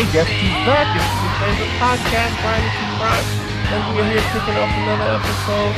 Hey, 0.00 0.06
hey, 0.06 0.12
guess 0.12 0.28
who's 0.28 0.64
back? 0.64 0.88
It's 0.96 1.12
your 1.20 1.32
favorite 1.36 1.76
podcast, 1.76 2.32
Grinding 2.40 2.72
True 2.72 2.92
Crime. 2.96 3.28
And 3.68 3.94
we 3.94 4.00
are 4.00 4.08
here 4.08 4.24
kicking 4.32 4.56
off 4.56 4.72
another 4.80 5.20
episode. 5.20 5.74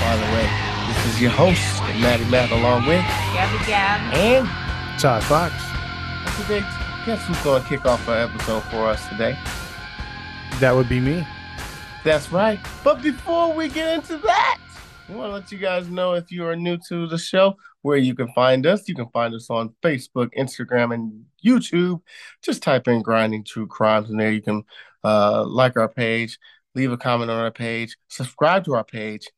By 0.00 0.16
the 0.16 0.28
way, 0.32 0.48
this 0.88 1.00
is 1.12 1.20
your 1.20 1.30
host, 1.30 1.60
Maddie 2.00 2.24
Matt, 2.30 2.50
along 2.50 2.86
with 2.86 3.04
Gabby 3.34 3.64
Gab. 3.66 4.14
and 4.14 4.48
Todd 4.98 5.22
Fox. 5.24 5.52
today, 6.40 6.64
guess 7.04 7.22
who's 7.26 7.40
going 7.42 7.62
to 7.62 7.68
kick 7.68 7.84
off 7.84 8.08
our 8.08 8.22
episode 8.22 8.62
for 8.64 8.86
us 8.86 9.06
today? 9.08 9.36
That 10.58 10.74
would 10.74 10.88
be 10.88 11.00
me. 11.00 11.26
That's 12.02 12.32
right. 12.32 12.58
But 12.82 13.02
before 13.02 13.52
we 13.52 13.68
get 13.68 13.94
into 13.94 14.16
that, 14.18 14.58
we 15.08 15.16
want 15.16 15.30
to 15.30 15.34
let 15.34 15.52
you 15.52 15.58
guys 15.58 15.88
know 15.88 16.14
if 16.14 16.32
you 16.32 16.46
are 16.46 16.56
new 16.56 16.78
to 16.88 17.06
the 17.06 17.18
show, 17.18 17.58
where 17.82 17.96
you 17.96 18.14
can 18.14 18.32
find 18.32 18.66
us. 18.66 18.88
You 18.88 18.94
can 18.94 19.08
find 19.08 19.34
us 19.34 19.50
on 19.50 19.74
Facebook, 19.82 20.30
Instagram, 20.38 20.94
and 20.94 21.24
YouTube. 21.44 22.02
Just 22.42 22.62
type 22.62 22.88
in 22.88 23.02
Grinding 23.02 23.44
True 23.44 23.66
Crimes, 23.66 24.10
and 24.10 24.20
there 24.20 24.32
you 24.32 24.42
can 24.42 24.64
uh, 25.04 25.44
like 25.46 25.76
our 25.76 25.88
page, 25.88 26.38
leave 26.74 26.92
a 26.92 26.96
comment 26.96 27.30
on 27.30 27.38
our 27.38 27.50
page, 27.50 27.96
subscribe 28.08 28.64
to 28.64 28.74
our 28.74 28.84
page, 28.84 29.28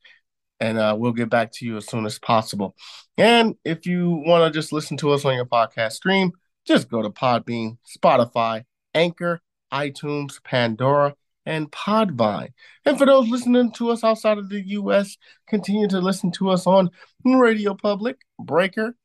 and 0.60 0.78
uh, 0.78 0.94
we'll 0.98 1.12
get 1.12 1.30
back 1.30 1.52
to 1.52 1.66
you 1.66 1.76
as 1.76 1.86
soon 1.86 2.06
as 2.06 2.18
possible. 2.18 2.76
And 3.16 3.56
if 3.64 3.86
you 3.86 4.22
want 4.26 4.52
to 4.52 4.58
just 4.58 4.72
listen 4.72 4.96
to 4.98 5.10
us 5.10 5.24
on 5.24 5.34
your 5.34 5.46
podcast 5.46 5.92
stream, 5.92 6.32
just 6.66 6.88
go 6.88 7.02
to 7.02 7.10
Podbean, 7.10 7.78
Spotify, 7.98 8.64
Anchor, 8.94 9.40
iTunes, 9.72 10.42
Pandora, 10.44 11.14
and 11.46 11.70
Podvine. 11.70 12.52
And 12.84 12.98
for 12.98 13.06
those 13.06 13.28
listening 13.28 13.72
to 13.72 13.90
us 13.90 14.04
outside 14.04 14.38
of 14.38 14.48
the 14.48 14.62
U.S., 14.68 15.16
continue 15.48 15.88
to 15.88 16.00
listen 16.00 16.30
to 16.32 16.50
us 16.50 16.66
on 16.66 16.90
Radio 17.24 17.74
Public, 17.74 18.18
Breaker, 18.38 18.96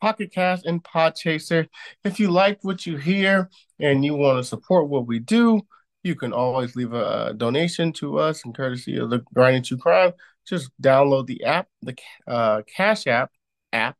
Pocket 0.00 0.32
Cast, 0.32 0.66
and 0.66 0.82
Podchaser. 0.82 1.68
If 2.04 2.20
you 2.20 2.30
like 2.30 2.58
what 2.62 2.86
you 2.86 2.96
hear 2.96 3.50
and 3.78 4.04
you 4.04 4.14
want 4.14 4.38
to 4.38 4.44
support 4.44 4.88
what 4.88 5.06
we 5.06 5.18
do, 5.18 5.62
you 6.02 6.14
can 6.14 6.32
always 6.32 6.76
leave 6.76 6.92
a 6.92 7.34
donation 7.36 7.92
to 7.94 8.18
us 8.18 8.44
in 8.44 8.52
courtesy 8.52 8.96
of 8.96 9.10
the 9.10 9.22
Grinding 9.34 9.62
True 9.62 9.76
Crime. 9.76 10.12
Just 10.46 10.70
download 10.82 11.26
the 11.26 11.44
app, 11.44 11.68
the 11.82 11.94
uh, 12.26 12.62
Cash 12.74 13.06
App 13.06 13.30
app, 13.72 13.98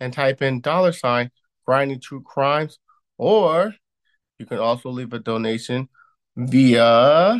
and 0.00 0.12
type 0.12 0.42
in 0.42 0.60
dollar 0.60 0.92
sign 0.92 1.30
Grinding 1.64 2.00
True 2.00 2.22
Crimes, 2.22 2.78
or 3.16 3.74
you 4.38 4.46
can 4.46 4.58
also 4.58 4.90
leave 4.90 5.12
a 5.12 5.18
donation 5.18 5.88
via 6.36 7.38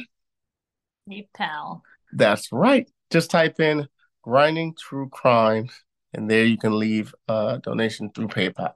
PayPal. 1.09 1.83
that's 2.13 2.51
right. 2.53 2.91
Just 3.11 3.31
type 3.31 3.61
in 3.61 3.89
grinding 4.23 4.75
true 4.75 5.09
crime, 5.09 5.69
and 6.13 6.31
there 6.31 6.45
you 6.45 6.59
can 6.59 6.79
leave 6.79 7.15
a 7.29 7.61
donation 7.63 8.11
through 8.11 8.29
PayPal. 8.29 8.73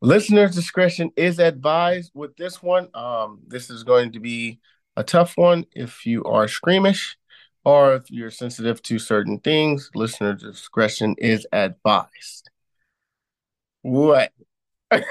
Listener's 0.00 0.54
discretion 0.54 1.10
is 1.16 1.38
advised 1.38 2.12
with 2.14 2.36
this 2.36 2.62
one. 2.62 2.88
Um, 2.94 3.40
this 3.46 3.68
is 3.68 3.82
going 3.82 4.12
to 4.12 4.20
be 4.20 4.60
a 4.96 5.02
tough 5.02 5.36
one 5.36 5.64
if 5.72 6.06
you 6.06 6.24
are 6.24 6.46
squeamish 6.46 7.16
or 7.64 7.94
if 7.94 8.10
you're 8.10 8.30
sensitive 8.30 8.80
to 8.82 8.98
certain 8.98 9.40
things. 9.40 9.90
Listener 9.94 10.34
discretion 10.34 11.16
is 11.18 11.46
advised. 11.52 12.50
What? 13.82 14.32
what 14.90 15.02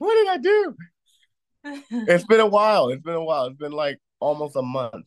did 0.00 0.28
I 0.28 0.38
do? 0.38 0.74
It's 1.64 2.24
been 2.24 2.40
a 2.40 2.46
while. 2.46 2.88
It's 2.88 3.02
been 3.02 3.14
a 3.14 3.24
while. 3.24 3.46
It's 3.46 3.58
been 3.58 3.72
like 3.72 3.98
almost 4.20 4.56
a 4.56 4.62
month. 4.62 5.06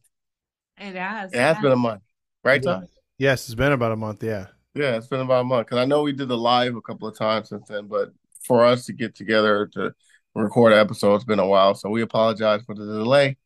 It 0.77 0.95
has. 0.95 1.33
It 1.33 1.39
has 1.39 1.57
been 1.59 1.71
a 1.71 1.77
month, 1.77 2.01
right, 2.43 2.61
Tom? 2.61 2.85
Yes, 3.17 3.45
it's 3.45 3.55
been 3.55 3.71
about 3.71 3.91
a 3.91 3.95
month. 3.95 4.23
Yeah. 4.23 4.47
Yeah, 4.73 4.97
it's 4.97 5.07
been 5.07 5.21
about 5.21 5.41
a 5.41 5.45
month. 5.45 5.67
Because 5.67 5.77
I 5.79 5.85
know 5.85 6.01
we 6.01 6.11
did 6.11 6.27
the 6.27 6.37
live 6.37 6.75
a 6.75 6.81
couple 6.81 7.07
of 7.07 7.17
times 7.17 7.49
since 7.49 7.67
then, 7.69 7.87
but 7.87 8.11
for 8.43 8.65
us 8.65 8.85
to 8.85 8.93
get 8.93 9.15
together 9.15 9.67
to 9.73 9.93
record 10.33 10.73
an 10.73 10.79
episode, 10.79 11.15
it's 11.15 11.23
been 11.23 11.39
a 11.39 11.47
while. 11.47 11.75
So 11.75 11.89
we 11.89 12.01
apologize 12.01 12.61
for 12.65 12.75
the 12.75 12.85
delay, 12.85 13.37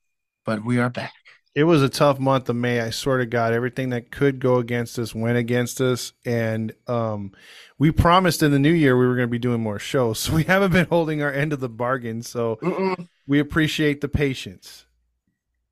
but 0.44 0.66
we 0.66 0.80
are 0.80 0.90
back. 0.90 1.14
It 1.59 1.66
was 1.66 1.81
a 1.84 1.90
tough 1.90 2.20
month 2.20 2.47
of 2.47 2.56
May. 2.56 2.80
I 2.80 2.90
swear 2.90 3.18
to 3.18 3.25
God, 3.25 3.52
everything 3.52 3.90
that 3.90 4.12
could 4.12 4.40
go 4.40 4.59
against 4.59 4.97
us 4.97 5.14
went 5.14 5.38
against 5.38 5.81
us. 5.81 6.14
And 6.24 6.72
um, 6.88 7.34
we 7.78 7.92
promised 7.92 8.42
in 8.42 8.52
the 8.52 8.59
new 8.59 8.72
year 8.72 8.97
we 8.97 9.06
were 9.06 9.16
going 9.16 9.28
to 9.28 9.31
be 9.31 9.40
doing 9.40 9.59
more 9.59 9.78
shows. 9.78 10.20
So 10.30 10.34
we 10.36 10.46
haven't 10.46 10.72
been 10.72 10.86
holding 10.86 11.22
our 11.22 11.34
end 11.34 11.52
of 11.52 11.59
the 11.59 11.68
bargain. 11.68 12.22
So 12.24 12.59
Mm-mm, 12.64 13.09
we 13.28 13.40
appreciate 13.40 14.00
the 14.00 14.08
patience. 14.08 14.86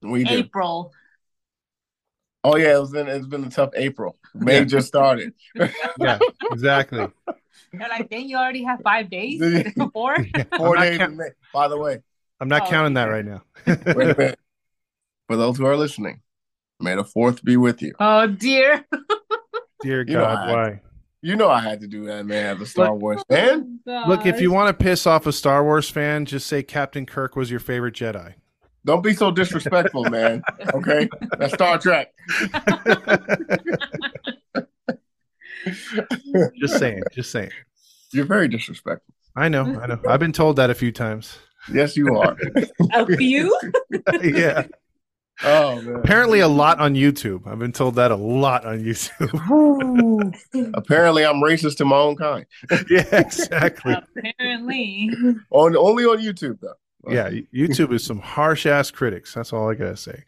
we 0.02 0.26
did. 0.26 0.48
April. 0.48 0.92
Oh 2.44 2.58
yeah, 2.58 2.76
it 2.76 2.82
was 2.82 2.92
been 2.92 3.08
it's 3.08 3.26
been 3.26 3.46
a 3.46 3.50
tough 3.50 3.70
April. 3.74 4.18
May 4.36 4.60
Yeah. 4.60 4.64
just 4.66 4.88
started. 4.90 5.34
Yeah, 6.02 6.20
exactly. 6.52 7.08
They're 7.72 7.88
like, 7.90 8.10
then 8.10 8.28
you 8.28 8.36
already 8.36 8.64
have 8.64 8.82
five 8.82 9.10
days 9.10 9.40
before. 9.78 10.18
Four 10.58 10.76
I'm 10.78 10.80
not 10.80 10.82
days 10.84 10.98
count- 10.98 11.12
in 11.14 11.18
May. 11.18 11.30
By 11.54 11.70
the 11.70 11.78
way, 11.78 12.00
I'm 12.42 12.50
not 12.50 12.64
Oh, 12.64 12.70
counting 12.70 12.96
that 12.96 13.06
right 13.06 13.24
now. 13.26 13.42
wait 13.66 13.78
a 13.78 14.16
minute. 14.18 14.40
For 15.28 15.36
those 15.36 15.58
who 15.58 15.66
are 15.66 15.76
listening, 15.78 16.22
may 16.80 16.96
the 16.96 17.04
fourth 17.04 17.44
be 17.44 17.58
with 17.58 17.82
you. 17.82 17.94
oh 18.00 18.28
dear. 18.28 18.86
Dear 19.84 20.04
You 20.08 20.14
know 20.16 20.22
God, 20.22 20.50
I- 20.50 20.82
You 21.22 21.36
know 21.36 21.50
I 21.50 21.60
had 21.60 21.82
to 21.82 21.88
do 21.88 22.06
that, 22.06 22.26
man, 22.26 22.56
as 22.56 22.62
a 22.62 22.66
Star 22.66 22.96
Wars 22.96 23.22
fan. 23.30 23.80
Oh, 23.88 24.04
Look, 24.08 24.26
if 24.26 24.42
you 24.42 24.52
want 24.52 24.76
to 24.76 24.84
piss 24.84 25.06
off 25.06 25.28
a 25.28 25.32
Star 25.32 25.64
Wars 25.64 25.88
fan, 25.90 26.26
just 26.26 26.48
say 26.48 26.64
Captain 26.64 27.06
Kirk 27.06 27.36
was 27.36 27.52
your 27.52 27.60
favorite 27.60 27.94
Jedi. 27.94 28.34
Don't 28.86 29.04
be 29.04 29.14
so 29.14 29.30
disrespectful, 29.32 30.06
man. 30.06 30.42
Okay, 30.74 31.10
that's 31.38 31.54
Star 31.54 31.78
Trek. 31.78 32.12
Just 36.60 36.78
saying, 36.80 37.04
just 37.14 37.32
saying. 37.32 37.50
You're 38.14 38.26
very 38.26 38.48
disrespectful. 38.48 39.14
I 39.36 39.50
know, 39.50 39.64
I 39.82 39.88
know. 39.88 40.00
I've 40.08 40.20
been 40.20 40.32
told 40.32 40.56
that 40.56 40.70
a 40.70 40.76
few 40.76 40.92
times. 40.92 41.38
Yes, 41.72 41.98
you 41.98 42.16
are. 42.18 42.38
a 42.94 43.18
few. 43.18 43.58
yeah. 44.24 44.68
Oh 45.44 45.82
man. 45.82 45.96
Apparently, 45.96 46.40
a 46.40 46.48
lot 46.48 46.80
on 46.80 46.94
YouTube. 46.94 47.48
I've 47.48 47.60
been 47.60 47.72
told 47.72 47.96
that 47.96 48.12
a 48.12 48.16
lot 48.16 48.66
on 48.66 48.80
YouTube. 48.80 49.32
Apparently, 50.74 51.26
I'm 51.26 51.36
racist 51.36 51.78
to 51.78 51.86
my 51.86 51.98
own 51.98 52.16
kind. 52.16 52.46
yeah, 52.90 53.06
exactly. 53.12 53.94
Apparently. 53.94 55.12
On 55.52 55.76
only 55.76 56.06
on 56.06 56.18
YouTube 56.20 56.60
though. 56.60 56.74
Yeah, 57.10 57.30
YouTube 57.54 57.94
is 57.94 58.04
some 58.04 58.20
harsh 58.20 58.66
ass 58.66 58.92
critics. 58.92 59.34
That's 59.34 59.54
all 59.54 59.70
I 59.70 59.76
gotta 59.76 59.98
say. 59.98 60.24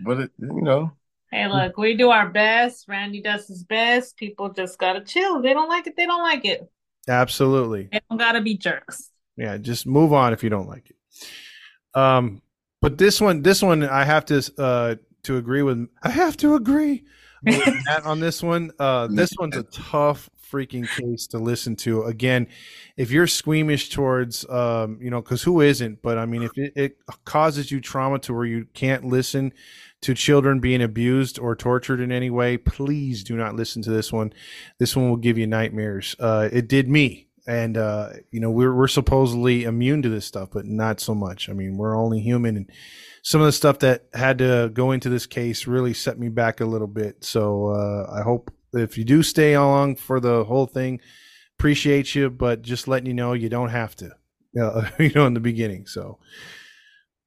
But 0.00 0.20
it, 0.20 0.30
you 0.38 0.62
know, 0.62 0.92
Hey, 1.32 1.48
look, 1.48 1.76
we 1.76 1.96
do 1.96 2.10
our 2.10 2.28
best. 2.28 2.86
Randy 2.88 3.20
does 3.20 3.48
his 3.48 3.64
best. 3.64 4.16
People 4.16 4.50
just 4.50 4.78
gotta 4.78 5.00
chill. 5.00 5.36
If 5.36 5.42
they 5.42 5.52
don't 5.52 5.68
like 5.68 5.86
it, 5.86 5.96
they 5.96 6.06
don't 6.06 6.22
like 6.22 6.44
it. 6.44 6.70
Absolutely. 7.08 7.88
They 7.90 8.00
don't 8.08 8.18
gotta 8.18 8.40
be 8.40 8.56
jerks. 8.56 9.10
Yeah, 9.36 9.58
just 9.58 9.86
move 9.86 10.12
on 10.12 10.32
if 10.32 10.42
you 10.42 10.50
don't 10.50 10.68
like 10.68 10.90
it. 10.90 11.98
Um, 11.98 12.42
but 12.86 12.98
this 12.98 13.20
one, 13.20 13.42
this 13.42 13.62
one, 13.62 13.82
I 13.82 14.04
have 14.04 14.26
to 14.26 14.52
uh 14.58 14.94
to 15.24 15.38
agree 15.38 15.62
with. 15.62 15.88
I 16.04 16.10
have 16.10 16.36
to 16.36 16.54
agree 16.54 17.02
with 17.42 17.66
Matt 17.84 18.04
on 18.04 18.20
this 18.20 18.44
one. 18.44 18.70
Uh, 18.78 19.08
this 19.10 19.32
one's 19.40 19.56
a 19.56 19.64
tough 19.64 20.30
freaking 20.48 20.88
case 20.88 21.26
to 21.28 21.38
listen 21.38 21.74
to. 21.74 22.04
Again, 22.04 22.46
if 22.96 23.10
you're 23.10 23.26
squeamish 23.26 23.88
towards, 23.88 24.48
um, 24.48 25.00
you 25.02 25.10
know, 25.10 25.20
because 25.20 25.42
who 25.42 25.62
isn't? 25.62 26.00
But 26.00 26.16
I 26.16 26.26
mean, 26.26 26.44
if 26.44 26.56
it, 26.56 26.74
it 26.76 26.98
causes 27.24 27.72
you 27.72 27.80
trauma 27.80 28.20
to 28.20 28.32
where 28.32 28.44
you 28.44 28.68
can't 28.72 29.04
listen 29.04 29.52
to 30.02 30.14
children 30.14 30.60
being 30.60 30.80
abused 30.80 31.40
or 31.40 31.56
tortured 31.56 32.00
in 32.00 32.12
any 32.12 32.30
way, 32.30 32.56
please 32.56 33.24
do 33.24 33.34
not 33.34 33.56
listen 33.56 33.82
to 33.82 33.90
this 33.90 34.12
one. 34.12 34.32
This 34.78 34.94
one 34.94 35.08
will 35.08 35.16
give 35.16 35.38
you 35.38 35.48
nightmares. 35.48 36.14
Uh, 36.20 36.48
it 36.52 36.68
did 36.68 36.88
me. 36.88 37.25
And 37.48 37.76
uh, 37.76 38.10
you 38.32 38.40
know 38.40 38.50
we're 38.50 38.74
we're 38.74 38.88
supposedly 38.88 39.64
immune 39.64 40.02
to 40.02 40.08
this 40.08 40.24
stuff, 40.26 40.48
but 40.52 40.66
not 40.66 41.00
so 41.00 41.14
much. 41.14 41.48
I 41.48 41.52
mean, 41.52 41.76
we're 41.76 41.96
only 41.96 42.20
human, 42.20 42.56
and 42.56 42.70
some 43.22 43.40
of 43.40 43.46
the 43.46 43.52
stuff 43.52 43.78
that 43.80 44.06
had 44.14 44.38
to 44.38 44.70
go 44.72 44.90
into 44.90 45.08
this 45.08 45.26
case 45.26 45.66
really 45.66 45.94
set 45.94 46.18
me 46.18 46.28
back 46.28 46.60
a 46.60 46.64
little 46.66 46.86
bit. 46.88 47.24
So 47.24 47.68
uh, 47.68 48.12
I 48.12 48.22
hope 48.22 48.52
if 48.72 48.98
you 48.98 49.04
do 49.04 49.22
stay 49.22 49.54
along 49.54 49.96
for 49.96 50.18
the 50.20 50.44
whole 50.44 50.66
thing, 50.66 51.00
appreciate 51.58 52.14
you, 52.14 52.30
but 52.30 52.62
just 52.62 52.88
letting 52.88 53.06
you 53.06 53.14
know 53.14 53.32
you 53.32 53.48
don't 53.48 53.70
have 53.70 53.94
to. 53.96 54.10
Uh, 54.58 54.88
you 54.98 55.10
know, 55.14 55.26
in 55.26 55.34
the 55.34 55.40
beginning. 55.40 55.84
So, 55.86 56.18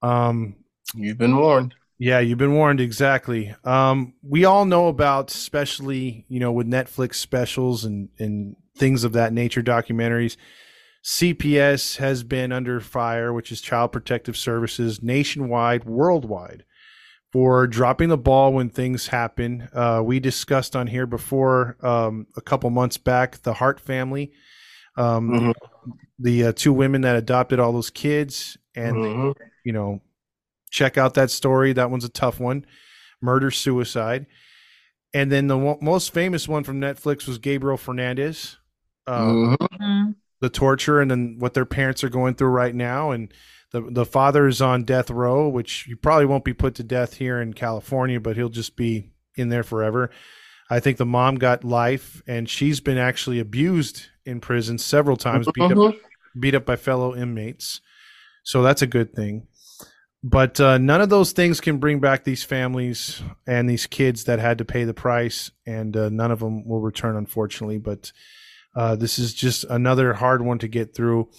um, 0.02 0.56
You've 0.96 1.20
been 1.20 1.38
warned. 1.38 1.76
yeah, 2.00 2.18
you've 2.20 2.40
been 2.40 2.54
warned 2.56 2.82
exactly. 2.82 3.54
Um, 3.64 4.16
we 4.24 4.46
all 4.46 4.66
know 4.66 4.88
about, 4.88 5.30
especially 5.30 6.26
you 6.28 6.40
know, 6.40 6.52
with 6.52 6.66
Netflix 6.66 7.16
specials 7.16 7.86
and 7.86 8.10
and 8.18 8.56
things 8.80 9.04
of 9.04 9.12
that 9.14 9.34
nature, 9.34 9.62
documentaries. 9.62 10.38
CPS 11.04 11.98
has 11.98 12.24
been 12.24 12.52
under 12.52 12.80
fire, 12.80 13.32
which 13.32 13.52
is 13.52 13.62
Child 13.62 13.92
Protective 13.92 14.36
Services, 14.36 15.02
nationwide, 15.02 15.86
worldwide, 15.86 16.66
for 17.32 17.68
dropping 17.68 18.10
the 18.10 18.18
ball 18.18 18.54
when 18.54 18.70
things 18.70 19.08
happen. 19.08 19.70
Uh, 19.74 20.02
we 20.04 20.20
discussed 20.20 20.76
on 20.76 20.88
here 20.88 21.06
before 21.06 21.78
um, 21.82 22.28
a 22.36 22.42
couple 22.42 22.70
months 22.70 22.98
back 22.98 23.42
the 23.44 23.54
Hart 23.54 23.80
family, 23.80 24.32
um, 24.98 25.30
Mhm. 25.30 25.54
the 26.18 26.46
uh, 26.46 26.52
two 26.54 26.74
women 26.74 27.02
that 27.02 27.16
adopted 27.16 27.60
all 27.60 27.72
those 27.72 27.90
kids, 27.90 28.58
and 28.76 28.98
Mhm. 28.98 29.34
you 29.64 29.72
know, 29.72 30.02
check 30.70 30.98
out 30.98 31.14
that 31.14 31.32
story. 31.32 31.72
That 31.74 31.90
one's 31.92 32.06
a 32.06 32.10
tough 32.10 32.40
one. 32.40 32.66
Murder 33.22 33.52
suicide. 33.52 34.26
And 35.14 35.32
then 35.32 35.48
the 35.48 35.58
one, 35.58 35.78
most 35.82 36.14
famous 36.14 36.48
one 36.48 36.64
from 36.64 36.80
Netflix 36.80 37.26
was 37.28 37.38
Gabriel 37.40 37.78
Fernandez, 37.78 38.58
Mhm. 39.08 39.58
Mhm. 39.58 40.16
the 40.42 40.50
torture, 40.50 41.02
and 41.02 41.12
then 41.12 41.36
what 41.40 41.54
their 41.54 41.66
parents 41.66 42.02
are 42.04 42.10
going 42.10 42.34
through 42.34 42.48
right 42.48 42.74
now. 42.74 43.12
And 43.12 43.34
the 43.72 43.82
the 43.92 44.06
father 44.06 44.48
is 44.48 44.62
on 44.62 44.84
death 44.84 45.10
row, 45.10 45.48
which 45.50 45.84
he 45.88 45.96
probably 45.96 46.26
won't 46.26 46.46
be 46.46 46.54
put 46.54 46.76
to 46.76 46.84
death 46.84 47.16
here 47.16 47.42
in 47.42 47.54
California, 47.54 48.20
but 48.22 48.38
he'll 48.38 48.48
just 48.50 48.76
be 48.78 49.12
in 49.36 49.50
there 49.50 49.64
forever. 49.64 50.10
I 50.70 50.80
think 50.80 50.98
the 50.98 51.06
mom 51.06 51.36
got 51.36 51.64
life, 51.64 52.22
and 52.28 52.48
she's 52.50 52.80
been 52.80 52.98
actually 52.98 53.40
abused 53.40 54.04
in 54.26 54.40
prison 54.40 54.78
several 54.78 55.18
times, 55.18 55.48
beat 55.54 55.64
up 55.64 55.72
Mhm. 55.72 56.00
beat 56.40 56.56
up 56.56 56.66
by 56.66 56.76
fellow 56.78 57.16
inmates. 57.16 57.82
So 58.44 58.62
that's 58.64 58.82
a 58.82 58.88
good 58.88 59.14
thing. 59.14 59.48
But 60.24 60.60
uh, 60.60 60.78
none 60.78 61.02
of 61.02 61.10
those 61.10 61.32
things 61.32 61.60
can 61.62 61.78
bring 61.80 62.00
back 62.00 62.24
these 62.24 62.44
families 62.44 63.22
and 63.48 63.70
these 63.70 63.88
kids 63.88 64.26
that 64.26 64.40
had 64.40 64.58
to 64.60 64.66
pay 64.66 64.84
the 64.84 64.94
price, 64.94 65.52
and 65.66 65.96
uh, 65.98 66.10
none 66.10 66.32
of 66.32 66.40
them 66.40 66.66
will 66.68 66.82
return, 66.82 67.16
unfortunately. 67.16 67.78
But 67.78 68.12
uh, 68.76 68.96
this 68.96 69.20
is 69.20 69.34
just 69.34 69.64
another 69.66 70.14
hard 70.14 70.42
one 70.42 70.60
to 70.60 70.68
get 70.68 70.96
through. 70.96 71.30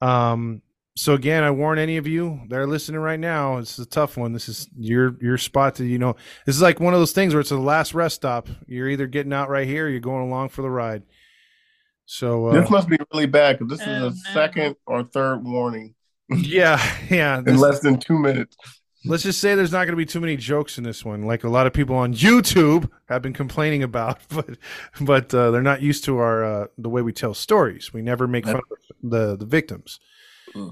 Um, 0.00 0.62
so 0.96 1.14
again, 1.14 1.42
I 1.42 1.50
warn 1.50 1.78
any 1.78 1.96
of 1.96 2.06
you 2.06 2.40
that 2.48 2.56
are 2.58 2.66
listening 2.66 3.00
right 3.00 3.18
now. 3.18 3.58
This 3.58 3.78
is 3.78 3.86
a 3.86 3.88
tough 3.88 4.16
one. 4.16 4.32
This 4.32 4.48
is 4.48 4.68
your 4.78 5.16
your 5.20 5.38
spot 5.38 5.74
to 5.76 5.84
you 5.84 5.98
know. 5.98 6.14
This 6.46 6.54
is 6.54 6.62
like 6.62 6.78
one 6.78 6.94
of 6.94 7.00
those 7.00 7.12
things 7.12 7.34
where 7.34 7.40
it's 7.40 7.50
the 7.50 7.58
last 7.58 7.94
rest 7.94 8.16
stop. 8.16 8.48
You're 8.66 8.88
either 8.88 9.06
getting 9.08 9.32
out 9.32 9.48
right 9.48 9.66
here, 9.66 9.86
or 9.86 9.88
you're 9.88 9.98
going 10.00 10.22
along 10.22 10.50
for 10.50 10.62
the 10.62 10.70
ride. 10.70 11.02
So 12.06 12.46
uh, 12.48 12.60
This 12.60 12.70
must 12.70 12.88
be 12.88 12.98
really 13.12 13.26
bad 13.26 13.58
because 13.58 13.78
this 13.78 13.88
Oh, 13.88 13.92
is 13.92 14.00
no. 14.00 14.06
a 14.30 14.32
second 14.34 14.76
or 14.86 15.02
third 15.04 15.42
warning 15.44 15.94
yeah, 16.28 16.80
yeah. 17.10 17.38
in 17.38 17.58
less 17.58 17.80
than 17.80 17.98
two 17.98 18.18
minutes. 18.18 18.56
Let's 19.06 19.22
just 19.22 19.40
say 19.40 19.54
there's 19.54 19.72
not 19.72 19.84
going 19.84 19.92
to 19.92 19.96
be 19.96 20.06
too 20.06 20.20
many 20.20 20.36
jokes 20.36 20.78
in 20.78 20.84
this 20.84 21.04
one, 21.04 21.22
like 21.22 21.44
a 21.44 21.48
lot 21.48 21.66
of 21.66 21.72
people 21.72 21.96
on 21.96 22.14
YouTube 22.14 22.90
have 23.08 23.22
been 23.22 23.32
complaining 23.32 23.82
about. 23.82 24.18
But 24.30 24.58
but 25.00 25.34
uh, 25.34 25.50
they're 25.50 25.62
not 25.62 25.82
used 25.82 26.04
to 26.04 26.18
our 26.18 26.44
uh, 26.44 26.66
the 26.78 26.88
way 26.88 27.02
we 27.02 27.12
tell 27.12 27.34
stories. 27.34 27.92
We 27.92 28.02
never 28.02 28.26
make 28.26 28.44
fun 28.44 28.56
of 28.56 28.62
the 29.02 29.36
the 29.36 29.46
victims. 29.46 30.00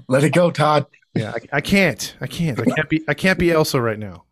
Let 0.07 0.23
it 0.23 0.33
go, 0.33 0.49
Todd. 0.51 0.85
Yeah, 1.13 1.33
I, 1.35 1.57
I 1.57 1.61
can't. 1.61 2.15
I 2.21 2.27
can't. 2.27 2.59
I 2.59 2.65
can't 2.65 2.89
be. 2.89 3.03
I 3.07 3.13
can't 3.13 3.37
be 3.39 3.51
Elsa 3.51 3.79
right 3.81 3.99
now. 3.99 4.25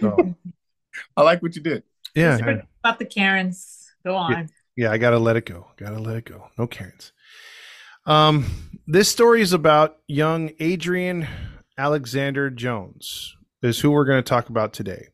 So, 0.00 0.34
I 1.16 1.22
like 1.22 1.42
what 1.42 1.54
you 1.54 1.62
did. 1.62 1.82
yeah, 2.14 2.38
Forget 2.38 2.66
About 2.82 2.98
the 2.98 3.04
Karens. 3.04 3.92
Go 4.04 4.16
on. 4.16 4.48
yeah. 4.76 4.90
I 4.90 4.98
gotta 4.98 5.18
let 5.18 5.36
it 5.36 5.46
go. 5.46 5.66
Gotta 5.76 5.98
let 5.98 6.16
it 6.16 6.24
go. 6.24 6.48
No 6.58 6.66
Karens. 6.66 7.12
Um, 8.06 8.46
this 8.86 9.08
story 9.08 9.42
is 9.42 9.52
about 9.52 9.98
young 10.08 10.50
Adrian 10.58 11.28
Alexander 11.78 12.50
Jones. 12.50 13.36
Is 13.62 13.78
who 13.78 13.90
we're 13.90 14.06
going 14.06 14.22
to 14.22 14.28
talk 14.28 14.48
about 14.48 14.72
today. 14.72 15.08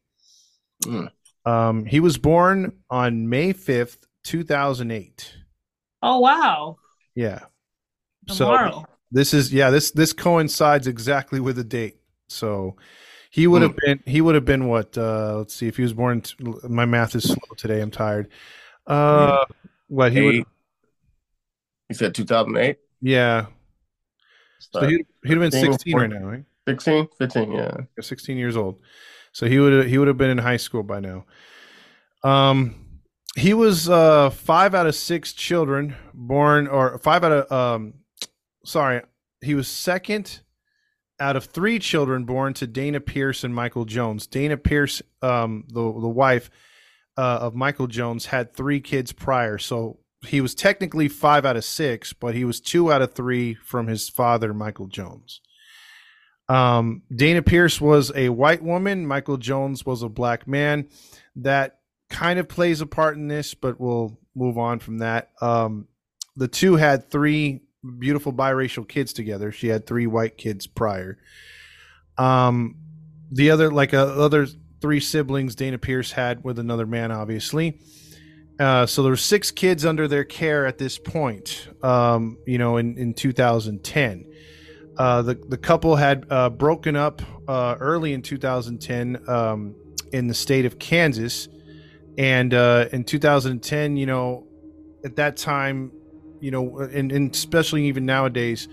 Mm. 0.85 1.11
Um, 1.45 1.85
he 1.85 1.99
was 1.99 2.17
born 2.17 2.79
on 2.89 3.29
May 3.29 3.53
fifth, 3.53 4.07
two 4.23 4.45
thousand 4.45 4.93
eight. 4.93 5.35
Oh 6.03 6.21
wow. 6.21 6.77
Yeah. 7.15 7.41
Tomorrow. 8.29 8.71
So 8.71 8.87
this 9.11 9.35
is 9.35 9.53
yeah 9.53 9.71
this 9.71 9.91
this 9.91 10.13
coincides 10.13 10.87
exactly 10.87 11.41
with 11.41 11.57
the 11.57 11.65
date. 11.65 11.97
So 12.29 12.77
he 13.31 13.47
would 13.47 13.63
have 13.63 13.77
been 13.77 14.01
he 14.07 14.21
would 14.21 14.35
have 14.35 14.45
been 14.45 14.67
what 14.67 14.97
uh 14.97 15.39
let's 15.39 15.55
see 15.55 15.67
if 15.67 15.77
he 15.77 15.83
was 15.83 15.93
born 15.93 16.21
t- 16.21 16.35
my 16.69 16.85
math 16.85 17.15
is 17.15 17.25
slow 17.25 17.55
today 17.57 17.81
I'm 17.81 17.91
tired. 17.91 18.29
Uh 18.87 19.45
what 19.89 20.13
he 20.13 20.21
would 20.21 20.35
Eight. 20.37 20.47
You 21.89 21.95
said 21.95 22.15
2008? 22.15 22.79
yeah 23.01 23.47
so 24.59 24.87
he 24.87 25.05
he'd 25.25 25.33
have 25.33 25.41
been 25.41 25.51
16, 25.51 25.73
16 25.73 25.97
right 25.97 26.11
now 26.11 26.27
right 26.27 26.45
16? 26.69 27.09
15, 27.19 27.53
yeah. 27.53 27.77
Or 27.97 28.03
16 28.03 28.37
years 28.37 28.57
old. 28.57 28.81
So 29.33 29.47
he 29.47 29.59
would 29.59 29.87
he 29.87 29.99
would 29.99 30.09
have 30.09 30.17
been 30.17 30.31
in 30.31 30.39
high 30.39 30.57
school 30.57 30.83
by 30.83 31.01
now. 31.01 31.25
Um 32.25 33.01
he 33.37 33.55
was 33.55 33.89
uh 33.89 34.31
5 34.31 34.75
out 34.75 34.87
of 34.87 34.95
6 34.95 35.33
children 35.35 35.95
born 36.13 36.67
or 36.67 36.99
5 36.99 37.25
out 37.25 37.33
of 37.33 37.53
um 37.53 37.95
sorry, 38.65 39.03
he 39.41 39.55
was 39.55 39.69
second 39.69 40.41
out 41.21 41.37
of 41.37 41.45
3 41.45 41.79
children 41.79 42.25
born 42.25 42.55
to 42.55 42.67
Dana 42.67 43.01
Pierce 43.01 43.45
and 43.45 43.55
Michael 43.55 43.85
Jones. 43.85 44.27
Dana 44.27 44.57
Pierce 44.57 45.03
um 45.23 45.65
the 45.69 45.83
the 45.83 46.09
wife 46.09 46.51
uh, 47.19 47.39
of 47.41 47.55
Michael 47.55 47.87
Jones 47.87 48.27
had 48.27 48.55
3 48.55 48.81
kids 48.81 49.13
prior. 49.13 49.57
So 49.57 50.01
he 50.25 50.41
was 50.41 50.55
technically 50.55 51.09
5 51.09 51.45
out 51.45 51.57
of 51.57 51.65
6, 51.65 52.13
but 52.15 52.35
he 52.35 52.45
was 52.45 52.61
2 52.61 52.93
out 52.93 53.03
of 53.03 53.15
3 53.15 53.55
from 53.55 53.87
his 53.87 54.09
father 54.09 54.55
Michael 54.55 54.87
Jones. 54.87 55.41
Um, 56.49 57.03
Dana 57.15 57.43
Pierce 57.43 57.81
was 57.81 58.13
a 58.15 58.29
white 58.29 58.63
woman. 58.63 59.07
Michael 59.07 59.37
Jones 59.37 59.85
was 59.85 60.03
a 60.03 60.09
black 60.09 60.47
man. 60.47 60.89
That 61.35 61.81
kind 62.09 62.39
of 62.39 62.49
plays 62.49 62.81
a 62.81 62.87
part 62.87 63.17
in 63.17 63.29
this, 63.29 63.55
but 63.55 63.81
we'll 63.81 64.19
move 64.35 64.59
on 64.59 64.79
from 64.79 64.99
that. 64.99 65.31
Um, 65.41 65.89
the 66.37 66.49
two 66.49 66.77
had 66.77 67.11
three 67.11 67.63
beautiful 67.99 68.33
biracial 68.33 68.87
kids 68.87 69.13
together. 69.13 69.51
She 69.51 69.69
had 69.69 69.87
three 69.87 70.07
white 70.07 70.37
kids 70.37 70.67
prior. 70.67 71.19
Um, 72.19 72.77
the 73.31 73.51
other, 73.51 73.71
like 73.71 73.93
uh, 73.93 74.05
other 74.05 74.47
three 74.81 75.01
siblings, 75.01 75.55
Dana 75.55 75.79
Pierce 75.79 76.13
had 76.13 76.45
with 76.45 76.59
another 76.59 76.87
man, 76.87 77.11
obviously. 77.11 77.81
Uh, 78.59 78.87
so 78.87 79.03
there 79.03 79.11
were 79.11 79.17
six 79.17 79.51
kids 79.51 79.85
under 79.85 80.09
their 80.09 80.25
care 80.25 80.67
at 80.67 80.79
this 80.79 80.99
point. 80.99 81.69
Um, 81.83 82.39
you 82.47 82.59
know, 82.59 82.77
in 82.77 82.97
in 82.97 83.15
2010. 83.15 84.27
Uh, 84.99 85.21
the 85.23 85.35
the 85.35 85.59
couple 85.59 85.97
had 85.97 86.27
uh, 86.31 86.49
broken 86.49 86.97
up 86.97 87.21
uh, 87.49 87.77
early 87.81 88.15
in 88.15 88.23
2010 88.23 89.29
um, 89.29 89.75
in 90.13 90.27
the 90.27 90.35
state 90.35 90.65
of 90.65 90.79
Kansas, 90.79 91.49
and 92.17 92.55
uh, 92.55 92.87
in 92.93 93.05
2010, 93.05 93.97
you 93.97 94.07
know, 94.07 94.47
at 95.05 95.17
that 95.17 95.37
time, 95.37 95.93
you 96.41 96.51
know, 96.51 96.79
and, 96.79 97.13
and 97.13 97.35
especially 97.35 97.87
even 97.87 98.07
nowadays, 98.07 98.69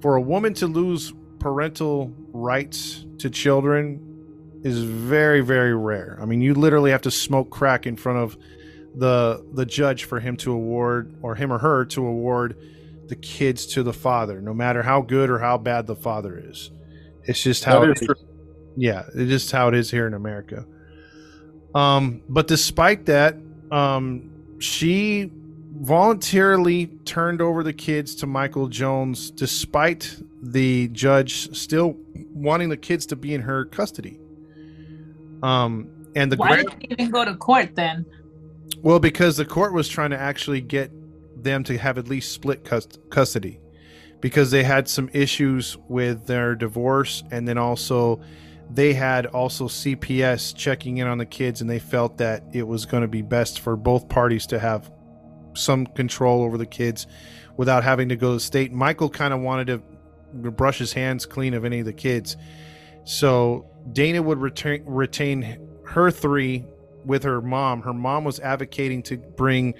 for 0.00 0.16
a 0.16 0.22
woman 0.22 0.54
to 0.54 0.66
lose 0.66 1.12
parental 1.38 2.14
rights 2.32 3.04
to 3.18 3.28
children 3.28 4.08
is 4.64 4.82
very 4.82 5.42
very 5.42 5.74
rare. 5.74 6.18
I 6.22 6.24
mean, 6.24 6.40
you 6.40 6.54
literally 6.54 6.92
have 6.92 7.02
to 7.02 7.10
smoke 7.10 7.50
crack 7.50 7.86
in 7.86 7.96
front 7.96 8.20
of 8.20 8.38
the 8.94 9.44
the 9.52 9.64
judge 9.64 10.04
for 10.04 10.20
him 10.20 10.36
to 10.38 10.52
award 10.52 11.14
or 11.22 11.34
him 11.34 11.52
or 11.52 11.58
her 11.58 11.84
to 11.86 12.06
award 12.06 12.56
the 13.08 13.16
kids 13.16 13.66
to 13.66 13.82
the 13.82 13.92
father, 13.92 14.40
no 14.40 14.54
matter 14.54 14.82
how 14.82 15.00
good 15.00 15.30
or 15.30 15.38
how 15.38 15.58
bad 15.58 15.86
the 15.86 15.96
father 15.96 16.42
is. 16.46 16.70
It's 17.24 17.42
just 17.42 17.64
how 17.64 17.82
it 17.82 17.90
is 17.96 18.02
is. 18.02 18.24
Yeah, 18.76 19.04
it's 19.14 19.30
just 19.30 19.52
how 19.52 19.68
it 19.68 19.74
is 19.74 19.90
here 19.90 20.06
in 20.06 20.14
America. 20.14 20.66
Um, 21.74 22.22
but 22.28 22.48
despite 22.48 23.06
that, 23.06 23.36
um, 23.70 24.30
she 24.58 25.30
voluntarily 25.80 26.86
turned 27.04 27.40
over 27.40 27.62
the 27.62 27.72
kids 27.72 28.14
to 28.16 28.26
Michael 28.26 28.68
Jones, 28.68 29.30
despite 29.30 30.16
the 30.42 30.88
judge 30.88 31.54
still 31.56 31.96
wanting 32.32 32.68
the 32.68 32.76
kids 32.76 33.06
to 33.06 33.16
be 33.16 33.34
in 33.34 33.40
her 33.40 33.64
custody. 33.64 34.20
Um, 35.42 35.88
and 36.14 36.30
the 36.30 36.36
Why 36.36 36.62
grand- 36.62 36.68
did 36.80 36.82
you 36.82 36.96
even 36.98 37.10
go 37.10 37.24
to 37.24 37.34
court 37.34 37.74
then? 37.74 38.04
Well, 38.78 38.98
because 38.98 39.36
the 39.36 39.44
court 39.44 39.72
was 39.72 39.88
trying 39.88 40.10
to 40.10 40.18
actually 40.18 40.60
get 40.60 40.90
them 41.42 41.64
to 41.64 41.78
have 41.78 41.98
at 41.98 42.08
least 42.08 42.32
split 42.32 42.64
cus- 42.64 42.98
custody 43.10 43.60
because 44.20 44.50
they 44.50 44.62
had 44.62 44.88
some 44.88 45.10
issues 45.12 45.76
with 45.88 46.26
their 46.26 46.54
divorce 46.54 47.24
and 47.30 47.46
then 47.46 47.58
also 47.58 48.20
they 48.70 48.94
had 48.94 49.26
also 49.26 49.66
CPS 49.66 50.54
checking 50.56 50.98
in 50.98 51.06
on 51.06 51.18
the 51.18 51.26
kids 51.26 51.60
and 51.60 51.68
they 51.68 51.78
felt 51.78 52.18
that 52.18 52.44
it 52.52 52.66
was 52.66 52.86
going 52.86 53.02
to 53.02 53.08
be 53.08 53.20
best 53.20 53.60
for 53.60 53.76
both 53.76 54.08
parties 54.08 54.46
to 54.46 54.58
have 54.58 54.90
some 55.54 55.86
control 55.86 56.42
over 56.42 56.56
the 56.56 56.66
kids 56.66 57.06
without 57.56 57.84
having 57.84 58.08
to 58.08 58.16
go 58.16 58.28
to 58.28 58.34
the 58.34 58.40
state. 58.40 58.72
Michael 58.72 59.10
kind 59.10 59.34
of 59.34 59.40
wanted 59.40 59.66
to 59.66 60.50
brush 60.50 60.78
his 60.78 60.92
hands 60.92 61.26
clean 61.26 61.52
of 61.52 61.64
any 61.64 61.80
of 61.80 61.86
the 61.86 61.92
kids. 61.92 62.36
So 63.04 63.66
Dana 63.92 64.22
would 64.22 64.38
retain 64.38 64.84
retain 64.86 65.58
her 65.84 66.10
three 66.10 66.64
with 67.04 67.22
her 67.24 67.40
mom. 67.40 67.82
Her 67.82 67.92
mom 67.94 68.24
was 68.24 68.40
advocating 68.40 69.02
to 69.04 69.16
bring 69.16 69.74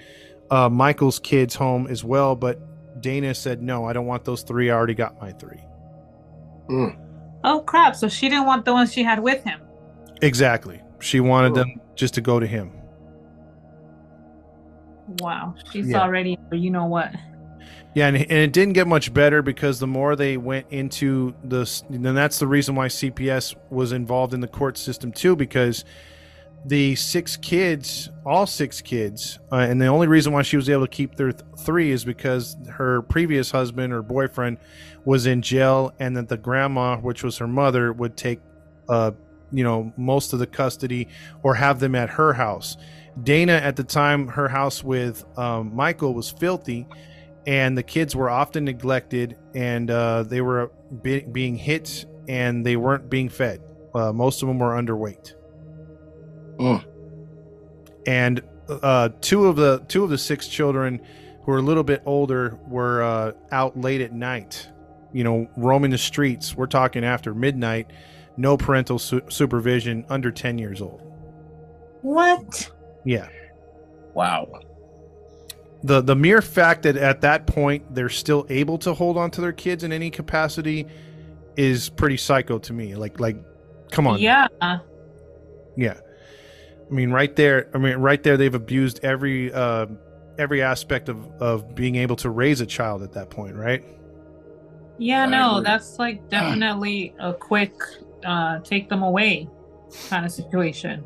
uh, 0.51 0.69
Michael's 0.69 1.19
kids 1.19 1.55
home 1.55 1.87
as 1.87 2.03
well, 2.03 2.35
but 2.35 2.59
Dana 3.01 3.33
said, 3.33 3.61
no, 3.61 3.85
I 3.85 3.93
don't 3.93 4.05
want 4.05 4.23
those 4.23 4.43
three. 4.43 4.69
I 4.69 4.73
already 4.75 4.93
got 4.93 5.19
my 5.21 5.31
three. 5.31 5.59
Oh 7.43 7.61
crap! 7.65 7.95
So 7.95 8.07
she 8.07 8.29
didn't 8.29 8.45
want 8.45 8.63
the 8.65 8.71
ones 8.73 8.93
she 8.93 9.03
had 9.03 9.21
with 9.21 9.43
him. 9.43 9.59
Exactly. 10.21 10.81
She 10.99 11.19
wanted 11.19 11.49
Cool. 11.49 11.63
them 11.63 11.81
just 11.95 12.13
to 12.13 12.21
go 12.21 12.39
to 12.39 12.47
him. 12.47 12.71
Wow, 15.19 15.55
she's 15.71 15.89
Yeah. 15.89 16.01
already. 16.01 16.37
You 16.51 16.69
know 16.71 16.85
what? 16.85 17.11
Yeah, 17.95 18.07
and, 18.07 18.17
and 18.17 18.31
it 18.31 18.53
didn't 18.53 18.73
get 18.73 18.87
much 18.87 19.13
better 19.13 19.41
because 19.41 19.79
the 19.79 19.85
more 19.87 20.15
they 20.15 20.37
went 20.37 20.65
into 20.71 21.35
this, 21.43 21.83
and 21.89 22.03
that's 22.05 22.39
the 22.39 22.47
reason 22.47 22.73
why 22.75 22.87
CPS 22.87 23.55
was 23.69 23.91
involved 23.91 24.33
in 24.33 24.39
the 24.39 24.47
court 24.47 24.77
system 24.77 25.11
too, 25.11 25.35
because 25.35 25.83
the 26.65 26.95
six 26.95 27.35
kids, 27.37 28.09
all 28.25 28.45
six 28.45 28.81
kids, 28.81 29.39
uh, 29.51 29.57
and 29.57 29.81
the 29.81 29.87
only 29.87 30.07
reason 30.07 30.31
why 30.31 30.41
she 30.41 30.55
was 30.55 30.69
able 30.69 30.85
to 30.85 30.91
keep 30.91 31.15
their 31.15 31.31
th- 31.31 31.43
three 31.59 31.91
is 31.91 32.05
because 32.05 32.55
her 32.69 33.01
previous 33.03 33.51
husband 33.51 33.91
or 33.91 34.01
boyfriend 34.01 34.57
was 35.05 35.25
in 35.25 35.41
jail, 35.41 35.93
and 35.99 36.15
that 36.15 36.29
the 36.29 36.37
grandma, 36.37 36.97
which 36.97 37.23
was 37.23 37.37
her 37.37 37.47
mother, 37.47 37.91
would 37.91 38.15
take, 38.15 38.39
uh, 38.87 39.11
you 39.51 39.63
know, 39.63 39.91
most 39.97 40.33
of 40.33 40.39
the 40.39 40.47
custody 40.47 41.07
or 41.43 41.55
have 41.55 41.79
them 41.79 41.95
at 41.95 42.09
her 42.09 42.33
house. 42.33 42.77
Dana, 43.21 43.53
at 43.53 43.75
the 43.75 43.83
time, 43.83 44.27
her 44.27 44.47
house 44.47 44.83
with 44.83 45.23
um, 45.37 45.75
Michael 45.75 46.13
was 46.13 46.31
filthy 46.31 46.87
and 47.45 47.77
the 47.77 47.83
kids 47.83 48.15
were 48.15 48.29
often 48.29 48.65
neglected 48.65 49.37
and 49.53 49.91
uh, 49.91 50.23
they 50.23 50.41
were 50.41 50.71
be- 51.01 51.21
being 51.21 51.55
hit 51.55 52.05
and 52.27 52.65
they 52.65 52.75
weren't 52.75 53.09
being 53.09 53.29
fed 53.29 53.61
uh, 53.93 54.11
most 54.13 54.41
of 54.41 54.47
them 54.47 54.59
were 54.59 54.71
underweight 54.71 55.33
Mm. 56.59 56.83
and 58.07 58.41
uh, 58.69 59.09
two 59.21 59.45
of 59.47 59.55
the 59.55 59.83
two 59.87 60.03
of 60.03 60.09
the 60.09 60.17
six 60.17 60.47
children 60.47 61.01
who 61.43 61.51
are 61.51 61.57
a 61.57 61.61
little 61.61 61.83
bit 61.83 62.01
older 62.05 62.57
were 62.67 63.01
uh, 63.03 63.31
out 63.51 63.77
late 63.79 64.01
at 64.01 64.13
night 64.13 64.69
you 65.11 65.23
know 65.23 65.47
roaming 65.57 65.91
the 65.91 65.97
streets 65.97 66.55
we're 66.55 66.65
talking 66.67 67.03
after 67.03 67.33
midnight 67.33 67.87
no 68.37 68.55
parental 68.57 68.97
su- 68.99 69.21
supervision 69.29 70.05
under 70.09 70.31
10 70.31 70.57
years 70.57 70.81
old 70.81 71.01
What? 72.01 72.69
yeah 73.05 73.27
Wow. 74.13 74.47
the 75.83 76.01
the 76.01 76.15
mere 76.15 76.41
fact 76.41 76.83
that 76.83 76.95
at 76.97 77.21
that 77.21 77.47
point 77.47 77.93
they're 77.93 78.09
still 78.09 78.45
able 78.49 78.77
to 78.79 78.93
hold 78.93 79.17
on 79.17 79.29
to 79.31 79.41
their 79.41 79.53
kids 79.53 79.83
in 79.83 79.91
any 79.91 80.09
capacity 80.09 80.87
is 81.57 81.89
pretty 81.89 82.17
psycho 82.17 82.57
to 82.59 82.73
me 82.73 82.95
like 82.95 83.19
like 83.19 83.37
come 83.91 84.07
on 84.07 84.19
Yeah. 84.19 84.47
yeah 85.75 85.95
i 86.93 86.95
mean 86.95 87.09
right 87.09 87.35
there 87.35 87.69
i 87.73 87.79
mean 87.79 87.95
right 87.95 88.21
there 88.21 88.37
they've 88.37 88.53
abused 88.53 88.99
every 89.03 89.51
uh 89.51 89.87
every 90.37 90.61
aspect 90.61 91.09
of 91.09 91.25
of 91.41 91.73
being 91.73 91.95
able 91.95 92.15
to 92.15 92.29
raise 92.29 92.61
a 92.61 92.65
child 92.67 93.01
at 93.01 93.13
that 93.13 93.31
point 93.31 93.55
right 93.55 93.83
Yeah. 94.99 95.23
I 95.23 95.25
No, 95.25 95.55
agree. 95.57 95.63
that's 95.63 95.97
like 95.97 96.29
definitely 96.29 97.15
a 97.19 97.33
quick 97.33 97.73
uh 98.23 98.59
take 98.59 98.89
them 98.89 99.01
away 99.01 99.49
kind 100.09 100.23
of 100.25 100.31
situation. 100.31 101.03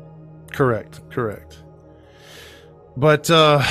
correct 0.52 1.00
correct 1.10 1.62
but 2.98 3.30
uh 3.30 3.62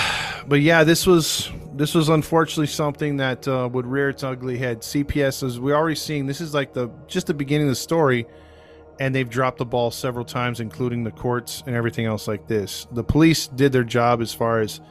but 0.48 0.62
yeah 0.62 0.84
this 0.84 1.06
was 1.06 1.52
this 1.76 1.94
was 1.94 2.10
unfortunately 2.10 2.66
something 2.68 3.18
that 3.18 3.48
uh, 3.48 3.70
would 3.72 3.86
rear 3.86 4.10
its 4.10 4.24
ugly 4.24 4.58
head 4.58 4.82
cps 4.82 5.44
as 5.44 5.60
we're 5.60 5.76
already 5.76 5.96
seeing 5.96 6.26
this 6.26 6.42
is 6.42 6.52
like 6.54 6.74
the 6.74 6.90
just 7.08 7.28
the 7.28 7.34
beginning 7.36 7.68
of 7.68 7.72
the 7.72 7.76
story 7.76 8.26
and 9.00 9.14
they've 9.14 9.30
dropped 9.30 9.58
the 9.58 9.66
ball 9.66 9.92
several 9.92 10.26
times 10.26 10.60
including 10.60 11.04
the 11.04 11.12
courts 11.12 11.64
and 11.68 11.76
everything 11.76 12.06
else 12.06 12.28
like 12.28 12.48
this 12.48 12.88
the 12.92 13.04
police 13.04 13.48
did 13.48 13.72
their 13.72 13.84
job 13.84 14.22
as 14.22 14.34
far 14.34 14.60
as 14.60 14.82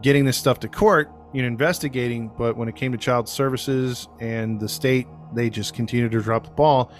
getting 0.00 0.24
this 0.24 0.36
stuff 0.36 0.60
to 0.60 0.68
court 0.68 1.10
you 1.32 1.42
know 1.42 1.48
investigating 1.48 2.30
but 2.38 2.56
when 2.56 2.68
it 2.68 2.76
came 2.76 2.92
to 2.92 2.98
child 2.98 3.28
services 3.28 4.08
and 4.20 4.60
the 4.60 4.68
state 4.68 5.06
they 5.34 5.48
just 5.48 5.74
continued 5.74 6.12
to 6.12 6.20
drop 6.20 6.44
the 6.44 6.50
ball 6.50 6.92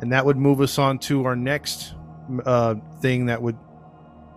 and 0.00 0.12
that 0.12 0.24
would 0.24 0.36
move 0.36 0.60
us 0.60 0.78
on 0.78 0.98
to 0.98 1.24
our 1.24 1.36
next 1.36 1.94
uh, 2.44 2.74
thing 3.00 3.26
that 3.26 3.40
would 3.40 3.56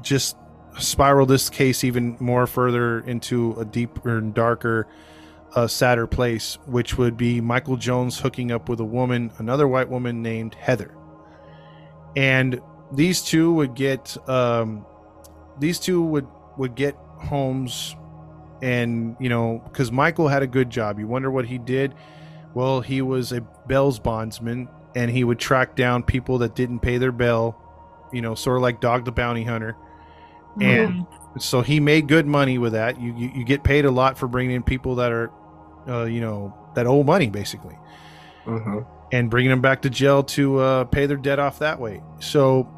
just 0.01 0.37
spiral 0.79 1.25
this 1.25 1.49
case 1.49 1.83
even 1.83 2.17
more 2.19 2.47
further 2.47 2.99
into 3.01 3.53
a 3.59 3.65
deeper 3.65 4.17
and 4.17 4.33
darker, 4.33 4.87
uh, 5.55 5.67
sadder 5.67 6.07
place, 6.07 6.57
which 6.65 6.97
would 6.97 7.17
be 7.17 7.41
Michael 7.41 7.77
Jones 7.77 8.19
hooking 8.19 8.51
up 8.51 8.69
with 8.69 8.79
a 8.79 8.85
woman, 8.85 9.31
another 9.37 9.67
white 9.67 9.89
woman 9.89 10.21
named 10.21 10.55
Heather. 10.55 10.93
And 12.17 12.59
these 12.91 13.21
two 13.21 13.53
would 13.53 13.75
get, 13.75 14.17
um, 14.27 14.85
these 15.59 15.79
two 15.79 16.01
would 16.03 16.27
would 16.57 16.75
get 16.75 16.95
homes, 17.17 17.95
and 18.61 19.15
you 19.19 19.29
know, 19.29 19.61
because 19.63 19.91
Michael 19.91 20.27
had 20.27 20.43
a 20.43 20.47
good 20.47 20.69
job. 20.69 20.99
You 20.99 21.07
wonder 21.07 21.31
what 21.31 21.45
he 21.45 21.57
did. 21.57 21.93
Well, 22.53 22.81
he 22.81 23.01
was 23.01 23.31
a 23.31 23.41
bails 23.67 23.99
bondsman, 23.99 24.67
and 24.95 25.09
he 25.09 25.23
would 25.23 25.39
track 25.39 25.75
down 25.75 26.03
people 26.03 26.39
that 26.39 26.55
didn't 26.55 26.79
pay 26.79 26.97
their 26.97 27.11
bail. 27.13 27.55
You 28.11 28.21
know, 28.21 28.35
sort 28.35 28.57
of 28.57 28.63
like 28.63 28.81
Dog 28.81 29.05
the 29.05 29.11
Bounty 29.11 29.43
Hunter 29.43 29.77
and 30.61 31.05
so 31.39 31.61
he 31.61 31.79
made 31.79 32.07
good 32.07 32.25
money 32.25 32.57
with 32.57 32.73
that. 32.73 32.99
You, 32.99 33.15
you 33.15 33.31
you 33.35 33.45
get 33.45 33.63
paid 33.63 33.85
a 33.85 33.91
lot 33.91 34.17
for 34.17 34.27
bringing 34.27 34.55
in 34.55 34.63
people 34.63 34.95
that 34.95 35.11
are, 35.11 35.31
uh, 35.87 36.05
you 36.05 36.21
know, 36.21 36.55
that 36.75 36.87
owe 36.87 37.03
money 37.03 37.29
basically, 37.29 37.77
Mm-hmm. 38.45 38.79
And 39.11 39.29
bringing 39.29 39.49
them 39.49 39.61
back 39.61 39.81
to 39.83 39.89
jail 39.89 40.23
to 40.23 40.59
uh, 40.59 40.83
pay 40.85 41.05
their 41.05 41.17
debt 41.17 41.39
off 41.39 41.59
that 41.59 41.79
way. 41.79 42.01
So 42.19 42.69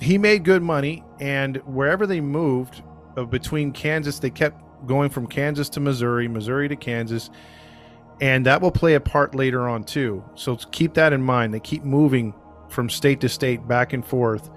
he 0.00 0.18
made 0.18 0.44
good 0.44 0.62
money, 0.62 1.04
and 1.20 1.58
wherever 1.58 2.06
they 2.06 2.20
moved 2.20 2.82
uh, 3.16 3.24
between 3.24 3.72
Kansas, 3.72 4.18
they 4.18 4.30
kept 4.30 4.60
going 4.86 5.10
from 5.10 5.26
Kansas 5.26 5.68
to 5.70 5.80
Missouri, 5.80 6.26
Missouri 6.26 6.68
to 6.68 6.76
Kansas, 6.76 7.30
and 8.20 8.44
that 8.46 8.60
will 8.60 8.72
play 8.72 8.94
a 8.94 9.00
part 9.00 9.34
later 9.34 9.68
on 9.68 9.84
too. 9.84 10.24
So 10.34 10.56
keep 10.56 10.94
that 10.94 11.12
in 11.12 11.22
mind. 11.22 11.54
They 11.54 11.60
keep 11.60 11.84
moving 11.84 12.34
from 12.68 12.90
state 12.90 13.20
to 13.20 13.28
state, 13.28 13.68
back 13.68 13.92
and 13.92 14.04
forth, 14.04 14.50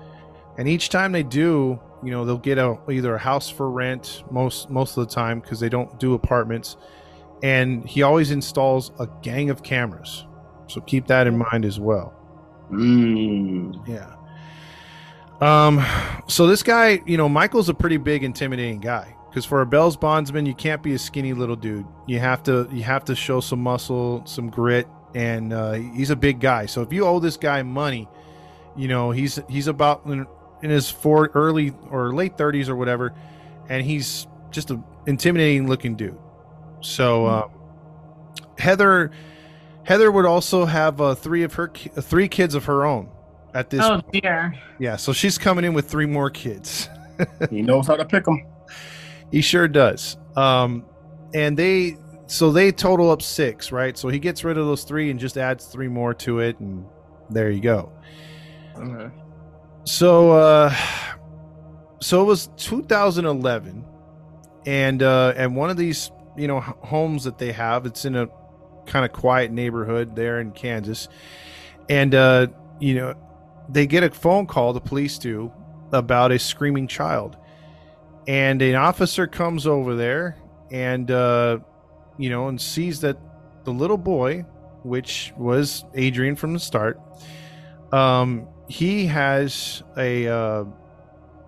and 0.58 0.68
each 0.68 0.90
time 0.90 1.12
they 1.12 1.24
do, 1.24 1.80
you 2.04 2.12
know, 2.12 2.26
they'll 2.26 2.38
get 2.38 2.58
a 2.58 2.78
either 2.90 3.16
a 3.16 3.20
house 3.20 3.50
for 3.50 3.70
rent 3.70 4.24
most 4.32 4.70
most 4.70 4.98
of 4.98 5.08
the 5.08 5.14
time 5.14 5.40
because 5.42 5.60
they 5.60 5.70
don't 5.70 6.00
do 6.00 6.16
apartments, 6.16 6.78
and 7.44 7.88
he 7.88 8.02
always 8.02 8.32
installs 8.32 8.92
a 9.00 9.08
gang 9.22 9.52
of 9.52 9.62
cameras. 9.62 10.26
So 10.67 10.81
keep 10.81 11.07
that 11.07 11.27
in 11.27 11.38
mind 11.38 11.65
as 11.65 11.79
well. 11.79 12.13
Mm. 12.72 13.88
Yeah. 13.88 14.15
Um, 15.41 15.86
so 16.27 16.48
this 16.48 16.63
guy, 16.63 17.01
you 17.05 17.17
know, 17.17 17.29
Michael's 17.29 17.69
a 17.69 17.74
pretty 17.74 17.98
big, 17.98 18.24
intimidating 18.24 18.79
guy. 18.79 19.15
Because 19.29 19.45
for 19.45 19.60
a 19.60 19.65
bails 19.65 19.98
bondsman, 19.98 20.45
you 20.45 20.55
can't 20.55 20.81
be 20.81 20.93
a 20.93 20.98
skinny 20.98 21.34
little 21.34 21.57
dude. 21.57 21.86
You 22.07 22.19
have 22.19 22.41
to, 22.43 22.69
you 22.72 22.84
have 22.84 23.03
to 23.05 23.15
show 23.15 23.41
some 23.41 23.60
muscle, 23.62 24.25
some 24.25 24.50
grit, 24.50 24.88
and 25.13 25.51
uh, 25.51 25.74
he's 25.74 26.10
a 26.10 26.15
big 26.15 26.39
guy. 26.39 26.67
So 26.67 26.81
if 26.81 26.93
you 26.93 27.05
owe 27.05 27.19
this 27.19 27.36
guy 27.36 27.62
money, 27.62 28.07
you 28.77 28.88
know, 28.88 29.12
he's 29.12 29.39
he's 29.50 29.67
about 29.67 30.05
in, 30.05 30.25
in 30.62 30.69
his 30.69 30.89
four 30.89 31.31
early 31.34 31.74
or 31.89 32.13
late 32.13 32.38
thirties 32.38 32.69
or 32.69 32.77
whatever, 32.77 33.13
and 33.67 33.86
he's 33.86 34.25
just 34.51 34.72
an 34.72 34.84
intimidating 35.05 35.67
looking 35.67 35.95
dude. 35.95 36.17
So 36.79 37.25
um, 37.25 37.51
Heather, 38.57 39.12
Heather 39.86 40.12
would 40.12 40.25
also 40.25 40.65
have 40.65 41.00
uh, 41.00 41.15
three 41.15 41.44
of 41.44 41.54
her 41.54 41.68
ki- 41.70 41.89
three 41.89 42.27
kids 42.27 42.56
of 42.56 42.65
her 42.65 42.86
own 42.86 43.10
at 43.54 43.70
this 43.70 43.82
Oh 43.84 44.01
dear. 44.12 44.54
yeah, 44.80 44.96
so 44.96 45.13
she's 45.13 45.38
coming 45.38 45.63
in 45.63 45.74
with 45.74 45.89
three 45.89 46.06
more 46.08 46.30
kids. 46.30 46.89
He 47.50 47.62
knows 47.62 47.88
how 47.88 47.96
to 47.96 48.04
pick 48.04 48.25
them. 48.25 48.46
He 49.32 49.39
sure 49.42 49.68
does. 49.70 50.18
Um, 50.36 50.86
and 51.34 51.56
they, 51.56 51.96
so 52.27 52.51
they 52.51 52.74
total 52.74 53.10
up 53.10 53.22
six, 53.22 53.72
right? 53.72 53.98
So 53.98 54.10
he 54.10 54.20
gets 54.20 54.44
rid 54.44 54.58
of 54.58 54.65
those 54.65 54.84
three 54.84 55.10
and 55.12 55.18
just 55.20 55.38
adds 55.38 55.65
three 55.68 55.88
more 55.88 56.13
to 56.15 56.39
it, 56.39 56.60
and 56.60 56.86
there 57.30 57.50
you 57.50 57.62
go. 57.62 57.89
Okay. 58.77 59.13
So, 59.86 60.32
uh, 60.32 60.75
so 62.01 62.22
it 62.22 62.25
was 62.25 62.48
2011, 62.58 63.86
and 64.65 65.01
uh, 65.04 65.34
and 65.38 65.56
one 65.56 65.70
of 65.70 65.77
these, 65.77 66.12
you 66.36 66.48
know, 66.50 66.60
homes 66.60 67.24
that 67.24 67.38
they 67.38 67.54
have, 67.54 67.86
it's 67.86 68.04
in 68.04 68.15
a 68.18 68.27
kind 68.86 69.06
of 69.06 69.12
quiet 69.12 69.51
neighborhood 69.51 70.15
there 70.15 70.39
in 70.39 70.51
Kansas, 70.51 71.08
and 71.89 72.13
uh, 72.13 72.48
you 72.80 72.96
know, 72.96 73.15
they 73.70 73.88
get 73.88 74.04
a 74.04 74.10
phone 74.10 74.46
call, 74.46 74.74
the 74.74 74.82
police 74.82 75.18
do, 75.18 75.51
about 75.92 76.32
a 76.32 76.39
screaming 76.39 76.88
child, 76.88 77.38
and 78.27 78.62
an 78.62 78.75
officer 78.75 79.27
comes 79.27 79.68
over 79.68 79.96
there 79.96 80.38
and 80.72 81.12
uh, 81.12 81.60
you 82.18 82.30
know 82.30 82.48
and 82.48 82.60
sees 82.60 83.01
that 83.01 83.18
the 83.63 83.72
little 83.72 83.98
boy, 83.98 84.46
which 84.84 85.34
was 85.38 85.86
Adrian 85.94 86.36
from 86.36 86.54
the 86.54 86.60
start, 86.60 87.00
um, 87.92 88.48
he 88.68 89.06
has 89.08 89.84
a 89.98 90.27
uh, 90.27 90.65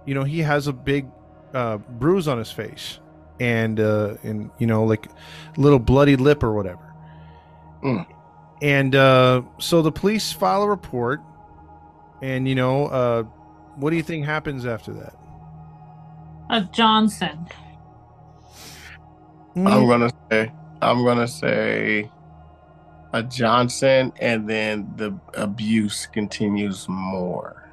you 0.06 0.14
know 0.14 0.24
he 0.24 0.40
has 0.40 0.68
a 0.68 0.74
big 0.74 1.08
uh, 1.54 1.78
bruise 1.78 2.28
on 2.28 2.38
his 2.38 2.52
face 2.52 3.00
and 3.40 3.80
uh, 3.80 4.16
and 4.24 4.50
you 4.58 4.68
know 4.68 4.84
like 4.84 5.08
little 5.58 5.80
bloody 5.80 6.16
lip 6.16 6.44
or 6.44 6.54
whatever. 6.54 6.87
Mm. 7.84 8.06
And 8.62 8.96
uh, 8.96 9.44
so 9.60 9.82
the 9.82 9.92
police 9.92 10.32
file 10.34 10.64
a 10.64 10.68
report, 10.68 11.22
and 12.22 12.48
you 12.48 12.56
know 12.56 12.88
uh, 12.88 13.24
what 13.76 13.92
do 13.92 13.96
you 13.98 14.04
think 14.04 14.26
happens 14.26 14.66
after 14.66 14.94
that? 14.94 15.14
A 16.50 16.62
Johnson. 16.62 17.48
Mm, 19.56 19.72
I'm 19.72 19.88
gonna 19.88 20.12
say 20.32 20.52
I'm 20.82 21.04
gonna 21.04 21.28
say 21.28 22.10
a 23.14 23.24
Johnson, 23.24 24.12
and 24.20 24.50
then 24.50 24.92
the 24.98 25.18
abuse 25.36 26.06
continues 26.08 26.88
more. 26.90 27.64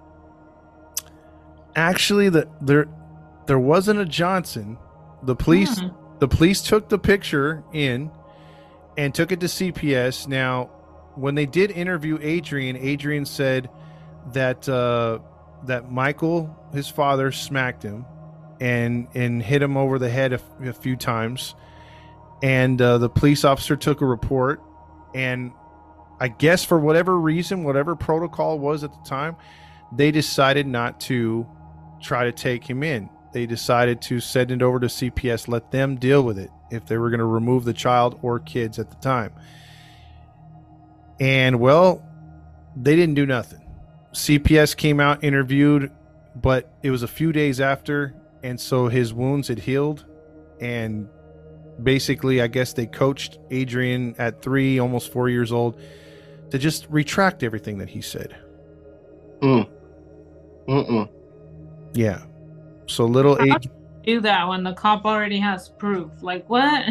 actually, 1.77 2.29
the 2.29 2.47
there 2.61 2.87
there 3.47 3.59
wasn't 3.59 3.99
a 4.01 4.05
Johnson. 4.05 4.77
The 5.23 5.35
police 5.35 5.79
Hmm. 5.81 5.89
the 6.21 6.29
police 6.29 6.63
took 6.63 6.89
the 6.89 6.99
picture 6.99 7.65
in 7.73 8.11
and 8.97 9.15
took 9.15 9.33
it 9.33 9.41
to 9.41 9.47
CPS. 9.47 10.29
Now, 10.29 10.71
when 11.15 11.35
they 11.35 11.47
did 11.47 11.71
interview 11.71 12.19
Adrian, 12.21 12.77
Adrian 12.77 13.25
said 13.25 13.71
that 14.33 14.69
uh, 14.69 15.19
that 15.65 15.91
Michael, 15.91 16.55
his 16.73 16.89
father, 16.89 17.33
smacked 17.33 17.83
him 17.83 18.05
and 18.61 19.09
and 19.15 19.43
hit 19.43 19.63
him 19.63 19.77
over 19.77 19.99
the 19.99 20.11
head 20.11 20.33
a 20.33 20.73
few 20.73 20.97
times. 20.97 21.55
And 22.43 22.81
uh, 22.81 22.99
the 22.99 23.09
police 23.09 23.45
officer 23.45 23.77
took 23.77 24.01
a 24.01 24.07
report, 24.07 24.61
and 25.15 25.53
I 26.21 26.29
guess 26.29 26.65
for 26.65 26.79
whatever 26.79 27.19
reason, 27.19 27.65
whatever 27.65 27.97
protocol 27.97 28.59
was 28.59 28.85
at 28.85 28.93
the 28.93 29.09
time, 29.09 29.37
they 29.93 30.11
decided 30.11 30.67
not 30.67 31.01
to 31.03 31.47
try 32.03 32.25
to 32.25 32.33
take 32.33 32.69
him 32.69 32.83
in. 32.83 33.09
They 33.33 33.47
decided 33.47 34.03
to 34.03 34.21
send 34.21 34.51
it 34.51 34.63
over 34.63 34.79
to 34.81 34.87
CPS, 34.87 35.49
let 35.49 35.71
them 35.71 35.97
deal 35.97 36.23
with 36.23 36.39
it 36.39 36.51
if 36.75 36.87
they 36.87 36.99
were 36.99 37.11
going 37.11 37.21
to 37.21 37.25
remove 37.25 37.65
the 37.65 37.73
child 37.73 38.19
or 38.23 38.39
kids 38.39 38.79
at 38.79 38.91
the 38.91 38.97
time. 38.97 39.33
And 41.21 41.61
well, 41.61 42.03
they 42.77 42.97
didn't 42.97 43.15
do 43.15 43.27
nothing. 43.27 43.61
CPS 44.13 44.77
came 44.77 45.01
out, 45.01 45.23
interviewed, 45.25 45.91
but 46.37 46.73
it 46.83 46.91
was 46.91 47.03
a 47.03 47.09
few 47.09 47.33
days 47.33 47.61
after, 47.61 48.15
and 48.43 48.61
so 48.61 48.89
his 48.89 49.13
wounds 49.13 49.49
had 49.49 49.59
healed. 49.59 50.05
And 50.61 51.09
basically, 51.83 52.41
I 52.41 52.47
guess 52.47 52.73
they 52.73 52.87
coached 52.87 53.39
Adrian 53.51 54.15
at 54.19 54.43
three, 54.43 54.79
almost 54.79 55.13
four 55.13 55.29
years 55.29 55.53
old, 55.53 55.81
to 56.51 56.59
just 56.59 56.87
retract 56.91 57.43
everything 57.43 57.79
that 57.79 57.89
he 57.89 58.01
said. 58.01 58.37
Mm. 59.41 59.69
Mm-mm. 60.69 61.09
Yeah. 61.93 62.23
So 62.87 63.05
little 63.05 63.35
uh-huh. 63.35 63.47
How 63.49 63.55
Ad- 63.57 63.71
Do 64.05 64.21
that 64.21 64.49
when 64.49 64.65
the 64.65 64.75
cop 64.75 65.05
already 65.05 65.39
has 65.39 65.69
proof. 65.69 66.11
Like 66.23 66.49
what? 66.49 66.85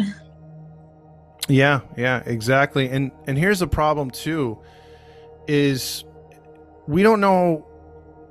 Yeah, 1.48 1.80
yeah, 1.96 2.22
exactly. 2.26 2.88
And 2.88 3.12
and 3.26 3.36
here's 3.38 3.60
the 3.60 3.68
problem 3.68 4.10
too 4.10 4.58
is 5.46 6.04
we 6.86 7.02
don't 7.02 7.20
know 7.20 7.66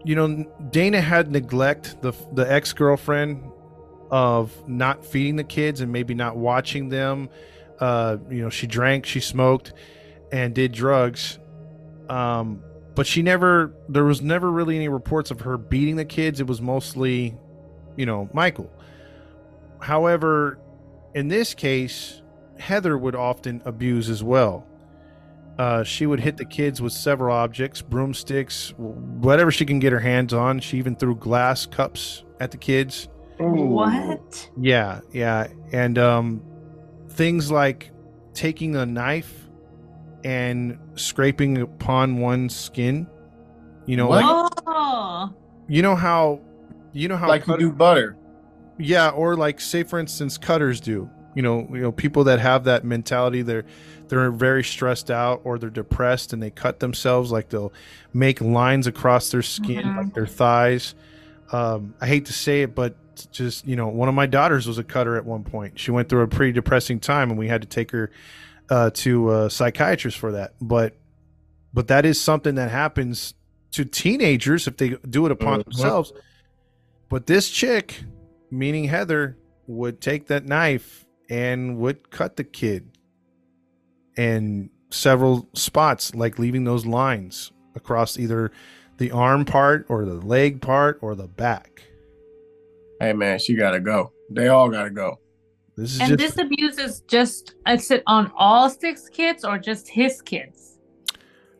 you 0.03 0.15
know 0.15 0.51
Dana 0.71 0.99
had 0.99 1.31
neglect 1.31 2.01
the 2.01 2.11
the 2.33 2.51
ex-girlfriend 2.51 3.43
of 4.09 4.67
not 4.67 5.05
feeding 5.05 5.35
the 5.35 5.43
kids 5.43 5.79
and 5.81 5.91
maybe 5.91 6.13
not 6.13 6.37
watching 6.37 6.89
them. 6.89 7.29
Uh 7.79 8.17
you 8.29 8.41
know, 8.41 8.49
she 8.49 8.67
drank, 8.67 9.05
she 9.05 9.19
smoked 9.19 9.73
and 10.31 10.53
did 10.55 10.71
drugs. 10.71 11.39
Um 12.09 12.63
but 12.95 13.07
she 13.07 13.21
never 13.21 13.73
there 13.89 14.03
was 14.03 14.21
never 14.21 14.51
really 14.51 14.75
any 14.75 14.88
reports 14.88 15.31
of 15.31 15.41
her 15.41 15.58
beating 15.58 15.95
the 15.95 16.05
kids. 16.05 16.39
It 16.39 16.47
was 16.47 16.62
mostly, 16.62 17.38
you 17.95 18.06
know, 18.06 18.29
Michael. 18.34 18.71
However, 19.82 20.60
in 21.13 21.27
this 21.27 21.53
case, 21.53 22.21
Heather 22.60 22.97
would 22.97 23.15
often 23.15 23.62
abuse 23.65 24.10
as 24.10 24.23
well. 24.23 24.65
Uh, 25.60 25.84
she 25.84 26.06
would 26.08 26.19
hit 26.19 26.38
the 26.38 26.45
kids 26.45 26.82
with 26.82 26.93
several 26.93 27.36
objects, 27.36 27.82
broomsticks, 27.82 28.73
whatever 28.77 29.51
she 29.51 29.65
can 29.65 29.79
get 29.79 29.91
her 29.91 29.99
hands 29.99 30.34
on. 30.34 30.60
She 30.60 30.77
even 30.77 30.95
threw 30.95 31.15
glass 31.15 31.65
cups 31.65 32.23
at 32.39 32.49
the 32.51 32.58
kids. 32.58 33.08
What? 33.38 34.49
Yeah, 34.60 35.01
yeah, 35.12 35.47
and 35.71 35.97
um, 35.99 36.41
things 37.10 37.51
like 37.51 37.91
taking 38.34 38.75
a 38.75 38.86
knife 38.86 39.47
and 40.23 40.79
scraping 40.95 41.60
upon 41.60 42.19
one's 42.19 42.56
skin. 42.56 43.08
You 43.86 43.97
know, 43.97 44.08
What? 44.08 44.65
like 44.65 45.29
you 45.67 45.82
know 45.82 45.95
how, 45.95 46.39
you 46.93 47.08
know 47.08 47.17
how 47.17 47.27
Like 47.27 47.47
you 47.47 47.58
do 47.58 47.71
butter. 47.71 48.15
yeah, 48.77 49.10
or 49.10 49.36
like 49.36 49.60
say 49.60 49.84
for 49.84 49.99
instance, 49.99 50.38
cutters 50.38 50.79
do. 50.79 51.10
You 51.36 51.41
know, 51.41 51.67
you 51.71 51.82
know, 51.82 51.91
people 51.91 52.23
that 52.25 52.39
have 52.39 52.63
that 52.65 52.84
mentality, 52.86 53.41
they're 53.41 53.65
they're 54.08 54.29
very 54.32 54.63
stressed 54.63 55.10
out 55.10 55.41
or 55.43 55.58
they're 55.58 55.69
depressed 55.71 56.32
and 56.34 56.41
they 56.43 56.51
cut 56.51 56.79
themselves. 56.79 57.32
Like 57.32 57.49
they'll 57.49 57.73
make 58.13 58.39
lines 58.41 58.86
across 58.86 59.32
their 59.32 59.41
skin, 59.41 59.84
Mhm. 59.86 59.97
like 59.97 60.13
their 60.13 60.27
thighs. 60.27 60.93
Um, 61.51 61.95
I 61.99 62.06
hate 62.08 62.25
to 62.27 62.34
say 62.34 62.62
it, 62.62 62.75
but 62.75 62.95
just 63.32 63.65
you 63.67 63.75
know, 63.75 63.88
one 63.88 64.10
of 64.10 64.15
my 64.15 64.27
daughters 64.27 64.67
was 64.67 64.77
a 64.77 64.84
cutter 64.84 65.15
at 65.17 65.25
one 65.25 65.43
point. 65.43 65.79
She 65.79 65.89
went 65.91 66.10
through 66.10 66.21
a 66.21 66.27
pretty 66.27 66.51
depressing 66.51 66.99
time, 66.99 67.29
and 67.32 67.39
we 67.39 67.47
had 67.47 67.62
to 67.63 67.67
take 67.67 67.89
her 67.91 68.12
uh, 68.69 68.89
to 68.93 69.32
a 69.32 69.49
psychiatrist 69.49 70.17
for 70.19 70.32
that. 70.34 70.53
But 70.62 70.95
but 71.73 71.88
that 71.88 72.06
is 72.06 72.21
something 72.21 72.53
that 72.56 72.69
happens 72.69 73.34
to 73.71 73.84
teenagers 73.86 74.67
if 74.67 74.77
they 74.77 74.97
do 75.10 75.25
it 75.25 75.32
upon 75.32 75.62
Mhm. 75.62 75.63
themselves. 75.65 76.13
But 77.13 77.28
this 77.28 77.52
chick, 77.52 78.06
meaning 78.49 78.86
Heather, 78.86 79.38
would 79.67 80.02
take 80.02 80.26
that 80.30 80.47
knife 80.47 81.06
and 81.30 81.78
would 81.78 82.10
cut 82.10 82.38
the 82.38 82.43
kid 82.43 82.89
in 84.17 84.71
several 84.89 85.47
spots, 85.54 86.15
like 86.15 86.39
leaving 86.39 86.63
those 86.63 86.88
lines 86.88 87.52
across 87.76 88.17
either 88.17 88.52
the 88.97 89.12
arm 89.12 89.45
part 89.45 89.86
or 89.89 90.06
the 90.06 90.15
leg 90.15 90.60
part 90.60 90.97
or 91.02 91.13
the 91.13 91.28
back. 91.28 91.84
Hey 92.99 93.13
man, 93.13 93.38
she 93.38 93.54
gotta 93.54 93.80
go. 93.80 94.12
They 94.32 94.47
all 94.47 94.67
gotta 94.71 94.89
go. 94.89 95.19
This 95.78 95.93
is 95.93 95.99
And 95.99 96.17
just 96.17 96.36
this 96.36 96.43
abuse 96.43 96.80
is 96.80 97.02
just 97.02 97.54
is 97.67 97.91
it 97.91 98.02
on 98.08 98.32
all 98.36 98.71
six 98.71 99.08
kids 99.08 99.45
or 99.45 99.60
just 99.60 99.88
his 99.88 100.19
kids? 100.19 100.80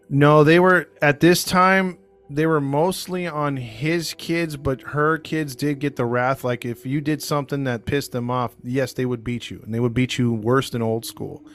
no. 0.10 0.44
They 0.44 0.60
were 0.60 0.90
at 1.04 1.20
this 1.20 1.44
time. 1.44 2.00
They 2.34 2.48
were 2.48 2.62
mostly 2.62 3.28
on 3.28 3.58
his 3.58 4.16
kids, 4.16 4.58
but 4.58 4.82
her 4.82 5.20
kids 5.20 5.56
did 5.56 5.80
get 5.80 5.96
the 5.98 6.06
wrath. 6.06 6.44
Like 6.44 6.66
if 6.66 6.86
you 6.86 7.00
did 7.00 7.22
something 7.22 7.64
that 7.66 7.86
pissed 7.86 8.12
them 8.12 8.32
off, 8.32 8.56
yes, 8.64 8.94
they 8.94 9.06
would 9.06 9.24
beat 9.24 9.52
you, 9.52 9.62
and 9.64 9.74
they 9.74 9.80
would 9.80 9.94
beat 9.94 10.18
you 10.18 10.34
worse 10.34 10.72
than 10.72 10.82
old 10.82 11.06
school. 11.06 11.46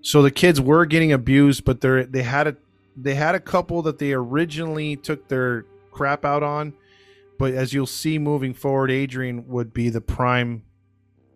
So 0.00 0.22
the 0.22 0.30
kids 0.30 0.60
were 0.60 0.86
getting 0.86 1.12
abused, 1.12 1.64
but 1.64 1.82
they 1.82 2.04
they 2.04 2.22
had 2.22 2.46
a 2.46 2.56
they 2.96 3.14
had 3.14 3.34
a 3.34 3.40
couple 3.40 3.82
that 3.82 3.98
they 3.98 4.12
originally 4.12 4.96
took 4.96 5.28
their 5.28 5.66
crap 5.90 6.24
out 6.24 6.42
on, 6.42 6.72
but 7.38 7.52
as 7.52 7.72
you'll 7.72 7.86
see 7.86 8.18
moving 8.18 8.54
forward, 8.54 8.90
Adrian 8.90 9.46
would 9.48 9.74
be 9.74 9.90
the 9.90 10.00
prime 10.00 10.62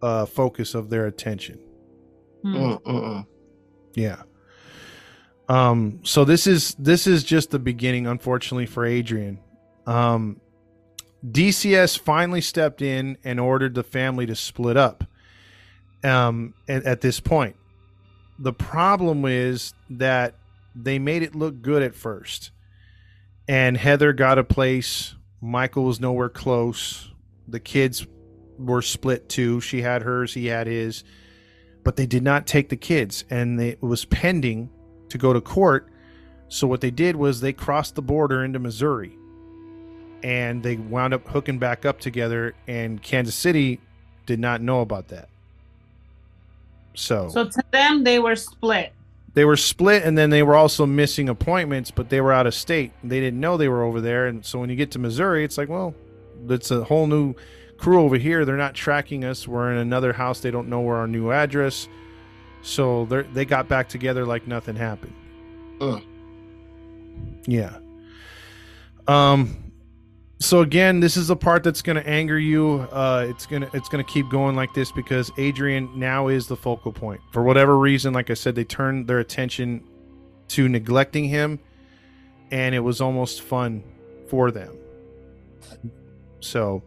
uh, 0.02 0.24
focus 0.26 0.74
of 0.74 0.90
their 0.90 1.06
attention. 1.06 1.60
Mm-mm. 2.44 3.26
Yeah. 3.94 4.22
Um. 5.48 6.00
So 6.04 6.24
this 6.24 6.46
is 6.46 6.74
this 6.78 7.06
is 7.06 7.24
just 7.24 7.50
the 7.50 7.58
beginning, 7.58 8.06
unfortunately 8.06 8.66
for 8.66 8.84
Adrian. 8.84 9.38
Um, 9.86 10.40
DCS 11.26 11.98
finally 11.98 12.40
stepped 12.40 12.82
in 12.82 13.16
and 13.24 13.40
ordered 13.40 13.74
the 13.74 13.82
family 13.82 14.26
to 14.26 14.36
split 14.36 14.76
up. 14.76 15.04
Um. 16.04 16.54
At, 16.68 16.84
at 16.84 17.00
this 17.00 17.20
point, 17.20 17.56
the 18.38 18.52
problem 18.52 19.24
is 19.24 19.72
that 19.90 20.34
they 20.74 20.98
made 20.98 21.22
it 21.22 21.34
look 21.34 21.62
good 21.62 21.82
at 21.82 21.94
first, 21.94 22.50
and 23.48 23.76
Heather 23.76 24.12
got 24.12 24.38
a 24.38 24.44
place. 24.44 25.14
Michael 25.40 25.84
was 25.84 26.00
nowhere 26.00 26.28
close. 26.28 27.10
The 27.46 27.60
kids 27.60 28.06
were 28.58 28.82
split 28.82 29.28
too. 29.28 29.60
She 29.60 29.82
had 29.82 30.02
hers. 30.02 30.34
He 30.34 30.46
had 30.46 30.66
his 30.66 31.04
but 31.88 31.96
they 31.96 32.04
did 32.04 32.22
not 32.22 32.46
take 32.46 32.68
the 32.68 32.76
kids 32.76 33.24
and 33.30 33.58
it 33.58 33.82
was 33.82 34.04
pending 34.04 34.68
to 35.08 35.18
go 35.18 35.32
to 35.32 35.40
court 35.40 35.88
so 36.48 36.66
what 36.66 36.80
they 36.80 36.90
did 36.90 37.16
was 37.16 37.40
they 37.40 37.52
crossed 37.52 37.94
the 37.94 38.02
border 38.02 38.44
into 38.44 38.58
missouri 38.58 39.16
and 40.22 40.62
they 40.62 40.76
wound 40.76 41.14
up 41.14 41.26
hooking 41.28 41.58
back 41.58 41.84
up 41.84 42.00
together 42.00 42.54
and 42.66 43.02
kansas 43.02 43.34
city 43.34 43.80
did 44.26 44.38
not 44.38 44.60
know 44.60 44.80
about 44.80 45.08
that 45.08 45.28
so, 46.94 47.28
So 47.28 47.44
to 47.44 47.62
them 47.70 48.02
they 48.02 48.18
were 48.18 48.34
split. 48.34 48.92
they 49.34 49.44
were 49.44 49.56
split 49.56 50.02
and 50.02 50.18
then 50.18 50.30
they 50.30 50.42
were 50.42 50.56
also 50.56 50.84
missing 50.84 51.28
appointments 51.28 51.90
but 51.90 52.08
they 52.08 52.20
were 52.20 52.32
out 52.32 52.46
of 52.46 52.54
state 52.54 52.92
they 53.04 53.20
didn't 53.20 53.40
know 53.40 53.56
they 53.56 53.68
were 53.68 53.84
over 53.84 54.00
there 54.00 54.26
and 54.26 54.44
so 54.44 54.58
when 54.58 54.68
you 54.68 54.76
get 54.76 54.90
to 54.92 54.98
missouri 54.98 55.44
it's 55.44 55.56
like 55.56 55.68
well 55.68 55.94
it's 56.48 56.70
a 56.70 56.84
whole 56.84 57.06
new 57.06 57.34
crew 57.78 58.02
over 58.02 58.16
here, 58.16 58.44
they're 58.44 58.56
not 58.56 58.74
tracking 58.74 59.24
us. 59.24 59.48
We're 59.48 59.72
in 59.72 59.78
another 59.78 60.12
house. 60.12 60.40
They 60.40 60.50
don't 60.50 60.68
know 60.68 60.80
where 60.80 60.96
our 60.96 61.06
new 61.06 61.30
address. 61.30 61.88
So 62.62 63.04
they 63.06 63.22
they 63.22 63.44
got 63.44 63.68
back 63.68 63.88
together 63.88 64.26
like 64.26 64.46
nothing 64.46 64.76
happened. 64.76 65.14
Ugh. 65.80 66.02
Yeah. 67.46 67.78
Um. 69.06 69.72
So 70.40 70.60
again, 70.60 71.00
this 71.00 71.16
is 71.16 71.28
the 71.28 71.36
part 71.36 71.64
that's 71.64 71.82
going 71.82 71.96
to 71.96 72.08
anger 72.08 72.38
you. 72.38 72.86
Uh, 72.92 73.26
it's 73.28 73.44
gonna 73.46 73.68
it's 73.72 73.88
gonna 73.88 74.04
keep 74.04 74.28
going 74.28 74.54
like 74.54 74.72
this 74.72 74.92
because 74.92 75.32
Adrian 75.36 75.90
now 75.98 76.28
is 76.28 76.46
the 76.46 76.56
focal 76.56 76.92
point 76.92 77.20
for 77.32 77.42
whatever 77.42 77.76
reason. 77.76 78.12
Like 78.12 78.30
I 78.30 78.34
said, 78.34 78.54
they 78.54 78.64
turned 78.64 79.08
their 79.08 79.18
attention 79.18 79.82
to 80.48 80.68
neglecting 80.68 81.24
him, 81.24 81.58
and 82.50 82.74
it 82.74 82.80
was 82.80 83.00
almost 83.00 83.42
fun 83.42 83.82
for 84.28 84.50
them. 84.50 84.76
So, 86.40 86.82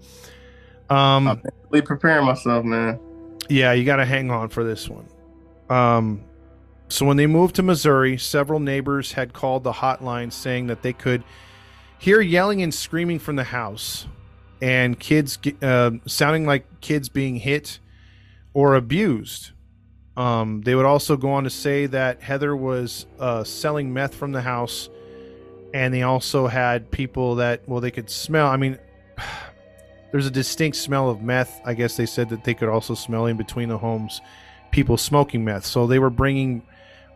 um, 0.89 1.27
I'm 1.27 1.81
preparing 1.83 2.25
myself, 2.25 2.63
man. 2.63 2.99
yeah, 3.49 3.73
you 3.73 3.83
got 3.83 3.97
to 3.97 4.05
hang 4.05 4.31
on 4.31 4.47
for 4.49 4.63
this 4.63 4.87
one. 4.87 5.05
Um, 5.71 6.25
so 6.89 7.05
when 7.05 7.15
they 7.15 7.27
moved 7.27 7.55
to 7.55 7.63
Missouri, 7.63 8.17
several 8.17 8.59
neighbors 8.59 9.13
had 9.13 9.31
called 9.31 9.63
the 9.63 9.71
hotline 9.71 10.33
saying 10.33 10.67
that 10.67 10.81
they 10.81 10.91
could 10.91 11.23
hear 11.97 12.19
yelling 12.19 12.61
and 12.61 12.73
screaming 12.73 13.17
from 13.17 13.37
the 13.37 13.45
house, 13.45 14.05
and 14.61 14.99
kids 14.99 15.39
uh, 15.61 15.91
sounding 16.05 16.45
like 16.45 16.81
kids 16.81 17.07
being 17.07 17.37
hit 17.37 17.79
or 18.53 18.75
abused. 18.75 19.51
Um, 20.17 20.61
they 20.63 20.75
would 20.75 20.85
also 20.85 21.15
go 21.15 21.31
on 21.31 21.45
to 21.45 21.49
say 21.49 21.85
that 21.85 22.21
Heather 22.21 22.53
was 22.53 23.05
uh, 23.17 23.45
selling 23.45 23.93
meth 23.93 24.13
from 24.13 24.33
the 24.33 24.41
house, 24.41 24.89
and 25.73 25.93
they 25.93 26.01
also 26.01 26.47
had 26.47 26.91
people 26.91 27.35
that 27.35 27.61
well 27.69 27.79
they 27.79 27.91
could 27.91 28.09
smell. 28.09 28.47
I 28.47 28.57
mean, 28.57 28.77
there's 30.11 30.27
a 30.27 30.31
distinct 30.31 30.75
smell 30.75 31.09
of 31.09 31.21
meth. 31.21 31.61
I 31.63 31.73
guess 31.73 31.95
they 31.95 32.05
said 32.05 32.27
that 32.29 32.43
they 32.43 32.53
could 32.53 32.67
also 32.67 32.95
smell 32.95 33.27
in 33.27 33.37
between 33.37 33.69
the 33.69 33.77
homes 33.77 34.19
people 34.71 34.97
smoking 34.97 35.43
meth. 35.45 35.65
So 35.65 35.87
they 35.87 35.99
were 35.99 36.09
bringing 36.09 36.63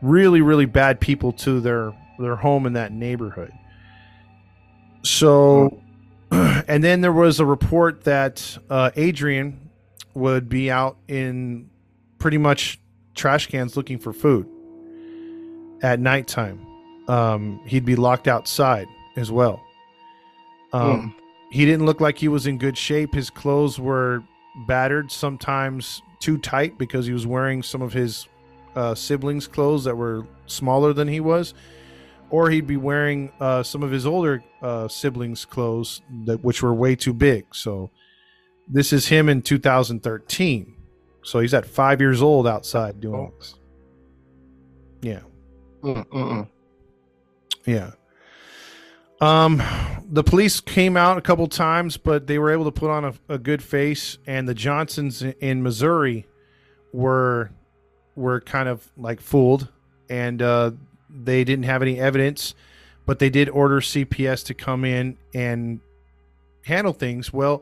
really 0.02 0.42
really 0.42 0.66
bad 0.66 1.00
people 1.00 1.32
to 1.32 1.60
their 1.60 1.94
their 2.20 2.36
home 2.36 2.66
in 2.66 2.74
that 2.74 2.92
neighborhood. 2.92 3.52
So 5.04 5.82
and 6.32 6.84
then 6.84 7.02
there 7.02 7.14
was 7.14 7.40
a 7.40 7.46
report 7.46 8.04
that 8.06 8.58
uh, 8.70 8.92
Adrian 8.96 9.70
would 10.14 10.50
be 10.50 10.72
out 10.72 10.98
in 11.08 11.70
pretty 12.20 12.38
much 12.38 12.80
trash 13.14 13.48
cans 13.48 13.78
looking 13.78 14.00
for 14.00 14.14
food 14.14 14.48
at 15.82 16.00
nighttime. 16.00 16.66
Um, 17.08 17.62
he'd 17.68 17.86
be 17.86 17.96
locked 17.96 18.28
outside 18.28 18.88
as 19.16 19.32
well. 19.32 19.62
Um, 20.74 21.16
He 21.52 21.66
didn't 21.66 21.86
look 21.86 22.02
like 22.02 22.18
he 22.18 22.28
was 22.28 22.48
in 22.48 22.58
good 22.58 22.78
shape. 22.78 23.14
His 23.14 23.30
clothes 23.30 23.80
were 23.80 24.24
battered, 24.68 25.12
sometimes 25.12 26.02
too 26.20 26.38
tight 26.38 26.78
because 26.78 27.06
he 27.06 27.14
was 27.14 27.26
wearing 27.28 27.62
some 27.64 27.82
of 27.82 27.94
his 27.94 28.28
uh, 28.76 28.94
siblings' 28.96 29.48
clothes 29.48 29.84
that 29.86 29.96
were 29.96 30.26
smaller 30.48 30.92
than 30.94 31.08
he 31.08 31.20
was, 31.20 31.54
or 32.30 32.50
he'd 32.50 32.68
be 32.68 32.78
wearing 32.78 33.32
uh, 33.40 33.64
some 33.64 33.84
of 33.84 33.92
his 33.92 34.06
older 34.06 34.44
uh, 34.62 34.88
siblings' 34.88 35.46
clothes 35.46 36.02
that 36.26 36.44
which 36.44 36.62
were 36.62 36.74
way 36.74 36.96
too 36.96 37.14
big. 37.14 37.46
So 37.54 37.90
this 38.68 38.92
is 38.92 39.08
him 39.08 39.30
in 39.30 39.42
2013. 39.42 40.76
So 41.24 41.40
he's 41.40 41.54
at 41.54 41.66
five 41.66 42.02
years 42.02 42.22
old 42.22 42.48
outside 42.48 43.00
doing 43.00 43.32
Oh. 43.32 43.34
this. 43.38 43.56
Yeah. 45.02 45.20
Mm-mm. 45.84 46.48
Yeah. 47.66 47.92
Um, 49.22 49.62
the 50.10 50.24
police 50.24 50.60
came 50.60 50.96
out 50.98 51.18
a 51.18 51.22
couple 51.22 51.48
times, 51.48 51.98
but 51.98 52.28
they 52.28 52.38
were 52.40 52.52
able 52.52 52.66
to 52.66 52.72
put 52.72 52.90
on 52.90 53.06
a, 53.06 53.14
a 53.30 53.38
good 53.38 53.62
face. 53.64 54.18
And 54.28 54.48
the 54.48 54.54
Johnsons 54.54 55.22
in- 55.22 55.34
in 55.40 55.64
Missouri 55.64 56.26
were 56.94 57.52
were 58.16 58.40
kind 58.42 58.70
of 58.70 58.90
like 58.98 59.20
fooled, 59.20 59.68
and 60.10 60.42
uh, 60.42 60.72
they 61.10 61.44
didn't 61.44 61.66
have 61.66 61.82
any 61.82 62.00
evidence, 62.00 62.56
but 63.06 63.20
they 63.20 63.30
did 63.30 63.50
order 63.50 63.82
CPS 63.82 64.46
to 64.46 64.54
come 64.54 64.86
in 64.86 65.18
and 65.34 65.82
handle 66.66 66.94
things. 66.94 67.34
Well, 67.34 67.62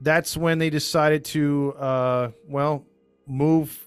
that's 0.00 0.36
when 0.36 0.58
they 0.58 0.70
decided 0.70 1.24
to 1.26 1.74
uh, 1.78 2.30
well 2.48 2.84
move 3.26 3.80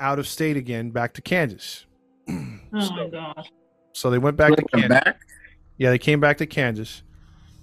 out 0.00 0.18
of 0.18 0.26
state 0.26 0.56
again, 0.56 0.90
back 0.90 1.14
to 1.14 1.22
Kansas. 1.22 1.86
Oh 2.28 2.32
my 2.72 3.08
god. 3.10 3.48
So 3.92 4.10
they 4.10 4.18
went 4.18 4.36
back 4.36 4.56
to 4.56 4.62
Kansas. 4.64 4.88
back. 4.88 5.20
Yeah, 5.76 5.90
they 5.90 5.98
came 5.98 6.20
back 6.20 6.38
to 6.38 6.46
Kansas, 6.46 7.02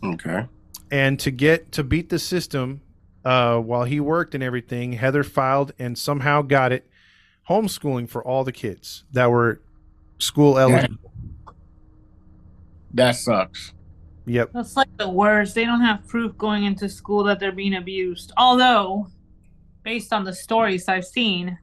Okay. 0.03 0.45
and 0.91 1.19
to 1.19 1.31
get 1.31 1.71
to 1.73 1.83
beat 1.83 2.09
the 2.09 2.19
system, 2.19 2.81
uh, 3.23 3.57
while 3.57 3.83
he 3.85 3.99
worked 3.99 4.35
and 4.35 4.43
everything, 4.43 4.93
Heather 4.93 5.23
filed 5.23 5.73
and 5.79 5.97
somehow 5.97 6.41
got 6.41 6.71
it 6.71 6.87
homeschooling 7.49 8.09
for 8.09 8.23
all 8.23 8.43
the 8.43 8.51
kids 8.51 9.03
that 9.11 9.29
were 9.29 9.61
school 10.19 10.57
eligible. 10.57 11.11
That 12.93 13.15
sucks. 13.15 13.73
Yep. 14.25 14.51
That's 14.53 14.75
like 14.75 14.95
the 14.97 15.09
worst. 15.09 15.55
They 15.55 15.65
don't 15.65 15.81
have 15.81 16.07
proof 16.07 16.37
going 16.37 16.65
into 16.65 16.87
school 16.89 17.23
that 17.23 17.39
they're 17.39 17.51
being 17.51 17.75
abused. 17.75 18.31
Although, 18.37 19.07
based 19.83 20.13
on 20.13 20.23
the 20.23 20.33
stories 20.33 20.87
I've 20.87 21.05
seen, 21.05 21.57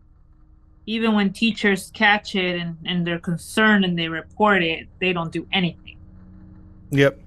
even 0.86 1.14
when 1.14 1.32
teachers 1.32 1.90
catch 1.92 2.34
it 2.34 2.60
and, 2.60 2.76
and 2.84 3.06
they're 3.06 3.20
concerned 3.20 3.84
and 3.84 3.98
they 3.98 4.08
report 4.08 4.62
it, 4.62 4.88
they 5.00 5.12
don't 5.12 5.30
do 5.32 5.46
anything. 5.52 5.87
Yep. 6.90 7.20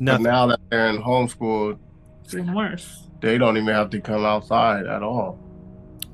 But 0.00 0.20
now 0.20 0.46
that 0.46 0.60
they're 0.70 0.88
in 0.88 1.02
homeschool, 1.02 1.78
It's 2.24 2.34
even 2.34 2.54
worse. 2.54 3.08
they 3.20 3.38
don't 3.38 3.56
even 3.56 3.74
have 3.74 3.90
to 3.90 4.00
come 4.00 4.24
outside 4.24 4.86
at 4.86 5.02
all. 5.02 5.38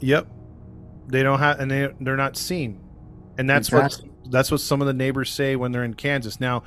Yep. 0.01 0.29
They 1.09 1.23
don't 1.23 1.39
have, 1.39 1.61
and 1.61 1.71
they 1.71 1.93
they're 2.01 2.17
not 2.17 2.37
seen, 2.37 2.81
and 3.39 3.51
that's 3.51 3.69
Exactly. 3.69 4.09
what 4.09 4.33
that's 4.33 4.51
what 4.51 4.61
some 4.61 4.81
of 4.81 4.87
the 4.87 4.93
neighbors 4.93 5.31
say 5.31 5.57
when 5.57 5.73
they're 5.73 5.85
in 5.85 5.95
Kansas. 5.95 6.41
Now, 6.41 6.63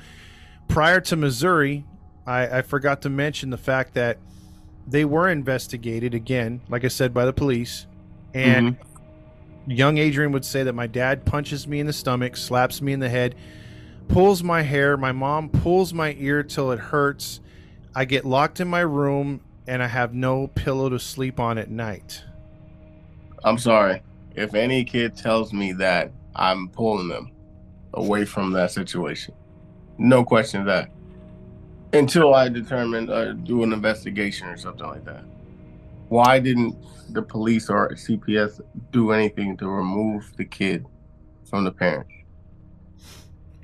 prior 0.68 1.00
to 1.00 1.16
Missouri, 1.16 1.84
I, 2.26 2.58
I 2.58 2.62
forgot 2.62 3.02
to 3.02 3.10
mention 3.10 3.50
the 3.50 3.56
fact 3.56 3.94
that 3.94 4.18
they 4.86 5.04
were 5.04 5.28
investigated 5.28 6.14
again, 6.14 6.60
like 6.68 6.84
I 6.84 6.88
said, 6.88 7.12
by 7.12 7.24
the 7.24 7.32
police, 7.32 7.86
and 8.34 8.76
mm-hmm. 8.76 9.70
young 9.70 9.98
Adrian 9.98 10.32
would 10.32 10.44
say 10.44 10.62
that 10.62 10.74
my 10.74 10.86
dad 10.86 11.24
punches 11.24 11.66
me 11.66 11.80
in 11.80 11.86
the 11.86 11.92
stomach, 11.92 12.36
slaps 12.36 12.80
me 12.82 12.92
in 12.92 13.00
the 13.00 13.08
head, 13.08 13.34
pulls 14.08 14.42
my 14.42 14.62
hair. 14.62 14.96
My 14.96 15.12
mom 15.12 15.48
pulls 15.48 15.92
my 15.92 16.14
ear 16.18 16.42
till 16.42 16.70
it 16.72 16.78
hurts. 16.78 17.40
I 17.94 18.04
get 18.04 18.24
locked 18.24 18.60
in 18.60 18.68
my 18.68 18.80
room 18.80 19.40
and 19.66 19.82
I 19.82 19.86
have 19.88 20.14
no 20.14 20.48
pillow 20.48 20.88
to 20.88 20.98
sleep 20.98 21.40
on 21.40 21.58
at 21.58 21.70
night. 21.70 22.22
I'm 23.44 23.58
sorry. 23.58 24.02
If 24.34 24.54
any 24.54 24.84
kid 24.84 25.16
tells 25.16 25.52
me 25.52 25.72
that, 25.74 26.12
I'm 26.34 26.68
pulling 26.68 27.08
them 27.08 27.32
away 27.94 28.24
from 28.24 28.52
that 28.52 28.70
situation. 28.70 29.34
No 29.98 30.24
question 30.24 30.60
of 30.60 30.66
that. 30.66 30.90
Until 31.92 32.34
I 32.34 32.48
determine 32.48 33.08
uh, 33.08 33.32
do 33.32 33.62
an 33.62 33.72
investigation 33.72 34.48
or 34.48 34.56
something 34.56 34.86
like 34.86 35.04
that. 35.06 35.24
Why 36.08 36.38
didn't 36.38 36.76
the 37.12 37.22
police 37.22 37.70
or 37.70 37.90
CPS 37.90 38.60
do 38.92 39.12
anything 39.12 39.56
to 39.56 39.68
remove 39.68 40.36
the 40.36 40.44
kid 40.44 40.86
from 41.48 41.64
the 41.64 41.72
parents? 41.72 42.12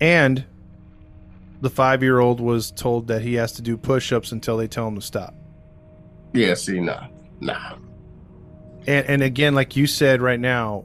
And 0.02 0.44
the 1.60 1.70
five 1.70 2.02
year 2.02 2.18
old 2.18 2.40
was 2.40 2.72
told 2.72 3.06
that 3.06 3.22
he 3.22 3.34
has 3.34 3.52
to 3.52 3.62
do 3.62 3.76
push 3.76 4.12
ups 4.12 4.32
until 4.32 4.56
they 4.56 4.66
tell 4.66 4.88
him 4.88 4.96
to 4.96 5.00
stop. 5.00 5.32
Yeah, 6.32 6.54
see, 6.54 6.80
nah, 6.80 7.06
nah. 7.40 7.76
And 8.88 9.06
and 9.06 9.22
again, 9.22 9.54
like 9.54 9.76
you 9.76 9.86
said 9.86 10.20
right 10.20 10.40
now, 10.40 10.84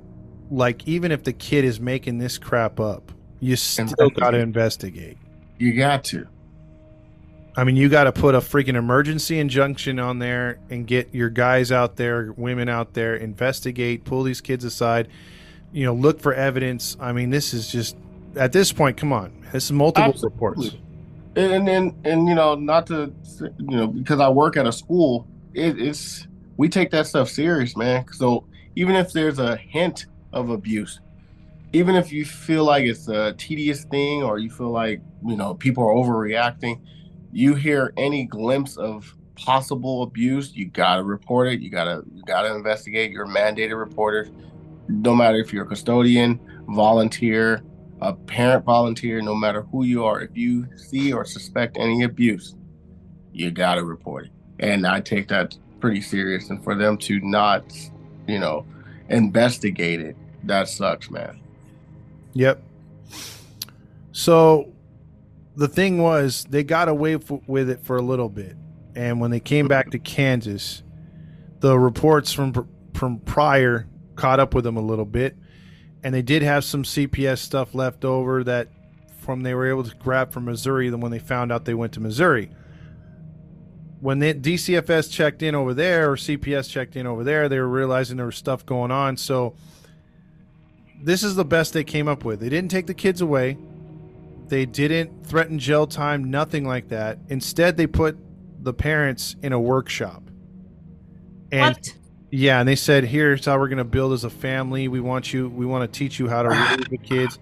like 0.51 0.87
even 0.87 1.11
if 1.11 1.23
the 1.23 1.33
kid 1.33 1.65
is 1.65 1.79
making 1.79 2.19
this 2.19 2.37
crap 2.37 2.79
up, 2.79 3.11
you 3.39 3.55
still 3.55 4.11
got 4.11 4.31
to 4.31 4.37
investigate. 4.37 5.17
You 5.57 5.73
got 5.73 6.03
to. 6.05 6.27
I 7.55 7.63
mean, 7.63 7.75
you 7.75 7.89
got 7.89 8.03
to 8.03 8.11
put 8.11 8.35
a 8.35 8.39
freaking 8.39 8.75
emergency 8.75 9.39
injunction 9.39 9.97
on 9.97 10.19
there 10.19 10.59
and 10.69 10.85
get 10.85 11.15
your 11.15 11.31
guys 11.31 11.71
out 11.71 11.95
there, 11.95 12.33
women 12.37 12.69
out 12.69 12.93
there, 12.93 13.15
investigate, 13.15 14.05
pull 14.05 14.21
these 14.21 14.41
kids 14.41 14.63
aside, 14.63 15.07
you 15.71 15.85
know, 15.85 15.95
look 15.95 16.21
for 16.21 16.35
evidence. 16.35 16.95
I 16.99 17.13
mean, 17.13 17.31
this 17.31 17.55
is 17.55 17.71
just 17.71 17.97
at 18.37 18.51
this 18.51 18.71
point, 18.71 18.97
come 18.97 19.11
on, 19.13 19.45
this 19.51 19.65
is 19.65 19.71
multiple 19.71 20.11
Absolutely. 20.11 20.35
reports. 20.35 20.77
and 21.35 21.69
and 21.69 21.93
and 22.05 22.27
you 22.27 22.35
know 22.35 22.55
not 22.55 22.87
to 22.87 23.13
you 23.59 23.77
know 23.77 23.87
because 23.87 24.19
i 24.19 24.27
work 24.27 24.57
at 24.57 24.65
a 24.65 24.71
school 24.71 25.27
it, 25.53 25.79
it's 25.79 26.27
we 26.57 26.67
take 26.67 26.89
that 26.89 27.05
stuff 27.05 27.29
serious 27.29 27.77
man 27.77 28.03
so 28.11 28.43
even 28.75 28.95
if 28.95 29.13
there's 29.13 29.37
a 29.37 29.55
hint 29.55 30.07
of 30.33 30.49
abuse 30.49 30.99
even 31.73 31.95
if 31.95 32.11
you 32.11 32.25
feel 32.25 32.63
like 32.63 32.85
it's 32.85 33.07
a 33.07 33.33
tedious 33.33 33.83
thing 33.85 34.23
or 34.23 34.39
you 34.39 34.49
feel 34.49 34.71
like 34.71 34.99
you 35.25 35.35
know 35.35 35.53
people 35.53 35.83
are 35.83 35.93
overreacting 35.93 36.79
you 37.31 37.53
hear 37.53 37.93
any 37.97 38.25
glimpse 38.25 38.75
of 38.77 39.15
possible 39.35 40.01
abuse 40.01 40.55
you 40.55 40.65
gotta 40.65 41.03
report 41.03 41.47
it 41.47 41.59
you 41.59 41.69
gotta 41.69 42.01
you 42.15 42.23
gotta 42.23 42.53
investigate 42.55 43.11
you're 43.11 43.27
mandated 43.27 43.77
reporters 43.77 44.29
no 44.87 45.13
matter 45.13 45.37
if 45.37 45.53
you're 45.53 45.65
a 45.65 45.67
custodian 45.67 46.39
volunteer 46.69 47.61
a 48.01 48.13
parent 48.13 48.65
volunteer, 48.65 49.21
no 49.21 49.35
matter 49.35 49.63
who 49.63 49.83
you 49.83 50.05
are, 50.05 50.21
if 50.21 50.35
you 50.35 50.67
see 50.75 51.11
or 51.11 51.25
suspect 51.25 51.77
any 51.77 52.03
abuse, 52.03 52.55
you 53.33 53.51
got 53.51 53.75
to 53.75 53.83
report 53.83 54.25
it. 54.25 54.31
And 54.59 54.85
I 54.85 55.01
take 55.01 55.27
that 55.29 55.57
pretty 55.79 56.01
serious, 56.01 56.49
and 56.49 56.63
for 56.63 56.75
them 56.75 56.97
to 56.99 57.19
not, 57.21 57.63
you 58.27 58.39
know, 58.39 58.65
investigate 59.09 59.99
it, 60.01 60.15
that 60.43 60.67
sucks, 60.67 61.09
man. 61.09 61.39
Yep. 62.33 62.63
So 64.11 64.71
the 65.55 65.67
thing 65.67 65.99
was, 65.99 66.45
they 66.49 66.63
got 66.63 66.89
away 66.89 67.15
f- 67.15 67.31
with 67.47 67.69
it 67.69 67.83
for 67.83 67.97
a 67.97 68.01
little 68.01 68.29
bit, 68.29 68.55
and 68.95 69.19
when 69.19 69.31
they 69.31 69.39
came 69.39 69.67
back 69.67 69.91
to 69.91 69.99
Kansas, 69.99 70.83
the 71.59 71.77
reports 71.77 72.31
from 72.31 72.67
from 72.93 73.19
prior 73.19 73.87
caught 74.15 74.39
up 74.39 74.55
with 74.55 74.63
them 74.63 74.77
a 74.77 74.81
little 74.81 75.05
bit, 75.05 75.37
and 76.07 76.15
they 76.15 76.21
did 76.21 76.41
have 76.41 76.63
some 76.63 76.83
CPS 76.83 77.39
stuff 77.39 77.75
left 77.75 78.05
over 78.05 78.41
that 78.45 78.69
from 79.19 79.43
they 79.43 79.53
were 79.53 79.67
able 79.67 79.83
to 79.83 79.93
grab 79.97 80.31
from 80.31 80.45
Missouri. 80.45 80.89
Then 80.89 81.01
when 81.01 81.11
they 81.11 81.19
found 81.19 81.51
out 81.51 81.65
they 81.65 81.73
went 81.73 81.91
to 81.95 81.99
Missouri, 81.99 82.49
when 83.99 84.19
the 84.19 84.33
DCFS 84.33 85.11
checked 85.11 85.43
in 85.43 85.53
over 85.53 85.73
there 85.73 86.09
or 86.09 86.15
CPS 86.15 86.69
checked 86.69 86.95
in 86.95 87.05
over 87.05 87.25
there, 87.25 87.49
they 87.49 87.59
were 87.59 87.67
realizing 87.67 88.15
there 88.15 88.25
was 88.25 88.37
stuff 88.37 88.65
going 88.65 88.89
on. 88.89 89.17
So 89.17 89.55
this 91.03 91.23
is 91.23 91.35
the 91.35 91.43
best 91.43 91.73
they 91.73 91.83
came 91.83 92.07
up 92.07 92.23
with. 92.23 92.39
They 92.39 92.47
didn't 92.47 92.71
take 92.71 92.87
the 92.87 92.93
kids 92.93 93.19
away. 93.19 93.57
They 94.47 94.65
didn't 94.65 95.27
threaten 95.27 95.59
jail 95.59 95.87
time, 95.87 96.31
nothing 96.31 96.63
like 96.63 96.87
that. 96.87 97.19
Instead, 97.27 97.75
they 97.75 97.85
put 97.85 98.17
the 98.63 98.73
parents 98.73 99.35
in 99.43 99.51
a 99.51 99.59
workshop. 99.59 100.23
And 101.51 101.75
what? 101.75 101.95
Yeah, 102.29 102.59
and 102.59 102.67
they 102.67 102.75
said, 102.75 103.05
"Here's 103.05 103.45
how 103.45 103.57
we're 103.57 103.67
going 103.67 103.77
to 103.77 103.83
build 103.83 104.13
as 104.13 104.23
a 104.23 104.29
family. 104.29 104.87
We 104.87 104.99
want 104.99 105.33
you. 105.33 105.49
We 105.49 105.65
want 105.65 105.91
to 105.91 105.99
teach 105.99 106.19
you 106.19 106.27
how 106.27 106.43
to 106.43 106.49
raise 106.49 106.87
the 106.89 106.97
kids, 106.97 107.39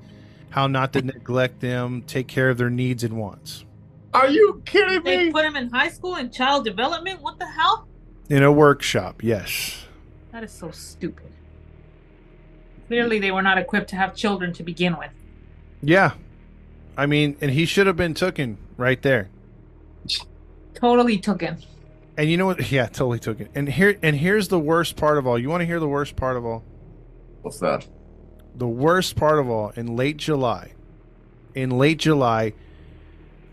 how 0.50 0.68
not 0.68 0.94
to 0.94 1.02
neglect 1.02 1.60
them, 1.60 2.04
take 2.04 2.28
care 2.28 2.50
of 2.50 2.58
their 2.58 2.70
needs 2.70 3.04
and 3.04 3.18
wants." 3.18 3.66
Are 4.14 4.30
you 4.30 4.62
kidding 4.66 5.04
me? 5.04 5.26
They 5.26 5.32
put 5.32 5.44
him 5.44 5.58
in 5.58 5.70
high 5.70 5.90
school 5.90 6.16
in 6.16 6.32
child 6.32 6.64
development? 6.64 7.22
What 7.22 7.38
the 7.38 7.48
hell? 7.48 7.86
In 8.30 8.44
a 8.44 8.52
workshop, 8.52 9.22
yes. 9.22 9.86
That 10.32 10.44
is 10.44 10.52
so 10.52 10.72
stupid. 10.72 11.32
Clearly, 12.88 13.20
they 13.20 13.32
were 13.32 13.42
not 13.42 13.58
equipped 13.58 13.90
to 13.90 13.98
have 13.98 14.16
children 14.16 14.54
to 14.54 14.64
begin 14.64 14.96
with. 14.98 15.12
Yeah, 15.82 16.14
I 16.98 17.08
mean, 17.08 17.36
and 17.42 17.52
he 17.52 17.66
should 17.66 17.88
have 17.88 17.98
been 17.98 18.14
taken 18.14 18.58
right 18.78 19.02
there. 19.02 19.30
Totally 20.74 21.18
took 21.18 21.42
him. 21.42 21.58
And 22.18 22.30
you 22.30 22.38
know 22.38 22.46
what? 22.48 22.72
Yeah, 22.72 22.86
totally 22.88 23.20
took 23.20 23.40
it. 23.40 23.52
And 23.56 23.68
here, 23.68 23.98
and 24.02 24.16
here's 24.16 24.48
the 24.48 24.60
worst 24.60 24.96
part 24.96 25.18
of 25.18 25.28
all. 25.28 25.38
You 25.38 25.50
want 25.50 25.62
to 25.62 25.66
hear 25.66 25.80
the 25.80 25.88
worst 25.88 26.16
part 26.16 26.38
of 26.38 26.46
all? 26.46 26.64
What's 27.42 27.60
that? 27.60 27.88
the 28.58 28.68
worst 28.68 29.16
part 29.16 29.40
of 29.40 29.50
all 29.50 29.70
in 29.72 29.96
late 29.96 30.18
July, 30.18 30.72
in 31.54 31.72
late 31.72 32.00
July, 32.00 32.54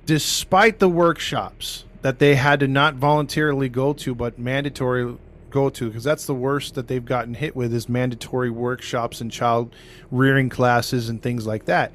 despite 0.06 0.78
the 0.78 0.88
workshops 0.88 1.84
that 2.02 2.18
they 2.18 2.34
had 2.34 2.60
to 2.60 2.68
not 2.68 2.94
voluntarily 2.94 3.68
go 3.68 3.92
to 3.92 4.14
but 4.14 4.38
mandatory 4.38 5.16
go 5.50 5.68
to 5.68 5.88
because 5.88 6.04
that's 6.04 6.26
the 6.26 6.34
worst 6.34 6.74
that 6.74 6.88
they've 6.88 7.04
gotten 7.04 7.34
hit 7.34 7.54
with 7.54 7.74
is 7.74 7.88
mandatory 7.88 8.50
workshops 8.50 9.20
and 9.20 9.30
child 9.30 9.74
rearing 10.10 10.48
classes 10.48 11.08
and 11.08 11.22
things 11.22 11.46
like 11.46 11.66
that. 11.66 11.92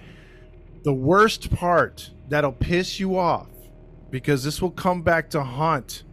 The 0.83 0.93
worst 0.93 1.49
part 1.53 2.11
that'll 2.29 2.51
piss 2.51 2.99
you 2.99 3.17
off 3.17 3.47
because 4.11 4.43
this 4.43 4.61
will 4.61 4.71
come 4.71 5.01
back 5.01 5.29
to 5.31 5.43
haunt 5.43 6.03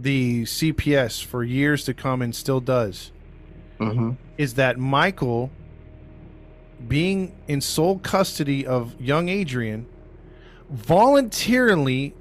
the 0.00 0.44
CPS 0.44 1.22
for 1.24 1.44
years 1.44 1.84
to 1.84 1.94
come 1.94 2.22
and 2.22 2.34
still 2.34 2.60
does 2.60 3.12
Mm-hmm. 3.80 4.10
is 4.36 4.54
that 4.54 4.78
Michael, 4.78 5.50
being 6.86 7.34
in 7.48 7.62
sole 7.62 7.98
custody 7.98 8.66
of 8.66 9.00
young 9.00 9.30
Adrian, 9.30 9.86
voluntarily 10.68 12.14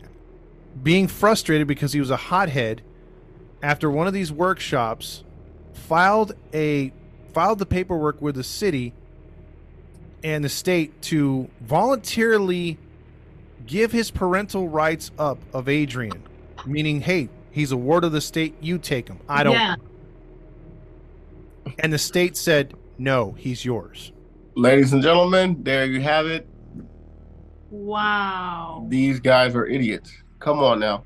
being 0.82 1.08
frustrated 1.08 1.68
because 1.68 1.92
he 1.92 2.00
was 2.00 2.12
a 2.12 2.16
hothead 2.16 2.82
after 3.62 3.92
one 3.92 4.08
of 4.08 4.14
these 4.14 4.32
workshops, 4.32 5.26
filed 5.74 6.34
a 6.54 6.94
filed 7.34 7.60
the 7.60 7.66
paperwork 7.66 8.22
with 8.22 8.36
the 8.36 8.44
city 8.44 8.94
and 10.24 10.44
the 10.44 10.50
state 10.50 11.02
to 11.02 11.50
voluntarily 11.60 12.78
give 13.66 13.92
his 13.92 14.12
parental 14.12 14.70
rights 14.70 15.12
up 15.20 15.38
of 15.54 15.68
Adrian, 15.68 16.24
meaning, 16.66 17.02
hey, 17.02 17.28
he's 17.52 17.72
a 17.72 17.78
ward 17.78 18.04
of 18.04 18.12
the 18.12 18.22
state, 18.22 18.56
you 18.62 18.78
take 18.78 19.08
him. 19.08 19.20
I 19.28 19.44
don't 19.44 19.54
Yeah. 19.54 19.76
and 21.80 21.92
the 21.94 21.98
state 21.98 22.36
said, 22.38 22.74
no, 22.98 23.34
he's 23.38 23.64
yours. 23.64 24.12
Ladies 24.56 24.94
and 24.94 25.02
gentlemen, 25.02 25.64
there 25.64 25.86
you 25.86 26.02
have 26.02 26.26
it. 26.26 26.48
Wow. 27.72 28.86
These 28.90 29.20
guys 29.20 29.56
are 29.56 29.66
idiots. 29.66 30.12
Come 30.40 30.60
on 30.60 30.80
now. 30.80 31.04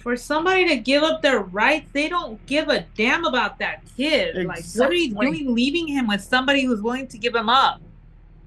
For 0.00 0.16
somebody 0.16 0.66
to 0.68 0.76
give 0.76 1.02
up 1.04 1.22
their 1.22 1.40
rights, 1.40 1.90
they 1.92 2.08
don't 2.08 2.44
give 2.46 2.68
a 2.68 2.84
damn 2.96 3.24
about 3.24 3.58
that 3.60 3.82
kid. 3.96 4.44
Like, 4.44 4.64
what 4.74 4.90
are 4.90 4.94
you 4.94 5.14
doing 5.14 5.54
leaving 5.54 5.86
him 5.86 6.08
with 6.08 6.22
somebody 6.22 6.64
who's 6.64 6.82
willing 6.82 7.06
to 7.08 7.18
give 7.18 7.34
him 7.34 7.48
up? 7.48 7.80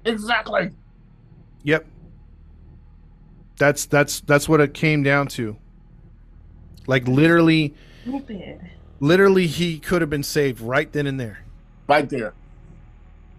Exactly. 0.04 0.70
Yep. 1.62 1.86
That's 3.58 3.86
that's 3.86 4.20
that's 4.20 4.48
what 4.48 4.60
it 4.60 4.74
came 4.74 5.02
down 5.02 5.28
to. 5.28 5.56
Like 6.90 7.06
literally 7.06 7.72
Stupid. 8.02 8.60
literally 8.98 9.46
he 9.46 9.78
could 9.78 10.02
have 10.02 10.10
been 10.10 10.24
saved 10.24 10.60
right 10.60 10.92
then 10.92 11.06
and 11.06 11.20
there. 11.20 11.44
Right 11.86 12.08
there. 12.08 12.34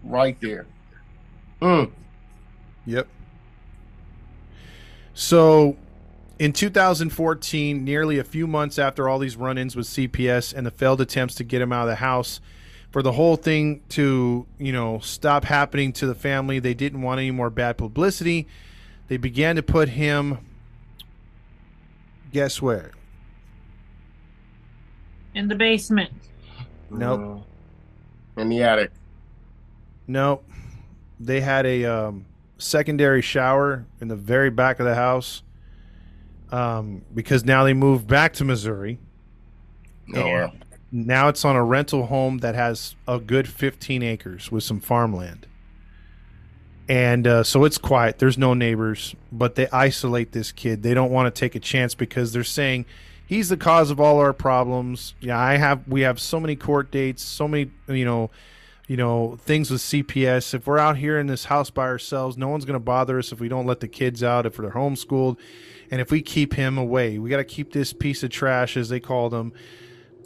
Right 0.02 0.40
there. 0.40 0.64
Mm. 1.60 1.90
Yep. 2.86 3.08
So 5.12 5.76
in 6.38 6.54
2014, 6.54 7.84
nearly 7.84 8.18
a 8.18 8.24
few 8.24 8.46
months 8.46 8.78
after 8.78 9.06
all 9.06 9.18
these 9.18 9.36
run 9.36 9.58
ins 9.58 9.76
with 9.76 9.86
CPS 9.86 10.54
and 10.54 10.66
the 10.66 10.70
failed 10.70 11.02
attempts 11.02 11.34
to 11.34 11.44
get 11.44 11.60
him 11.60 11.74
out 11.74 11.82
of 11.82 11.88
the 11.88 11.96
house, 11.96 12.40
for 12.90 13.02
the 13.02 13.12
whole 13.12 13.36
thing 13.36 13.82
to, 13.90 14.46
you 14.58 14.72
know, 14.72 14.98
stop 15.00 15.44
happening 15.44 15.92
to 15.92 16.06
the 16.06 16.14
family, 16.14 16.58
they 16.58 16.72
didn't 16.72 17.02
want 17.02 17.20
any 17.20 17.30
more 17.30 17.50
bad 17.50 17.76
publicity. 17.76 18.46
They 19.08 19.18
began 19.18 19.56
to 19.56 19.62
put 19.62 19.90
him, 19.90 20.38
guess 22.32 22.62
where? 22.62 22.92
In 25.34 25.48
the 25.48 25.54
basement. 25.54 26.10
Nope. 26.90 27.46
In 28.36 28.48
the 28.48 28.62
attic. 28.62 28.90
Nope. 30.06 30.44
they 31.18 31.40
had 31.40 31.64
a 31.64 31.84
um, 31.84 32.26
secondary 32.58 33.22
shower 33.22 33.86
in 34.00 34.08
the 34.08 34.16
very 34.16 34.50
back 34.50 34.80
of 34.80 34.86
the 34.86 34.94
house 34.94 35.42
um, 36.50 37.02
because 37.14 37.44
now 37.44 37.64
they 37.64 37.72
moved 37.72 38.06
back 38.06 38.34
to 38.34 38.44
Missouri. 38.44 38.98
Nowhere. 40.06 40.52
Now 40.90 41.28
it's 41.28 41.44
on 41.44 41.56
a 41.56 41.64
rental 41.64 42.06
home 42.06 42.38
that 42.38 42.54
has 42.54 42.94
a 43.08 43.18
good 43.18 43.48
15 43.48 44.02
acres 44.02 44.52
with 44.52 44.62
some 44.62 44.80
farmland. 44.80 45.46
And 46.88 47.26
uh, 47.26 47.42
so 47.44 47.64
it's 47.64 47.78
quiet. 47.78 48.18
There's 48.18 48.36
no 48.36 48.52
neighbors, 48.52 49.14
but 49.30 49.54
they 49.54 49.68
isolate 49.68 50.32
this 50.32 50.52
kid. 50.52 50.82
They 50.82 50.92
don't 50.92 51.10
want 51.10 51.34
to 51.34 51.38
take 51.38 51.54
a 51.54 51.60
chance 51.60 51.94
because 51.94 52.32
they're 52.32 52.44
saying 52.44 52.84
he's 53.32 53.48
the 53.48 53.56
cause 53.56 53.90
of 53.90 53.98
all 53.98 54.18
our 54.18 54.34
problems. 54.34 55.14
Yeah, 55.20 55.38
I 55.38 55.56
have. 55.56 55.88
We 55.88 56.02
have 56.02 56.20
so 56.20 56.38
many 56.38 56.54
court 56.54 56.90
dates, 56.90 57.22
so 57.22 57.48
many, 57.48 57.70
you 57.88 58.04
know, 58.04 58.30
you 58.86 58.98
know, 58.98 59.38
things 59.40 59.70
with 59.70 59.80
CPS. 59.80 60.52
If 60.52 60.66
we're 60.66 60.78
out 60.78 60.98
here 60.98 61.18
in 61.18 61.28
this 61.28 61.46
house 61.46 61.70
by 61.70 61.84
ourselves, 61.84 62.36
no 62.36 62.48
one's 62.48 62.66
going 62.66 62.74
to 62.74 62.84
bother 62.84 63.18
us 63.18 63.32
if 63.32 63.40
we 63.40 63.48
don't 63.48 63.64
let 63.64 63.80
the 63.80 63.88
kids 63.88 64.22
out, 64.22 64.44
if 64.44 64.58
they're 64.58 64.72
homeschooled, 64.72 65.38
and 65.90 66.02
if 66.02 66.10
we 66.10 66.20
keep 66.20 66.52
him 66.52 66.76
away. 66.76 67.18
We 67.18 67.30
got 67.30 67.38
to 67.38 67.44
keep 67.44 67.72
this 67.72 67.94
piece 67.94 68.22
of 68.22 68.28
trash, 68.28 68.76
as 68.76 68.90
they 68.90 69.00
call 69.00 69.30
them, 69.30 69.54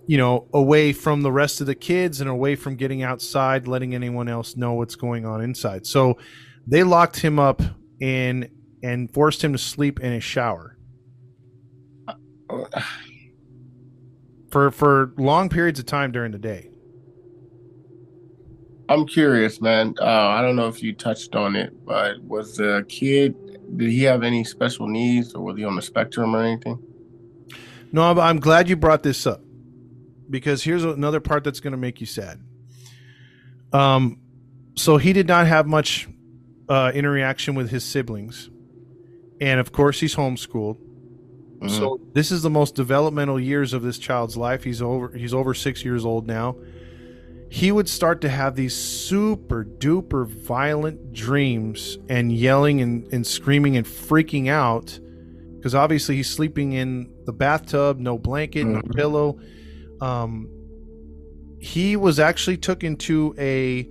you 0.08 0.18
know, 0.18 0.48
away 0.52 0.92
from 0.92 1.22
the 1.22 1.30
rest 1.30 1.60
of 1.60 1.68
the 1.68 1.76
kids 1.76 2.20
and 2.20 2.28
away 2.28 2.56
from 2.56 2.74
getting 2.74 3.04
outside, 3.04 3.68
letting 3.68 3.94
anyone 3.94 4.28
else 4.28 4.56
know 4.56 4.72
what's 4.72 4.96
going 4.96 5.24
on 5.24 5.40
inside. 5.40 5.86
So 5.86 6.18
they 6.66 6.82
locked 6.82 7.20
him 7.20 7.38
up 7.38 7.62
in 8.00 8.50
and 8.82 9.08
forced 9.12 9.44
him 9.44 9.52
to 9.52 9.58
sleep 9.58 10.00
in 10.00 10.12
a 10.12 10.20
shower 10.20 10.75
for 14.50 14.70
for 14.70 15.12
long 15.16 15.48
periods 15.48 15.78
of 15.78 15.86
time 15.86 16.12
during 16.12 16.32
the 16.32 16.38
day. 16.38 16.70
I'm 18.88 19.06
curious, 19.06 19.60
man. 19.60 19.94
Uh, 20.00 20.04
I 20.04 20.42
don't 20.42 20.54
know 20.54 20.68
if 20.68 20.82
you 20.82 20.92
touched 20.92 21.34
on 21.34 21.56
it, 21.56 21.84
but 21.84 22.22
was 22.22 22.56
the 22.56 22.86
kid, 22.88 23.34
did 23.76 23.90
he 23.90 24.04
have 24.04 24.22
any 24.22 24.44
special 24.44 24.86
needs 24.86 25.34
or 25.34 25.42
was 25.42 25.56
he 25.56 25.64
on 25.64 25.74
the 25.74 25.82
spectrum 25.82 26.36
or 26.36 26.42
anything? 26.44 26.80
No, 27.92 28.02
I'm, 28.02 28.18
I'm 28.18 28.40
glad 28.40 28.68
you 28.68 28.76
brought 28.76 29.02
this 29.02 29.26
up 29.26 29.40
because 30.30 30.62
here's 30.62 30.84
another 30.84 31.20
part 31.20 31.42
that's 31.44 31.60
going 31.60 31.72
to 31.72 31.78
make 31.78 32.00
you 32.00 32.06
sad. 32.06 32.40
Um, 33.72 34.20
so 34.76 34.98
he 34.98 35.12
did 35.12 35.26
not 35.26 35.46
have 35.46 35.66
much 35.66 36.08
uh, 36.68 36.92
interaction 36.94 37.54
with 37.54 37.70
his 37.70 37.84
siblings, 37.84 38.50
and 39.40 39.58
of 39.58 39.72
course 39.72 40.00
he's 40.00 40.14
homeschooled. 40.14 40.78
Mhm. 41.60 41.70
So 41.70 42.00
this 42.12 42.30
is 42.30 42.42
the 42.42 42.50
most 42.50 42.74
developmental 42.74 43.38
years 43.40 43.72
of 43.72 43.82
this 43.82 43.98
child's 43.98 44.36
life. 44.36 44.64
He's 44.64 44.82
over 44.82 45.10
he's 45.16 45.32
over 45.34 45.54
6 45.54 45.84
years 45.84 46.04
old 46.04 46.26
now. 46.26 46.56
He 47.48 47.70
would 47.70 47.88
start 47.88 48.20
to 48.22 48.28
have 48.28 48.56
these 48.56 48.74
super 48.74 49.64
duper 49.64 50.26
violent 50.26 51.12
dreams 51.12 51.96
and 52.08 52.32
yelling 52.32 52.80
and, 52.80 53.06
and 53.12 53.24
screaming 53.26 53.76
and 53.76 53.86
freaking 53.86 54.48
out 54.48 54.98
because 55.56 55.74
obviously 55.74 56.16
he's 56.16 56.28
sleeping 56.28 56.72
in 56.72 57.08
the 57.24 57.32
bathtub, 57.32 57.98
no 58.00 58.18
blanket, 58.18 58.64
no 58.66 58.80
Mhm. 58.80 58.94
pillow. 58.96 59.38
um, 60.00 60.48
he 61.58 61.96
was 61.96 62.18
actually 62.20 62.56
took 62.58 62.84
into 62.84 63.34
a 63.38 63.88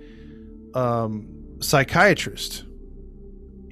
um, 0.74 1.26
psychiatrist 1.60 2.62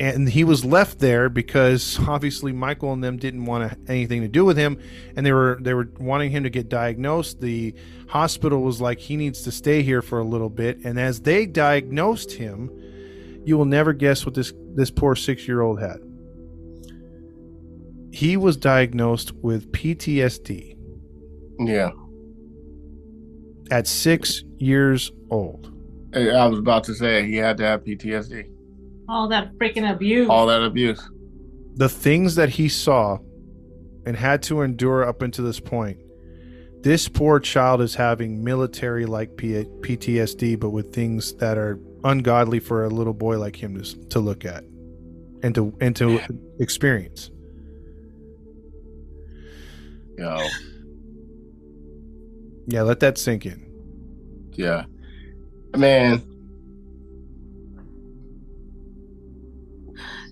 and 0.01 0.29
he 0.29 0.45
was 0.45 0.65
left 0.65 0.99
there 0.99 1.29
because 1.29 1.99
obviously 2.09 2.53
Michael 2.53 2.93
and 2.93 3.03
them 3.03 3.17
didn't 3.17 3.45
want 3.45 3.73
anything 3.89 4.23
to 4.23 4.29
do 4.29 4.45
with 4.45 4.57
him, 4.57 4.79
and 5.17 5.25
they 5.25 5.33
were 5.33 5.59
they 5.61 5.75
were 5.75 5.89
wanting 5.99 6.31
him 6.31 6.43
to 6.45 6.51
get 6.51 6.69
diagnosed. 6.69 7.41
The 7.41 7.75
hospital 8.09 8.63
was 8.63 8.81
like 8.81 8.99
he 8.99 9.17
needs 9.17 9.43
to 9.43 9.53
stay 9.53 9.83
here 9.83 10.03
for 10.03 10.19
a 10.19 10.25
little 10.25 10.51
bit, 10.51 10.79
and 10.85 10.99
as 10.99 11.21
they 11.21 11.47
diagnosed 11.47 12.33
him, 12.33 12.71
you 13.45 13.57
will 13.59 13.65
never 13.67 13.93
guess 13.93 14.25
what 14.27 14.35
this 14.35 14.53
this 14.75 14.91
poor 14.91 15.15
six 15.17 15.47
year 15.47 15.61
old 15.61 15.81
had. 15.81 15.99
He 18.11 18.37
was 18.37 18.57
diagnosed 18.57 19.33
with 19.35 19.73
PTSD 19.73 20.77
Yeah. 21.59 21.91
at 23.71 23.87
six 23.89 24.45
years 24.59 25.11
old. 25.31 25.73
I 26.15 26.31
I 26.31 26.47
was 26.47 26.59
about 26.61 26.85
to 26.85 26.95
say 26.95 27.27
he 27.27 27.37
had 27.37 27.57
to 27.59 27.65
have 27.65 27.83
PTSD. 27.85 28.51
All 29.09 29.29
that 29.29 29.53
freaking 29.59 29.91
abuse. 29.91 30.29
All 30.29 30.47
that 30.47 30.63
abuse. 30.63 31.01
the 31.77 31.89
things 31.89 32.35
that 32.37 32.51
he 32.51 32.69
saw 32.69 33.19
and 34.07 34.17
had 34.17 34.43
to 34.45 34.63
endure 34.63 35.05
up 35.07 35.23
until 35.23 35.45
this 35.45 35.61
point 35.61 35.99
this 36.83 37.09
poor 37.09 37.41
child 37.41 37.81
is 37.81 37.95
having 37.95 38.45
military 38.45 39.07
like 39.07 39.37
P- 39.39 39.65
PTSD 39.81 40.61
but 40.61 40.71
with 40.71 40.95
things 40.95 41.33
that 41.37 41.57
are 41.57 41.81
ungodly 42.05 42.61
for 42.61 42.85
a 42.85 42.89
little 42.91 43.15
boy 43.15 43.39
like 43.39 43.57
him 43.57 43.83
to, 43.83 44.09
to 44.09 44.21
look 44.21 44.45
at 44.45 44.63
and 45.43 45.55
to 45.55 45.75
and 45.81 45.97
to 45.97 46.21
experience 46.61 47.31
Yo. 50.19 50.39
yeah 52.69 52.83
let 52.83 53.01
that 53.01 53.19
sink 53.19 53.47
in 53.47 53.67
Yeah. 54.55 54.85
Man, 55.77 56.23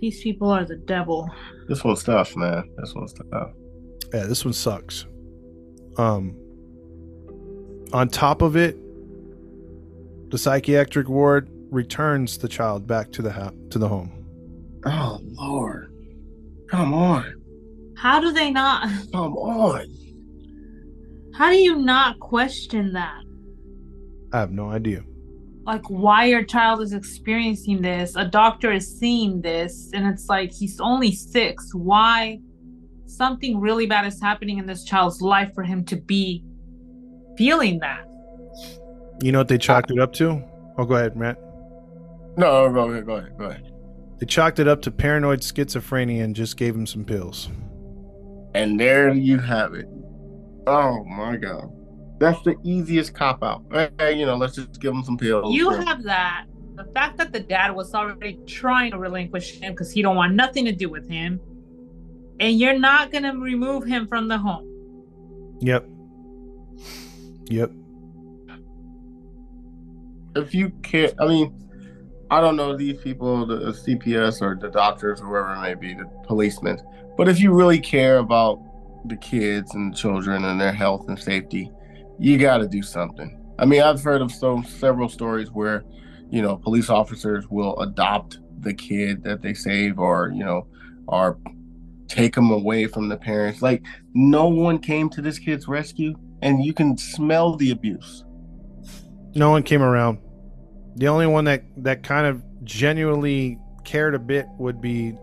These 0.03 0.21
people 0.21 0.51
are 0.51 0.65
the 0.65 0.77
devil. 0.77 1.31
this 1.69 1.83
one's 1.85 2.03
tough, 2.03 2.37
man. 2.37 2.69
This 2.77 2.93
one's 2.95 3.13
tough. 3.15 3.53
yeah 4.13 4.27
this 4.27 4.45
one 4.45 4.53
sucks 4.53 5.07
um 5.97 6.37
on 7.93 8.09
top 8.09 8.43
of 8.43 8.57
it 8.57 8.77
the 10.31 10.37
psychiatric 10.39 11.09
ward 11.09 11.49
returns 11.71 12.37
the 12.39 12.49
child 12.49 12.87
back 12.87 13.13
to 13.13 13.23
the 13.23 13.31
house 13.33 13.55
to 13.71 13.79
the 13.79 13.89
home 13.89 14.11
Oh 14.85 15.21
Lord. 15.23 15.95
Come 16.69 16.93
on. 16.93 17.25
How 17.97 18.19
do 18.21 18.33
they 18.33 18.51
not? 18.51 18.89
Come 19.13 19.37
on. 19.37 19.87
How 21.35 21.51
do 21.51 21.57
you 21.57 21.77
not 21.77 22.19
question 22.19 22.93
that? 22.95 23.23
i 24.33 24.41
have 24.41 24.51
no 24.51 24.71
idea 24.71 25.05
Like, 25.65 25.89
why 25.89 26.25
your 26.25 26.43
child 26.43 26.81
is 26.81 26.93
experiencing 26.93 27.83
this? 27.83 28.17
A 28.17 28.25
doctor 28.25 28.73
is 28.73 28.99
seeing 28.99 29.41
this, 29.41 29.91
and 29.95 30.07
it's 30.07 30.29
like 30.29 30.53
he's 30.53 30.81
only 30.81 31.13
six. 31.13 31.73
Why? 31.73 32.41
Something 33.07 33.61
really 33.61 33.87
bad 33.87 34.07
is 34.07 34.21
happening 34.21 34.59
in 34.59 34.67
this 34.67 34.85
child's 34.85 35.23
life 35.23 35.55
for 35.55 35.63
him 35.63 35.85
to 35.85 35.97
be 35.97 36.45
feeling 37.37 37.79
that. 37.79 38.05
You 39.23 39.31
know 39.31 39.39
what 39.39 39.49
they 39.49 39.59
chalked 39.59 39.91
it 39.91 40.01
up 40.01 40.13
to? 40.15 40.43
Oh, 40.79 40.85
go 40.85 40.97
ahead, 40.97 41.17
Matt. 41.17 41.39
No, 42.37 42.69
go 42.73 42.91
ahead, 42.91 43.07
go 43.07 43.17
ahead, 43.17 43.39
go 43.39 43.45
ahead. 43.45 43.73
They 44.19 44.27
chalked 44.27 44.59
it 44.59 44.67
up 44.67 44.83
to 44.83 44.91
paranoid 44.91 45.41
schizophrenia 45.41 46.25
and 46.25 46.35
just 46.35 46.57
gave 46.57 46.75
him 46.75 46.87
some 46.87 47.05
pills. 47.05 47.49
And 48.55 48.81
there 48.81 49.13
you 49.13 49.39
have 49.39 49.75
it. 49.75 49.87
Oh 50.67 51.05
my 51.05 51.37
god. 51.37 51.71
That's 52.23 52.41
the 52.43 52.55
easiest 52.63 53.15
cop 53.15 53.43
out. 53.43 53.65
Hey, 53.99 54.17
you 54.17 54.27
know, 54.27 54.37
let's 54.37 54.55
just 54.55 54.81
give 54.81 54.95
him 54.95 55.03
some 55.03 55.19
pills. 55.19 55.53
You 55.53 55.73
Yeah. 55.73 55.83
have 55.83 56.05
that. 56.05 56.45
The 56.77 56.85
fact 56.95 57.19
that 57.19 57.33
the 57.33 57.41
dad 57.41 57.75
was 57.75 57.93
already 57.97 58.39
trying 58.47 58.93
to 58.93 58.99
relinquish 58.99 59.59
him 59.59 59.73
because 59.73 59.91
he 59.91 60.03
don't 60.03 60.15
want 60.15 60.37
nothing 60.37 60.65
to 60.67 60.73
do 60.73 60.89
with 60.89 61.09
him, 61.09 61.41
and 62.39 62.61
you're 62.61 62.79
not 62.79 63.11
gonna 63.11 63.37
remove 63.37 63.85
him 63.85 64.07
from 64.07 64.29
the 64.29 64.39
home. 64.39 64.69
Yep. 65.61 65.89
Yep. 67.51 67.73
if 70.37 70.55
you 70.55 70.71
can't, 70.83 71.13
I 71.21 71.27
mean, 71.27 71.53
I 72.31 72.41
don't 72.41 72.57
know 72.57 72.75
these 72.77 72.99
people, 72.99 73.45
the 73.45 73.73
CPS 73.75 74.41
or 74.41 74.55
the 74.55 74.71
doctors, 74.71 75.21
or 75.21 75.27
whoever 75.27 75.53
it 75.55 75.61
may 75.61 75.75
be, 75.75 75.93
the 75.93 76.07
policemen. 76.25 76.81
But 77.19 77.29
if 77.29 77.39
you 77.41 77.53
really 77.53 77.81
care 77.81 78.19
about 78.19 78.61
the 79.09 79.17
kids 79.17 79.75
and 79.75 79.95
children 79.95 80.45
and 80.45 80.59
their 80.59 80.73
health 80.73 81.09
and 81.09 81.19
safety, 81.19 81.71
you 82.19 82.39
got 82.39 82.59
to 82.59 82.69
do 82.69 82.83
something. 82.83 83.39
I 83.59 83.65
mean, 83.65 83.83
I've 83.83 84.03
heard 84.03 84.23
of 84.23 84.33
so 84.33 84.63
several 84.63 85.09
stories 85.09 85.51
where, 85.51 85.85
you 86.31 86.43
know, 86.43 86.57
police 86.57 86.91
officers 86.91 87.49
will 87.49 87.79
adopt 87.81 88.39
the 88.61 88.75
kid 88.75 89.23
that 89.25 89.43
they 89.43 89.55
save, 89.55 89.99
or 89.99 90.33
you 90.35 90.45
know, 90.45 90.67
or 91.09 91.39
take 92.09 92.35
them 92.35 92.51
away 92.51 92.87
from 92.87 93.09
the 93.09 93.17
parents. 93.17 93.63
Like 93.63 93.83
no 94.15 94.47
one 94.49 94.79
came 94.79 95.09
to 95.11 95.23
this 95.23 95.39
kid's 95.39 95.69
rescue, 95.69 96.15
and 96.43 96.65
you 96.65 96.73
can 96.73 96.97
smell 96.97 97.57
the 97.57 97.71
abuse. 97.71 98.25
No 99.35 99.51
one 99.51 99.63
came 99.63 99.83
around. 99.83 100.19
The 100.97 101.09
only 101.09 101.27
one 101.27 101.45
that 101.45 101.65
that 101.79 102.03
kind 102.03 102.27
of 102.27 102.43
genuinely 102.65 103.59
cared 103.85 104.15
a 104.15 104.19
bit 104.19 104.47
would 104.59 104.81
be 104.81 105.17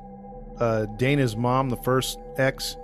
uh, 0.60 0.86
Dana's 0.98 1.36
mom, 1.36 1.70
the 1.70 1.78
first 1.78 2.20
ex. 2.38 2.76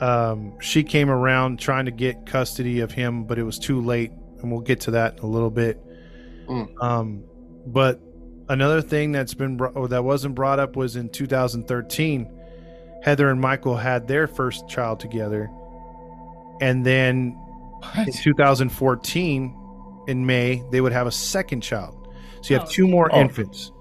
Um, 0.00 0.58
she 0.60 0.82
came 0.84 1.10
around 1.10 1.58
trying 1.58 1.84
to 1.86 1.90
get 1.90 2.24
custody 2.26 2.80
of 2.80 2.92
him, 2.92 3.24
but 3.24 3.38
it 3.38 3.42
was 3.42 3.58
too 3.58 3.80
late, 3.80 4.12
and 4.40 4.50
we'll 4.50 4.60
get 4.60 4.80
to 4.82 4.90
that 4.92 5.18
in 5.18 5.24
a 5.24 5.26
little 5.26 5.50
bit. 5.50 5.80
Mm. 6.48 6.82
Um, 6.82 7.24
but 7.66 8.00
another 8.48 8.80
thing 8.80 9.12
that's 9.12 9.34
been 9.34 9.56
that 9.56 10.04
wasn't 10.04 10.34
brought 10.34 10.58
up 10.60 10.76
was 10.76 10.96
in 10.96 11.08
2013, 11.08 12.30
Heather 13.02 13.28
and 13.30 13.40
Michael 13.40 13.76
had 13.76 14.06
their 14.08 14.26
first 14.26 14.68
child 14.68 15.00
together, 15.00 15.50
and 16.60 16.84
then 16.86 17.36
in 17.96 18.12
2014 18.12 19.54
in 20.08 20.26
May, 20.26 20.62
they 20.70 20.80
would 20.80 20.92
have 20.92 21.06
a 21.06 21.12
second 21.12 21.60
child. 21.60 21.94
So 22.42 22.54
you 22.54 22.58
have 22.60 22.68
Oh. 22.68 22.72
two 22.72 22.88
more 22.88 23.10
Oh. 23.12 23.20
infants. 23.20 23.72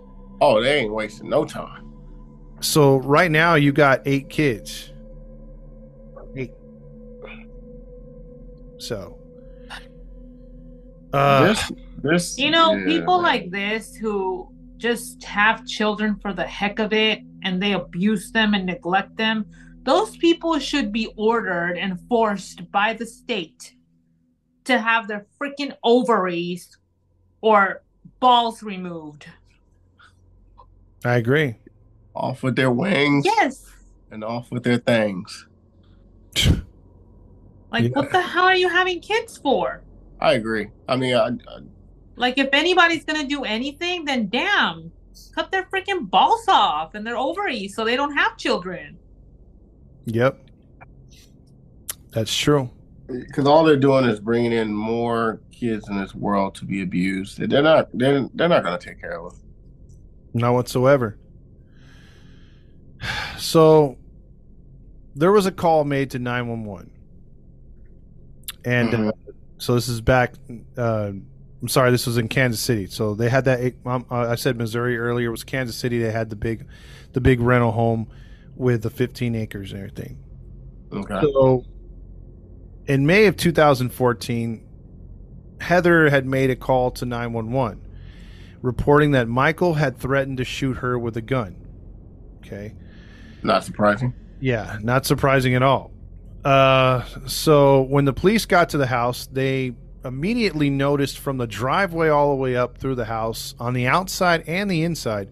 Oh, 0.41 0.61
they 0.61 0.79
ain't 0.79 0.93
wasting 0.93 1.29
no 1.29 1.45
time. 1.45 1.83
So 2.59 2.97
right 2.97 3.31
now 3.31 3.55
you 3.55 3.71
got 3.71 4.01
eight 4.05 4.29
kids. 4.29 4.91
So 8.79 9.17
uh 11.13 11.47
this, 11.47 11.71
this, 12.03 12.37
You 12.37 12.51
know, 12.51 12.73
yeah. 12.75 12.85
people 12.85 13.21
like 13.21 13.49
this 13.49 13.95
who 13.95 14.51
just 14.77 15.23
have 15.23 15.65
children 15.65 16.19
for 16.21 16.33
the 16.33 16.45
heck 16.45 16.79
of 16.79 16.93
it 16.93 17.19
and 17.43 17.61
they 17.61 17.73
abuse 17.73 18.31
them 18.31 18.53
and 18.53 18.65
neglect 18.65 19.15
them, 19.17 19.45
those 19.83 20.15
people 20.17 20.59
should 20.59 20.91
be 20.91 21.11
ordered 21.15 21.77
and 21.77 21.99
forced 22.09 22.69
by 22.71 22.93
the 22.93 23.05
state 23.05 23.73
to 24.65 24.77
have 24.77 25.07
their 25.07 25.25
freaking 25.41 25.73
ovaries 25.83 26.77
or 27.41 27.83
balls 28.19 28.61
removed. 28.61 29.25
I 31.05 31.15
agree. 31.15 31.55
off 32.13 32.43
with 32.43 32.55
their 32.55 32.71
wings 32.71 33.25
Yes. 33.25 33.65
and 34.11 34.23
off 34.23 34.51
with 34.51 34.63
their 34.63 34.77
things. 34.79 35.47
Like, 37.71 37.83
Yeah. 37.85 37.89
what 37.93 38.11
the 38.11 38.21
hell 38.21 38.45
are 38.45 38.55
you 38.55 38.69
having 38.69 38.99
kids 39.01 39.37
for? 39.37 39.81
I 40.19 40.33
agree. 40.33 40.67
I 40.87 40.95
mean, 40.95 41.15
I, 41.15 41.27
I, 41.27 41.59
Like, 42.15 42.37
if 42.37 42.49
anybody's 42.53 43.03
gonna 43.05 43.27
do 43.27 43.43
anything, 43.43 44.05
then 44.05 44.29
damn, 44.29 44.91
cut 45.35 45.51
their 45.51 45.63
freaking 45.63 46.09
balls 46.09 46.45
off 46.47 46.95
and 46.95 47.05
their 47.05 47.17
ovaries 47.17 47.75
so 47.75 47.83
they 47.85 47.95
don't 47.95 48.15
have 48.15 48.37
children. 48.37 48.97
Yep. 50.05 50.39
That's 52.11 52.35
true. 52.35 52.69
because 53.07 53.45
all 53.45 53.63
they're 53.63 53.77
doing 53.77 54.05
is 54.05 54.19
bringing 54.19 54.51
in 54.51 54.73
more 54.73 55.39
kids 55.51 55.87
in 55.89 55.97
this 55.97 56.13
world 56.15 56.55
to 56.55 56.65
be 56.65 56.81
abused. 56.81 57.37
They're 57.37 57.61
not. 57.61 57.89
They're 57.93 58.27
they're 58.33 58.49
not 58.49 58.63
going 58.63 58.77
to 58.79 58.85
take 58.85 58.99
care 58.99 59.19
of 59.19 59.31
them. 59.33 59.41
Not 60.33 60.53
whatsoever. 60.53 61.17
So 63.37 63.97
there 65.15 65.31
was 65.31 65.45
a 65.45 65.51
call 65.51 65.83
made 65.85 66.09
to 66.11 66.19
911. 66.19 66.89
And 68.67 68.93
uh, 68.93 68.97
Mhm. 68.97 69.11
so 69.57 69.75
this 69.75 69.87
is 69.87 70.01
back 70.01 70.33
uh, 70.77 71.11
I'm 71.59 71.67
sorry, 71.67 71.89
this 71.89 72.05
was 72.05 72.17
in 72.17 72.27
Kansas 72.27 72.59
City. 72.61 72.85
So 72.85 73.15
they 73.15 73.29
had 73.29 73.45
that 73.45 73.73
um, 73.85 74.05
uh, 74.11 74.27
I 74.29 74.35
said 74.35 74.57
Missouri 74.57 74.97
earlier, 74.97 75.29
it 75.29 75.31
was 75.31 75.43
Kansas 75.43 75.75
City. 75.75 75.99
They 75.99 76.11
had 76.11 76.29
the 76.29 76.35
big 76.35 76.67
the 77.13 77.21
big 77.21 77.39
rental 77.39 77.71
home 77.71 78.07
with 78.55 78.83
the 78.83 78.89
15 78.89 79.35
acres 79.35 79.71
and 79.71 79.79
everything. 79.81 80.17
Okay. 80.91 81.21
So 81.21 81.63
in 82.87 83.05
May 83.05 83.25
of 83.25 83.37
2014, 83.37 84.63
Heather 85.61 86.09
had 86.09 86.25
made 86.25 86.49
a 86.49 86.55
call 86.55 86.91
to 86.91 87.05
911 87.05 87.81
reporting 88.61 89.11
that 89.11 89.27
Michael 89.27 89.75
had 89.75 89.97
threatened 89.97 90.37
to 90.37 90.43
shoot 90.43 90.77
her 90.77 90.97
with 90.99 91.15
a 91.17 91.21
gun. 91.21 91.55
Okay. 92.37 92.73
Not 93.43 93.63
surprising. 93.63 94.13
Yeah, 94.39 94.77
not 94.81 95.05
surprising 95.05 95.55
at 95.55 95.63
all. 95.63 95.91
Uh, 96.47 97.03
so 97.25 97.81
when 97.81 98.05
the 98.05 98.13
police 98.13 98.45
got 98.45 98.69
to 98.69 98.77
the 98.77 98.87
house, 98.87 99.27
they 99.27 99.73
immediately 100.05 100.69
noticed 100.69 101.19
from 101.19 101.37
the 101.37 101.45
driveway 101.45 102.07
all 102.07 102.29
the 102.29 102.37
way 102.37 102.55
up 102.55 102.77
through 102.77 102.95
the 102.95 103.03
house, 103.03 103.53
on 103.59 103.73
the 103.73 103.85
outside 103.85 104.45
and 104.47 104.71
the 104.71 104.81
inside, 104.83 105.27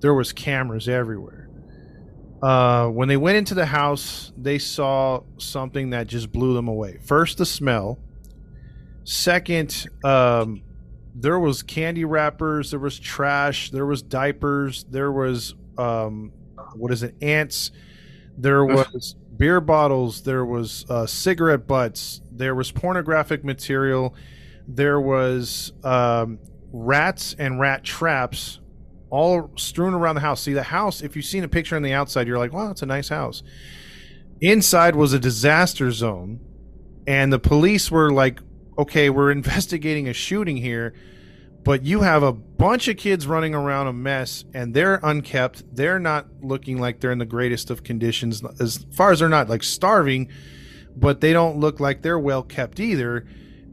there 0.00 0.12
was 0.12 0.34
cameras 0.34 0.86
everywhere. 0.86 1.48
Uh, 2.42 2.88
when 2.88 3.08
they 3.08 3.16
went 3.16 3.38
into 3.38 3.54
the 3.54 3.64
house, 3.64 4.34
they 4.36 4.58
saw 4.58 5.22
something 5.38 5.88
that 5.88 6.08
just 6.08 6.30
blew 6.30 6.52
them 6.52 6.68
away. 6.68 6.98
First, 7.02 7.38
the 7.38 7.46
smell. 7.46 7.98
Second, 9.04 9.86
um, 10.04 10.62
there 11.14 11.38
was 11.38 11.62
candy 11.62 12.04
wrappers, 12.04 12.70
there 12.70 12.80
was 12.80 12.98
trash, 12.98 13.70
there 13.70 13.86
was 13.86 14.02
diapers, 14.02 14.84
there 14.90 15.10
was 15.10 15.54
um, 15.78 16.32
what 16.74 16.92
is 16.92 17.02
it, 17.02 17.14
ants. 17.22 17.70
There 18.36 18.66
was 18.66 19.16
beer 19.36 19.60
bottles. 19.60 20.22
There 20.22 20.44
was 20.44 20.84
uh, 20.88 21.06
cigarette 21.06 21.66
butts. 21.66 22.20
There 22.30 22.54
was 22.54 22.70
pornographic 22.70 23.44
material. 23.44 24.14
There 24.66 25.00
was 25.00 25.72
um, 25.82 26.38
rats 26.72 27.34
and 27.38 27.60
rat 27.60 27.84
traps 27.84 28.60
all 29.10 29.50
strewn 29.56 29.94
around 29.94 30.16
the 30.16 30.20
house. 30.20 30.40
See, 30.40 30.52
the 30.52 30.62
house, 30.62 31.02
if 31.02 31.14
you've 31.16 31.24
seen 31.24 31.44
a 31.44 31.48
picture 31.48 31.76
on 31.76 31.82
the 31.82 31.92
outside, 31.92 32.26
you're 32.26 32.38
like, 32.38 32.52
wow, 32.52 32.70
it's 32.70 32.82
a 32.82 32.86
nice 32.86 33.08
house. 33.08 33.42
Inside 34.40 34.96
was 34.96 35.12
a 35.12 35.18
disaster 35.18 35.90
zone. 35.90 36.40
And 37.06 37.32
the 37.32 37.38
police 37.38 37.90
were 37.90 38.10
like, 38.10 38.40
okay, 38.78 39.10
we're 39.10 39.30
investigating 39.40 40.08
a 40.08 40.12
shooting 40.12 40.56
here 40.56 40.94
but 41.64 41.82
you 41.82 42.02
have 42.02 42.22
a 42.22 42.32
bunch 42.32 42.88
of 42.88 42.96
kids 42.96 43.26
running 43.26 43.54
around 43.54 43.86
a 43.86 43.92
mess 43.92 44.44
and 44.54 44.74
they're 44.74 45.00
unkept. 45.02 45.64
They're 45.74 45.98
not 45.98 46.26
looking 46.42 46.78
like 46.78 47.00
they're 47.00 47.12
in 47.12 47.18
the 47.18 47.24
greatest 47.24 47.70
of 47.70 47.82
conditions 47.82 48.42
as 48.60 48.86
far 48.92 49.12
as 49.12 49.20
they're 49.20 49.28
not 49.28 49.48
like 49.48 49.62
starving 49.62 50.28
but 50.96 51.20
they 51.20 51.32
don't 51.32 51.58
look 51.58 51.80
like 51.80 52.02
they're 52.02 52.18
well 52.18 52.42
kept 52.42 52.80
either. 52.80 53.26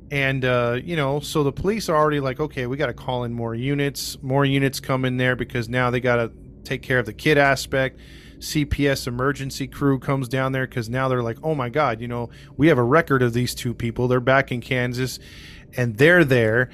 And 0.09 0.43
uh, 0.43 0.79
you 0.83 0.95
know 0.95 1.19
so 1.19 1.43
the 1.43 1.51
police 1.51 1.87
are 1.87 1.95
already 1.95 2.19
like 2.19 2.39
okay 2.39 2.67
we 2.67 2.77
got 2.77 2.87
to 2.87 2.93
call 2.93 3.23
in 3.23 3.33
more 3.33 3.55
units. 3.55 4.21
More 4.21 4.43
units 4.45 4.79
come 4.79 5.05
in 5.05 5.17
there 5.17 5.35
because 5.35 5.69
now 5.69 5.89
they 5.89 5.99
got 5.99 6.17
to 6.17 6.31
take 6.63 6.81
care 6.81 6.99
of 6.99 7.05
the 7.05 7.13
kid 7.13 7.37
aspect. 7.37 7.99
Cps 8.39 9.07
emergency 9.07 9.67
crew 9.67 9.99
comes 9.99 10.27
down 10.27 10.51
there 10.51 10.65
because 10.65 10.89
now 10.89 11.07
they're 11.07 11.21
like 11.21 11.37
oh 11.43 11.53
my 11.53 11.69
god 11.69 12.01
you 12.01 12.07
know 12.07 12.31
we 12.57 12.67
have 12.69 12.79
a 12.79 12.83
record 12.83 13.21
of 13.21 13.33
these 13.33 13.55
two 13.55 13.73
people. 13.73 14.07
They're 14.07 14.19
back 14.19 14.51
in 14.51 14.61
kansas 14.61 15.19
and 15.77 15.95
they're 15.95 16.25
there 16.25 16.69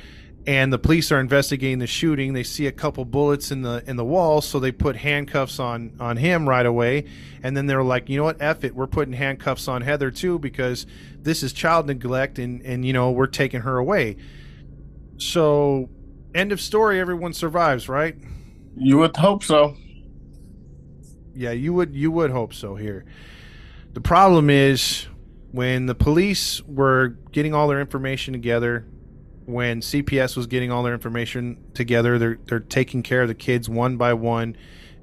and 0.47 0.71
the 0.71 0.79
police 0.79 1.11
are 1.11 1.19
investigating 1.19 1.79
the 1.79 1.87
shooting. 1.87 2.31
They 2.31 2.43
see 2.43 2.67
a 2.67 2.71
couple 2.71 3.03
bullets 3.03 3.51
in 3.51 3.63
the 3.63 3.83
in 3.85 3.97
the 3.97 4.05
wall, 4.05 4.39
so 4.39 4.61
they 4.61 4.71
put 4.71 4.95
handcuffs 4.95 5.59
on 5.59 5.91
on 5.99 6.15
him 6.15 6.47
right 6.47 6.65
away. 6.65 7.03
And 7.43 7.55
then 7.55 7.67
they're 7.67 7.83
like, 7.83 8.09
you 8.09 8.17
know 8.17 8.23
what, 8.23 8.41
F 8.41 8.63
it, 8.63 8.73
we're 8.73 8.87
putting 8.87 9.13
handcuffs 9.13 9.67
on 9.67 9.81
Heather 9.81 10.09
too 10.09 10.39
because 10.39 10.87
this 11.19 11.43
is 11.43 11.51
child 11.51 11.85
neglect, 11.87 12.39
and 12.39 12.61
and 12.61 12.85
you 12.85 12.93
know 12.93 13.11
we're 13.11 13.27
taking 13.27 13.61
her 13.61 13.77
away. 13.77 14.15
So, 15.17 15.89
end 16.33 16.53
of 16.53 16.61
story. 16.61 17.01
Everyone 17.01 17.33
survives, 17.33 17.89
right? 17.89 18.15
You 18.77 18.99
would 18.99 19.17
hope 19.17 19.43
so. 19.43 19.75
Yeah, 21.35 21.51
you 21.51 21.73
would 21.73 21.93
you 21.93 22.09
would 22.09 22.31
hope 22.31 22.53
so 22.53 22.75
here. 22.75 23.03
The 23.91 24.01
problem 24.01 24.49
is 24.49 25.07
when 25.51 25.87
the 25.87 25.95
police 25.95 26.61
were 26.63 27.17
getting 27.31 27.53
all 27.53 27.67
their 27.67 27.81
information 27.81 28.31
together 28.31 28.85
when 29.47 29.79
CPS 29.79 30.35
was 30.35 30.45
getting 30.45 30.71
all 30.71 30.83
their 30.83 30.93
information 30.93 31.57
together, 31.73 32.19
they're 32.19 32.37
they're 32.45 32.59
taking 32.59 33.01
care 33.01 33.21
of 33.21 33.29
the 33.29 33.33
kids 33.33 33.69
one 33.69 33.95
by 33.95 34.13
one 34.13 34.57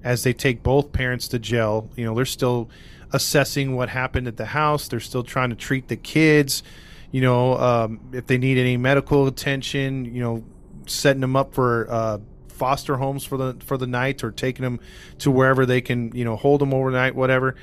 as 0.04 0.22
they 0.22 0.34
take 0.34 0.62
both 0.62 0.92
parents 0.92 1.26
to 1.28 1.38
jail. 1.38 1.90
You 1.96 2.04
know, 2.04 2.14
they're 2.14 2.26
still 2.26 2.68
assessing 3.12 3.74
what 3.74 3.88
happened 3.88 4.28
at 4.28 4.36
the 4.36 4.44
house. 4.44 4.86
They're 4.86 5.00
still 5.00 5.22
trying 5.22 5.48
to 5.50 5.56
treat 5.56 5.88
the 5.88 5.96
kids. 5.96 6.62
You 7.10 7.22
know, 7.22 7.56
um, 7.56 8.00
if 8.12 8.26
they 8.26 8.36
need 8.36 8.58
any 8.58 8.76
medical 8.76 9.26
attention, 9.26 10.04
you 10.04 10.20
know, 10.20 10.44
setting 10.86 11.22
them 11.22 11.36
up 11.36 11.54
for 11.54 11.90
uh, 11.90 12.18
foster 12.48 12.98
homes 12.98 13.24
for 13.24 13.38
the 13.38 13.56
for 13.64 13.78
the 13.78 13.86
night 13.86 14.22
or 14.22 14.30
taking 14.30 14.62
them 14.62 14.78
to 15.20 15.30
wherever 15.30 15.64
they 15.64 15.80
can, 15.80 16.14
you 16.14 16.24
know, 16.26 16.36
hold 16.36 16.60
them 16.60 16.74
overnight, 16.74 17.14
whatever. 17.14 17.56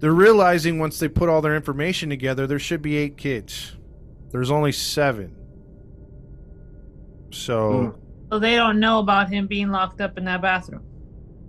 They're 0.00 0.12
realizing 0.12 0.78
once 0.78 0.98
they 0.98 1.08
put 1.08 1.28
all 1.28 1.42
their 1.42 1.54
information 1.54 2.08
together, 2.08 2.46
there 2.46 2.58
should 2.58 2.80
be 2.80 2.96
eight 2.96 3.18
kids. 3.18 3.76
There's 4.30 4.50
only 4.50 4.72
seven 4.72 5.43
so, 7.34 7.98
so 8.30 8.38
they 8.38 8.56
don't 8.56 8.80
know 8.80 8.98
about 8.98 9.28
him 9.30 9.46
being 9.46 9.70
locked 9.70 10.00
up 10.00 10.16
in 10.18 10.24
that 10.24 10.40
bathroom. 10.40 10.82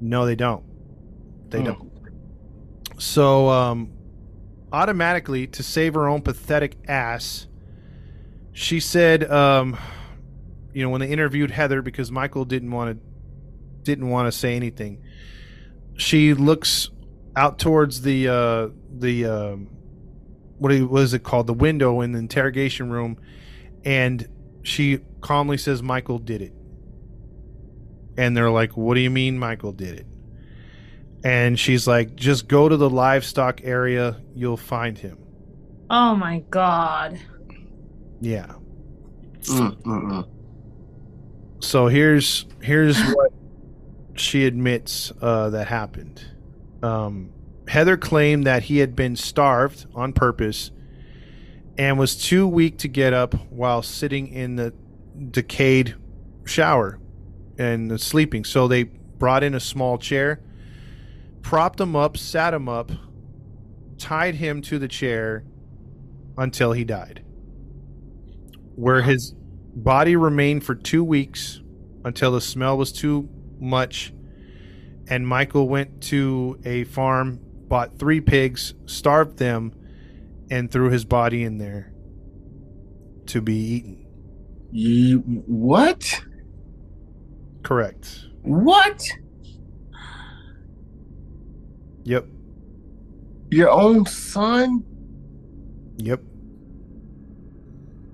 No, 0.01 0.25
they 0.25 0.35
don't. 0.35 0.63
They 1.49 1.59
hmm. 1.59 1.65
don't. 1.65 1.91
So, 2.97 3.49
um, 3.49 3.91
automatically 4.71 5.47
to 5.47 5.63
save 5.63 5.93
her 5.93 6.07
own 6.07 6.21
pathetic 6.21 6.77
ass, 6.87 7.47
she 8.51 8.79
said, 8.79 9.29
um, 9.29 9.77
you 10.73 10.83
know, 10.83 10.89
when 10.89 11.01
they 11.01 11.09
interviewed 11.09 11.51
Heather 11.51 11.81
because 11.81 12.11
Michael 12.11 12.45
didn't 12.45 12.71
want 12.71 12.97
to 12.97 13.05
didn't 13.83 14.09
want 14.09 14.27
to 14.27 14.31
say 14.31 14.55
anything, 14.55 15.03
she 15.95 16.33
looks 16.33 16.89
out 17.35 17.59
towards 17.59 18.01
the 18.01 18.27
uh, 18.27 18.69
the 18.97 19.25
um, 19.25 19.67
what 20.57 20.71
is 20.71 21.13
it 21.13 21.23
called 21.23 21.47
the 21.47 21.53
window 21.53 22.01
in 22.01 22.11
the 22.11 22.19
interrogation 22.19 22.89
room, 22.89 23.17
and 23.83 24.27
she 24.63 24.99
calmly 25.25 25.57
says 25.57 25.81
Michael 25.81 26.19
did 26.19 26.43
it. 26.43 26.53
And 28.15 28.37
they're 28.37 28.51
like, 28.51 28.77
What 28.77 28.93
do 28.93 29.01
you 29.01 29.09
mean 29.09 29.39
Michael 29.39 29.71
did 29.71 29.99
it? 29.99 30.05
And 31.23 31.59
she's 31.59 31.87
like, 31.87 32.15
Just 32.15 32.47
go 32.47 32.69
to 32.69 32.77
the 32.77 32.89
livestock 32.89 33.61
area, 33.63 34.21
you'll 34.35 34.55
find 34.55 34.95
him. 34.95 35.17
Oh 35.89 36.15
my 36.15 36.43
god. 36.51 37.19
Yeah. 38.21 38.53
Mm-mm. 39.41 40.27
So 41.59 41.87
here's 41.87 42.45
here's 42.61 43.01
what 43.13 43.31
she 44.13 44.45
admits 44.45 45.11
uh, 45.21 45.49
that 45.49 45.67
happened. 45.67 46.23
Um, 46.83 47.31
Heather 47.67 47.97
claimed 47.97 48.45
that 48.45 48.61
he 48.63 48.77
had 48.77 48.95
been 48.95 49.15
starved 49.15 49.87
on 49.95 50.13
purpose 50.13 50.69
and 51.79 51.97
was 51.97 52.15
too 52.15 52.47
weak 52.47 52.77
to 52.77 52.87
get 52.87 53.11
up 53.11 53.33
while 53.49 53.81
sitting 53.81 54.27
in 54.27 54.55
the 54.55 54.71
decayed 55.31 55.95
shower 56.45 56.99
and 57.57 57.99
sleeping. 57.99 58.43
So 58.43 58.67
they 58.67 58.83
brought 58.83 59.43
in 59.43 59.53
a 59.53 59.59
small 59.59 59.97
chair, 59.97 60.41
propped 61.41 61.79
him 61.79 61.95
up, 61.95 62.17
sat 62.17 62.53
him 62.53 62.67
up, 62.67 62.91
tied 63.97 64.35
him 64.35 64.61
to 64.63 64.79
the 64.79 64.87
chair 64.87 65.43
until 66.37 66.73
he 66.73 66.83
died. 66.83 67.23
Where 68.75 69.01
his 69.01 69.33
body 69.75 70.15
remained 70.15 70.63
for 70.63 70.75
two 70.75 71.03
weeks 71.03 71.61
until 72.03 72.31
the 72.31 72.41
smell 72.41 72.77
was 72.77 72.91
too 72.91 73.29
much. 73.59 74.13
And 75.07 75.27
Michael 75.27 75.69
went 75.69 76.01
to 76.03 76.59
a 76.65 76.83
farm, 76.85 77.39
bought 77.67 77.99
three 77.99 78.21
pigs, 78.21 78.73
starved 78.85 79.37
them, 79.37 79.73
and 80.49 80.71
threw 80.71 80.89
his 80.89 81.05
body 81.05 81.43
in 81.43 81.57
there 81.57 81.93
to 83.27 83.41
be 83.41 83.55
eaten. 83.55 84.04
You 84.77 85.19
what? 85.19 86.21
Correct. 87.63 88.25
What? 88.41 89.07
Yep. 92.03 92.27
Your 93.51 93.69
own 93.69 94.05
son? 94.05 94.83
Yep. 95.95 96.19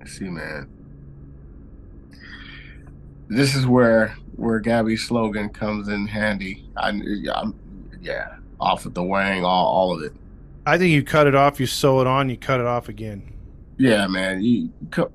See, 0.06 0.28
man. 0.28 0.68
This 3.28 3.56
is 3.56 3.66
where 3.66 4.16
where 4.36 4.60
Gabby's 4.60 5.02
slogan 5.02 5.48
comes 5.48 5.88
in 5.88 6.06
handy. 6.06 6.64
I, 6.76 6.90
I'm, 6.90 7.58
yeah, 8.00 8.36
off 8.60 8.86
of 8.86 8.94
the 8.94 9.02
wang, 9.02 9.44
all, 9.44 9.66
all 9.66 9.96
of 9.96 10.04
it. 10.04 10.12
I 10.64 10.78
think 10.78 10.92
you 10.92 11.02
cut 11.02 11.26
it 11.26 11.34
off, 11.34 11.58
you 11.58 11.66
sew 11.66 12.00
it 12.00 12.06
on, 12.06 12.30
you 12.30 12.36
cut 12.36 12.60
it 12.60 12.66
off 12.66 12.88
again. 12.88 13.32
Yeah, 13.78 14.06
man. 14.06 14.44
You, 14.44 14.70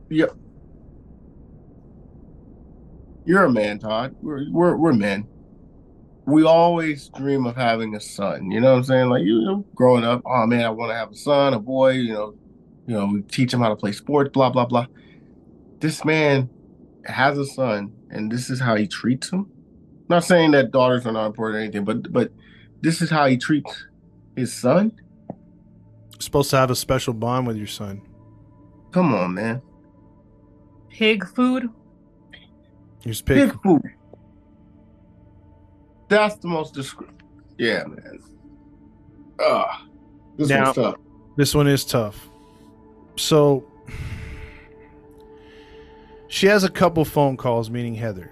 you, 0.10 0.30
you're 3.28 3.44
a 3.44 3.52
man, 3.52 3.78
Todd. 3.78 4.16
We're 4.22 4.50
we're 4.50 4.76
we're 4.78 4.94
men. 4.94 5.28
We 6.26 6.44
always 6.44 7.10
dream 7.10 7.46
of 7.46 7.56
having 7.56 7.94
a 7.96 8.00
son. 8.00 8.50
You 8.52 8.62
know 8.62 8.72
what 8.72 8.78
I'm 8.78 8.84
saying? 8.86 9.10
Like 9.10 9.24
you 9.24 9.42
know, 9.42 9.66
growing 9.76 10.06
up, 10.06 10.22
oh 10.26 10.48
man, 10.48 10.64
I 10.64 10.70
want 10.70 10.92
to 10.92 10.96
have 10.96 11.12
a 11.12 11.16
son, 11.16 11.54
a 11.54 11.60
boy. 11.60 11.92
You 11.92 12.14
know, 12.14 12.36
you 12.88 12.94
know, 12.96 13.06
we 13.06 13.22
teach 13.24 13.54
him 13.54 13.60
how 13.60 13.70
to 13.70 13.76
play 13.76 13.92
sports. 13.92 14.32
Blah 14.32 14.50
blah 14.50 14.66
blah. 14.66 14.88
This 15.80 16.06
man 16.06 16.50
has 17.06 17.38
a 17.38 17.46
son, 17.46 17.92
and 18.10 18.32
this 18.32 18.50
is 18.50 18.62
how 18.62 18.76
he 18.76 18.88
treats 18.88 19.30
him. 19.30 19.52
not 20.08 20.24
saying 20.24 20.52
that 20.52 20.72
daughters 20.72 21.06
are 21.06 21.12
not 21.12 21.28
important 21.28 21.58
or 21.58 21.64
anything, 21.64 21.84
but 21.84 22.12
but 22.14 22.32
this 22.82 23.02
is 23.02 23.10
how 23.10 23.26
he 23.28 23.36
treats 23.38 23.86
his 24.38 24.54
son. 24.54 24.94
supposed 26.20 26.50
to 26.52 26.58
have 26.58 26.72
a 26.72 26.76
special 26.76 27.14
bond 27.14 27.46
with 27.46 27.58
your 27.58 27.68
son. 27.68 28.02
Come 28.92 29.14
on, 29.14 29.34
man. 29.34 29.62
Pig 30.90 31.28
food. 31.28 31.70
Pig, 33.08 33.52
pig 33.52 33.62
food. 33.62 33.82
That's 36.10 36.36
the 36.38 36.48
most 36.48 36.74
descriptive. 36.74 37.28
Yeah, 37.58 37.84
man. 37.86 38.20
Ah, 39.40 39.86
this 40.38 40.50
now, 40.50 40.66
one's 40.66 40.76
tough. 40.76 40.96
This 41.36 41.56
one 41.56 41.68
is 41.68 41.86
tough. 41.86 42.30
So 43.16 43.66
she 46.28 46.48
has 46.48 46.64
a 46.64 46.70
couple 46.70 47.06
phone 47.06 47.38
calls 47.38 47.70
meeting 47.70 47.96
Heather 47.96 48.32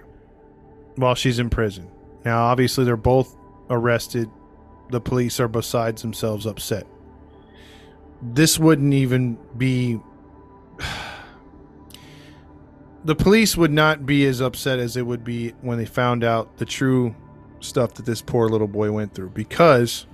while 0.96 1.14
she's 1.14 1.38
in 1.38 1.50
prison. 1.50 1.90
Now, 2.24 2.44
obviously, 2.44 2.84
they're 2.84 2.96
both 2.96 3.36
arrested. 3.70 4.30
The 4.90 5.00
police 5.00 5.40
are 5.40 5.48
besides 5.48 6.02
themselves 6.02 6.46
upset. 6.46 6.86
This 8.22 8.58
wouldn't 8.58 8.94
even 8.94 9.38
be. 9.56 10.00
The 13.06 13.14
police 13.14 13.56
would 13.56 13.70
not 13.70 14.04
be 14.04 14.26
as 14.26 14.40
upset 14.40 14.80
as 14.80 14.96
it 14.96 15.06
would 15.06 15.22
be 15.22 15.50
when 15.60 15.78
they 15.78 15.86
found 15.86 16.24
out 16.24 16.56
the 16.56 16.64
true 16.64 17.14
stuff 17.60 17.94
that 17.94 18.04
this 18.04 18.20
poor 18.20 18.48
little 18.48 18.66
boy 18.66 18.90
went 18.90 19.14
through 19.14 19.30
because 19.30 20.08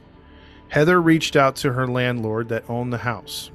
Heather 0.69 1.01
reached 1.01 1.35
out 1.35 1.57
to 1.57 1.73
her 1.73 1.87
landlord 1.87 2.51
that 2.51 2.69
owned 2.69 2.93
the 2.93 2.99
house. 2.99 3.51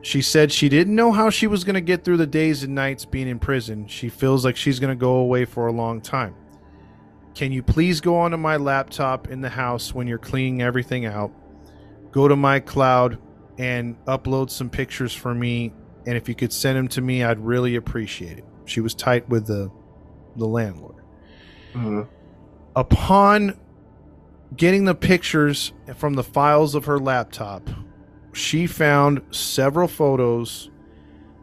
She 0.00 0.22
said 0.22 0.50
she 0.50 0.70
didn't 0.70 0.94
know 0.94 1.12
how 1.12 1.28
she 1.28 1.46
was 1.46 1.64
going 1.64 1.74
to 1.74 1.82
get 1.82 2.02
through 2.02 2.16
the 2.16 2.26
days 2.26 2.62
and 2.62 2.74
nights 2.74 3.04
being 3.04 3.28
in 3.28 3.38
prison. 3.38 3.86
She 3.88 4.08
feels 4.08 4.42
like 4.42 4.56
she's 4.56 4.80
going 4.80 4.96
to 4.96 4.98
go 4.98 5.16
away 5.16 5.44
for 5.44 5.66
a 5.66 5.72
long 5.72 6.00
time. 6.00 6.34
Can 7.34 7.52
you 7.52 7.62
please 7.62 8.00
go 8.00 8.16
onto 8.16 8.38
my 8.38 8.56
laptop 8.56 9.28
in 9.28 9.42
the 9.42 9.50
house 9.50 9.92
when 9.92 10.06
you're 10.06 10.16
cleaning 10.16 10.62
everything 10.62 11.04
out? 11.04 11.30
Go 12.10 12.26
to 12.26 12.36
my 12.36 12.58
cloud 12.58 13.18
and 13.58 14.02
upload 14.06 14.48
some 14.48 14.70
pictures 14.70 15.12
for 15.12 15.34
me. 15.34 15.74
And 16.06 16.16
if 16.16 16.28
you 16.28 16.34
could 16.34 16.52
send 16.52 16.76
them 16.76 16.88
to 16.88 17.00
me, 17.00 17.22
I'd 17.24 17.38
really 17.38 17.76
appreciate 17.76 18.38
it. 18.38 18.44
She 18.64 18.80
was 18.80 18.94
tight 18.94 19.28
with 19.28 19.46
the 19.46 19.70
the 20.36 20.46
landlord. 20.46 20.96
Mhm. 21.74 22.08
Upon 22.74 23.54
getting 24.56 24.84
the 24.84 24.94
pictures 24.94 25.72
from 25.94 26.14
the 26.14 26.24
files 26.24 26.74
of 26.74 26.86
her 26.86 26.98
laptop, 26.98 27.68
she 28.32 28.66
found 28.66 29.22
several 29.30 29.86
photos, 29.86 30.70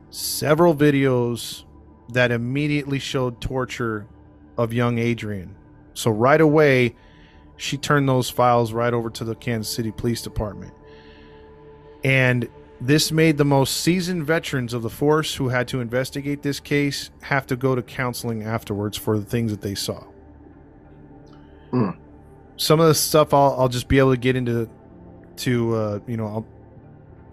several 0.09 0.75
videos 0.75 1.63
that 2.11 2.31
immediately 2.31 2.99
showed 2.99 3.39
torture 3.39 4.07
of 4.57 4.73
young 4.73 4.97
Adrian. 4.97 5.55
So 5.93 6.11
right 6.11 6.41
away, 6.41 6.95
she 7.55 7.77
turned 7.77 8.09
those 8.09 8.29
files 8.29 8.73
right 8.73 8.93
over 8.93 9.09
to 9.11 9.23
the 9.23 9.35
Kansas 9.35 9.73
City 9.73 9.91
Police 9.91 10.21
Department. 10.21 10.73
And 12.03 12.49
this 12.81 13.11
made 13.11 13.37
the 13.37 13.45
most 13.45 13.77
seasoned 13.77 14.25
veterans 14.25 14.73
of 14.73 14.81
the 14.81 14.89
force 14.89 15.35
who 15.35 15.49
had 15.49 15.67
to 15.67 15.79
investigate 15.81 16.41
this 16.41 16.59
case 16.59 17.11
have 17.21 17.45
to 17.45 17.55
go 17.55 17.75
to 17.75 17.83
counseling 17.83 18.41
afterwards 18.41 18.97
for 18.97 19.19
the 19.19 19.25
things 19.25 19.51
that 19.51 19.61
they 19.61 19.75
saw. 19.75 20.03
Hmm. 21.69 21.91
Some 22.57 22.79
of 22.79 22.87
the 22.87 22.95
stuff 22.95 23.35
I'll, 23.35 23.55
I'll 23.57 23.69
just 23.69 23.87
be 23.87 23.99
able 23.99 24.11
to 24.11 24.19
get 24.19 24.35
into 24.35 24.67
to 25.37 25.75
uh, 25.75 25.99
you 26.07 26.17
know 26.17 26.25
I'll, 26.25 26.47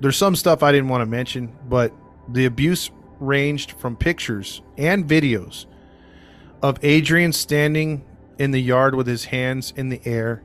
there's 0.01 0.19
some 0.19 0.37
stuff 0.37 0.63
I 0.63 0.71
didn't 0.71 0.89
want 0.89 1.01
to 1.01 1.07
mention, 1.07 1.51
but 1.67 1.93
the 2.29 2.45
abuse 2.45 2.91
ranged 3.19 3.73
from 3.73 3.97
pictures 3.97 4.61
and 4.77 5.09
videos 5.09 5.65
of 6.63 6.79
Adrian 6.85 7.33
standing 7.33 8.05
in 8.39 8.51
the 8.51 8.61
yard 8.61 8.95
with 8.95 9.07
his 9.07 9.25
hands 9.27 9.73
in 9.77 9.89
the 9.89 10.01
air, 10.05 10.43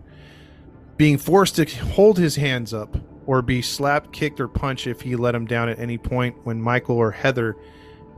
being 0.96 1.18
forced 1.18 1.58
to 1.58 1.66
hold 1.66 2.18
his 2.18 2.38
hands 2.38 2.74
up 2.74 2.98
or 3.26 3.42
be 3.42 3.62
slapped, 3.62 4.12
kicked, 4.12 4.40
or 4.40 4.48
punched 4.48 4.88
if 4.88 5.02
he 5.02 5.16
let 5.16 5.36
him 5.36 5.46
down 5.46 5.70
at 5.70 5.80
any 5.80 5.98
point 5.98 6.36
when 6.44 6.62
Michael 6.62 6.98
or 6.98 7.12
Heather 7.12 7.56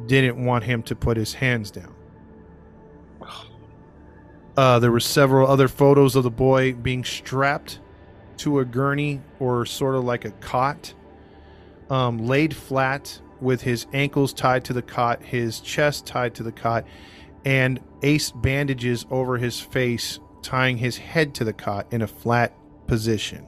didn't 0.05 0.43
want 0.43 0.63
him 0.63 0.83
to 0.83 0.95
put 0.95 1.17
his 1.17 1.33
hands 1.33 1.71
down. 1.71 1.93
Uh, 4.57 4.79
there 4.79 4.91
were 4.91 4.99
several 4.99 5.47
other 5.47 5.67
photos 5.67 6.15
of 6.15 6.23
the 6.23 6.31
boy 6.31 6.73
being 6.73 7.03
strapped 7.03 7.79
to 8.37 8.59
a 8.59 8.65
gurney 8.65 9.21
or 9.39 9.65
sort 9.65 9.95
of 9.95 10.03
like 10.03 10.25
a 10.25 10.31
cot, 10.31 10.93
um, 11.89 12.25
laid 12.25 12.55
flat 12.55 13.19
with 13.41 13.61
his 13.61 13.85
ankles 13.93 14.33
tied 14.33 14.63
to 14.65 14.73
the 14.73 14.81
cot, 14.81 15.21
his 15.21 15.59
chest 15.59 16.05
tied 16.05 16.33
to 16.35 16.43
the 16.43 16.51
cot, 16.51 16.85
and 17.43 17.79
ace 18.01 18.31
bandages 18.31 19.05
over 19.11 19.37
his 19.37 19.59
face, 19.59 20.19
tying 20.41 20.77
his 20.77 20.97
head 20.97 21.33
to 21.35 21.43
the 21.43 21.53
cot 21.53 21.85
in 21.91 22.01
a 22.01 22.07
flat 22.07 22.53
position 22.87 23.45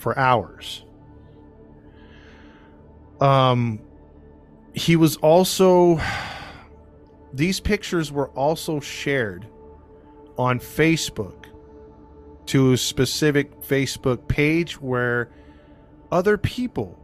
for 0.00 0.18
hours. 0.18 0.84
Um, 3.20 3.80
he 4.74 4.96
was 4.96 5.16
also. 5.16 6.00
These 7.32 7.60
pictures 7.60 8.10
were 8.10 8.28
also 8.30 8.80
shared 8.80 9.46
on 10.36 10.58
Facebook 10.58 11.46
to 12.46 12.72
a 12.72 12.76
specific 12.76 13.60
Facebook 13.60 14.26
page 14.26 14.80
where 14.80 15.30
other 16.10 16.36
people 16.36 16.98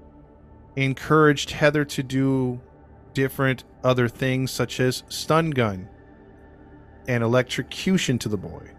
encouraged 0.75 1.53
Heather 1.53 1.85
to 1.85 2.03
do 2.03 2.61
different 3.15 3.63
other 3.85 4.09
things 4.09 4.51
such 4.51 4.81
as 4.81 5.05
stun 5.09 5.51
gun 5.51 5.89
and 7.07 7.23
electrocution 7.23 8.19
to 8.19 8.29
the 8.29 8.37
boy. 8.37 8.71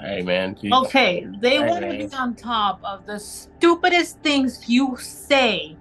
Hey 0.00 0.22
man. 0.22 0.54
geez. 0.54 0.72
Okay, 0.72 1.26
they 1.40 1.56
Hey, 1.56 1.68
want 1.68 1.84
to 1.84 1.90
be 2.08 2.14
on 2.14 2.34
top 2.34 2.80
of 2.84 3.06
the 3.06 3.18
stupidest 3.18 4.20
things 4.20 4.68
you 4.68 4.96
say, 4.98 5.76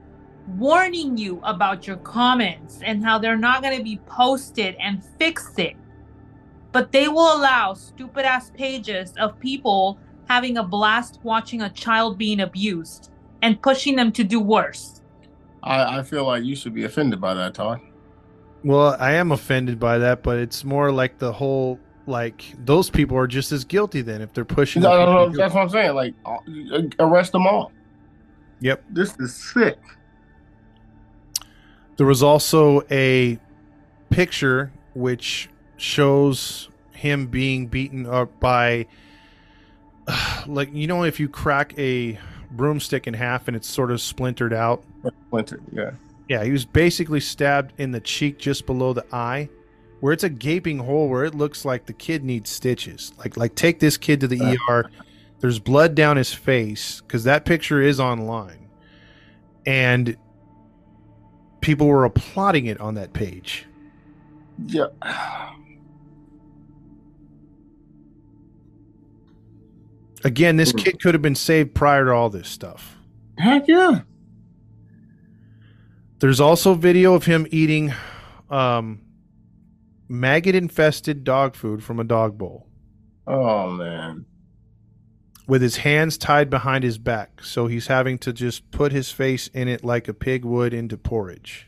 warning 0.58 1.18
you 1.18 1.40
about 1.44 1.88
your 1.88 1.98
comments 1.98 2.80
and 2.84 3.04
how 3.04 3.18
they're 3.18 3.38
not 3.38 3.62
going 3.62 3.78
to 3.78 3.84
be 3.84 4.00
posted 4.06 4.76
and 4.80 5.04
fix 5.20 5.54
it. 5.58 5.76
But 6.72 6.92
they 6.92 7.08
will 7.08 7.36
allow 7.38 7.74
stupid 7.74 8.26
ass 8.26 8.52
pages 8.52 9.14
of 9.20 9.40
people 9.40 10.00
having 10.28 10.58
a 10.58 10.64
blast 10.64 11.20
watching 11.24 11.62
a 11.62 11.70
child 11.70 12.18
being 12.18 12.40
abused 12.40 13.12
and 13.42 13.62
pushing 13.62 13.96
them 13.96 14.12
to 14.14 14.24
do 14.24 14.40
worse. 14.40 15.02
I, 15.64 16.00
I 16.00 16.04
feel 16.04 16.26
like 16.26 16.44
you 16.44 16.56
should 16.56 16.74
be 16.74 16.86
offended 16.86 17.20
by 17.20 17.34
that, 17.34 17.54
Todd. 17.54 17.82
Well, 18.64 18.96
I 19.00 19.14
am 19.14 19.32
offended 19.32 19.80
by 19.80 19.98
that, 19.98 20.24
but 20.24 20.38
it's 20.38 20.64
more 20.64 20.92
like 20.92 21.18
the 21.18 21.34
whole 21.34 21.80
like 22.08 22.54
those 22.64 22.90
people 22.90 23.18
are 23.18 23.28
just 23.28 23.52
as 23.52 23.64
guilty 23.64 24.02
then 24.02 24.22
if 24.22 24.34
they're 24.34 24.46
pushing. 24.46 24.82
No, 24.82 25.06
no, 25.06 25.28
no, 25.28 25.36
that's 25.36 25.54
what 25.54 25.62
I'm 25.62 25.70
saying. 25.70 25.96
Like, 25.96 26.14
uh, 26.26 26.38
arrest 27.00 27.32
them 27.32 27.48
all. 27.48 27.72
Yep. 28.62 28.84
This 28.90 29.18
is 29.20 29.36
sick. 29.36 29.78
There 31.98 32.06
was 32.06 32.24
also 32.24 32.82
a 32.90 33.40
picture 34.10 34.72
which 34.94 35.50
shows 35.78 36.70
him 36.94 37.28
being 37.28 37.68
beaten 37.68 38.06
up 38.06 38.40
by, 38.40 38.88
like, 40.48 40.74
you 40.74 40.88
know, 40.88 41.04
if 41.04 41.20
you 41.20 41.28
crack 41.28 41.78
a 41.78 42.20
broomstick 42.52 43.08
in 43.08 43.14
half 43.14 43.48
and 43.48 43.58
it's 43.58 43.68
sort 43.68 43.92
of 43.92 44.02
splintered 44.02 44.54
out. 44.54 44.84
splintered 45.28 45.64
yeah. 45.72 45.92
Yeah, 46.30 46.44
he 46.44 46.52
was 46.52 46.66
basically 46.66 47.20
stabbed 47.20 47.74
in 47.78 47.92
the 47.92 48.00
cheek 48.00 48.38
just 48.38 48.66
below 48.66 48.94
the 48.94 49.06
eye, 49.14 49.50
where 50.02 50.12
it's 50.12 50.24
a 50.24 50.30
gaping 50.30 50.80
hole 50.80 51.08
where 51.08 51.24
it 51.24 51.34
looks 51.34 51.64
like 51.64 51.86
the 51.86 51.94
kid 51.94 52.24
needs 52.24 52.50
stitches. 52.50 53.14
Like, 53.18 53.38
like 53.38 53.56
take 53.56 53.80
this 53.80 53.96
kid 53.98 54.20
to 54.20 54.28
the 54.28 54.58
ER. 54.70 54.90
There's 55.40 55.58
blood 55.60 55.96
down 55.96 56.18
his 56.18 56.34
face 56.34 57.02
because 57.02 57.24
that 57.24 57.46
picture 57.46 57.82
is 57.82 58.00
online, 58.00 58.68
and 59.66 60.16
people 61.62 61.88
were 61.88 62.04
applauding 62.06 62.66
it 62.66 62.80
on 62.82 62.96
that 62.96 63.14
page. 63.14 63.66
Yeah. 64.68 64.88
Again, 70.24 70.58
this 70.58 70.72
Hmm. 70.72 70.78
kid 70.78 71.02
could 71.02 71.16
have 71.16 71.22
been 71.22 71.36
saved 71.36 71.74
prior 71.74 72.06
to 72.06 72.12
all 72.12 72.30
this 72.30 72.48
stuff. 72.48 72.98
Heck 73.38 73.68
yeah. 73.68 74.02
There's 76.20 76.40
also 76.40 76.76
video 76.76 77.16
of 77.16 77.26
him 77.26 77.48
eating 77.50 77.94
um, 78.52 79.02
maggot 80.12 80.54
infested 80.56 81.24
dog 81.24 81.56
food 81.56 81.82
from 81.84 82.00
a 82.00 82.04
dog 82.04 82.38
bowl 82.38 82.68
Oh 83.26 83.70
man. 83.72 84.26
with 85.48 85.62
his 85.62 85.78
hands 85.78 86.18
tied 86.18 86.50
behind 86.50 86.84
his 86.84 86.98
back. 86.98 87.42
So 87.44 87.68
he's 87.68 87.88
having 87.88 88.18
to 88.20 88.34
just 88.34 88.70
put 88.72 88.92
his 88.92 89.10
face 89.12 89.48
in 89.48 89.68
it 89.70 89.84
like 89.86 90.08
a 90.10 90.14
pig 90.14 90.44
would 90.44 90.74
into 90.74 90.98
porridge. 90.98 91.68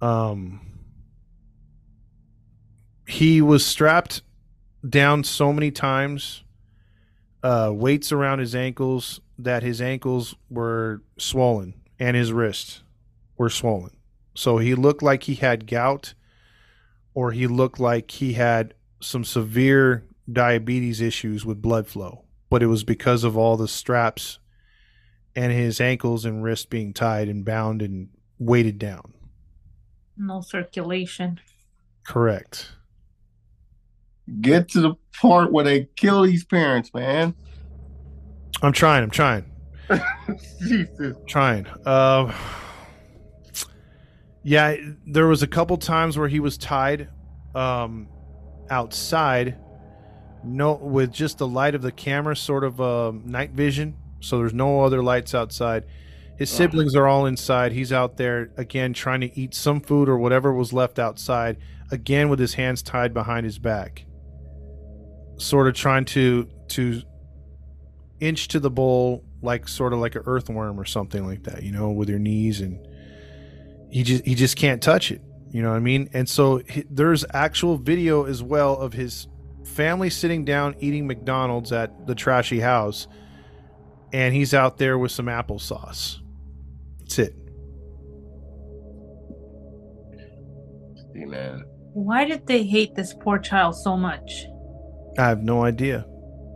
Um, 0.00 0.60
he 3.06 3.42
was 3.42 3.66
strapped 3.66 4.22
down 4.88 5.24
so 5.24 5.52
many 5.52 5.72
times, 5.72 6.44
uh, 7.42 7.72
weights 7.74 8.12
around 8.12 8.38
his 8.38 8.54
ankles 8.54 9.20
that 9.38 9.62
his 9.64 9.80
ankles 9.82 10.36
were 10.50 11.02
swollen 11.16 11.74
and 11.98 12.16
his 12.16 12.32
wrists 12.32 12.82
were 13.36 13.50
swollen. 13.50 13.90
So 14.38 14.58
he 14.58 14.76
looked 14.76 15.02
like 15.02 15.24
he 15.24 15.34
had 15.34 15.66
gout 15.66 16.14
or 17.12 17.32
he 17.32 17.48
looked 17.48 17.80
like 17.80 18.08
he 18.12 18.34
had 18.34 18.72
some 19.00 19.24
severe 19.24 20.04
diabetes 20.32 21.00
issues 21.00 21.44
with 21.44 21.60
blood 21.60 21.88
flow, 21.88 22.22
but 22.48 22.62
it 22.62 22.68
was 22.68 22.84
because 22.84 23.24
of 23.24 23.36
all 23.36 23.56
the 23.56 23.66
straps 23.66 24.38
and 25.34 25.52
his 25.52 25.80
ankles 25.80 26.24
and 26.24 26.44
wrists 26.44 26.66
being 26.66 26.94
tied 26.94 27.28
and 27.28 27.44
bound 27.44 27.82
and 27.82 28.10
weighted 28.38 28.78
down. 28.78 29.12
No 30.16 30.40
circulation. 30.40 31.40
Correct. 32.06 32.70
Get 34.40 34.68
to 34.68 34.80
the 34.80 34.94
part 35.20 35.50
where 35.50 35.64
they 35.64 35.88
kill 35.96 36.22
these 36.22 36.44
parents, 36.44 36.94
man. 36.94 37.34
I'm 38.62 38.72
trying. 38.72 39.02
I'm 39.02 39.10
trying. 39.10 39.50
Jesus. 40.60 41.16
Trying. 41.26 41.66
Uh, 41.84 42.32
yeah, 44.42 44.76
there 45.06 45.26
was 45.26 45.42
a 45.42 45.46
couple 45.46 45.76
times 45.76 46.16
where 46.16 46.28
he 46.28 46.40
was 46.40 46.56
tied 46.56 47.08
um, 47.54 48.08
outside, 48.70 49.58
no, 50.44 50.74
with 50.74 51.12
just 51.12 51.38
the 51.38 51.46
light 51.46 51.74
of 51.74 51.82
the 51.82 51.92
camera, 51.92 52.36
sort 52.36 52.64
of 52.64 52.80
uh, 52.80 53.12
night 53.24 53.50
vision. 53.50 53.96
So 54.20 54.38
there's 54.38 54.54
no 54.54 54.82
other 54.82 55.02
lights 55.02 55.34
outside. 55.34 55.84
His 56.38 56.50
siblings 56.50 56.94
are 56.94 57.08
all 57.08 57.26
inside. 57.26 57.72
He's 57.72 57.92
out 57.92 58.16
there 58.16 58.50
again 58.56 58.92
trying 58.92 59.20
to 59.22 59.38
eat 59.38 59.54
some 59.54 59.80
food 59.80 60.08
or 60.08 60.18
whatever 60.18 60.52
was 60.52 60.72
left 60.72 61.00
outside, 61.00 61.56
again 61.90 62.28
with 62.28 62.38
his 62.38 62.54
hands 62.54 62.80
tied 62.80 63.12
behind 63.12 63.44
his 63.44 63.58
back, 63.58 64.06
sort 65.36 65.66
of 65.66 65.74
trying 65.74 66.04
to 66.06 66.48
to 66.68 67.02
inch 68.20 68.48
to 68.48 68.60
the 68.60 68.70
bowl 68.70 69.24
like 69.42 69.66
sort 69.68 69.92
of 69.92 69.98
like 69.98 70.14
an 70.14 70.22
earthworm 70.26 70.78
or 70.78 70.84
something 70.84 71.26
like 71.26 71.42
that, 71.44 71.64
you 71.64 71.72
know, 71.72 71.90
with 71.90 72.08
your 72.08 72.18
knees 72.18 72.60
and 72.60 72.87
he 73.90 74.02
just 74.02 74.24
he 74.24 74.34
just 74.34 74.56
can't 74.56 74.82
touch 74.82 75.10
it. 75.10 75.22
You 75.50 75.62
know 75.62 75.70
what 75.70 75.76
I 75.76 75.80
mean? 75.80 76.10
And 76.12 76.28
so 76.28 76.58
he, 76.58 76.84
there's 76.90 77.24
actual 77.32 77.78
video 77.78 78.24
as 78.24 78.42
well 78.42 78.76
of 78.76 78.92
his 78.92 79.28
family 79.64 80.10
sitting 80.10 80.44
down 80.44 80.74
eating 80.80 81.06
McDonald's 81.06 81.72
at 81.72 82.06
the 82.06 82.14
trashy 82.14 82.60
house, 82.60 83.06
and 84.12 84.34
he's 84.34 84.54
out 84.54 84.78
there 84.78 84.98
with 84.98 85.10
some 85.10 85.26
applesauce. 85.26 86.18
That's 87.00 87.18
it. 87.18 87.34
See, 91.12 91.24
man. 91.24 91.64
Why 91.94 92.24
did 92.24 92.46
they 92.46 92.64
hate 92.64 92.94
this 92.94 93.14
poor 93.14 93.38
child 93.38 93.74
so 93.74 93.96
much? 93.96 94.46
I 95.18 95.28
have 95.28 95.42
no 95.42 95.64
idea. 95.64 96.06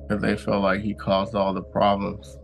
Because 0.07 0.22
they 0.22 0.37
felt 0.37 0.62
like 0.62 0.83
he 0.83 0.95
caused 0.95 1.35
all 1.35 1.55
the 1.55 1.62
problems. 1.62 2.37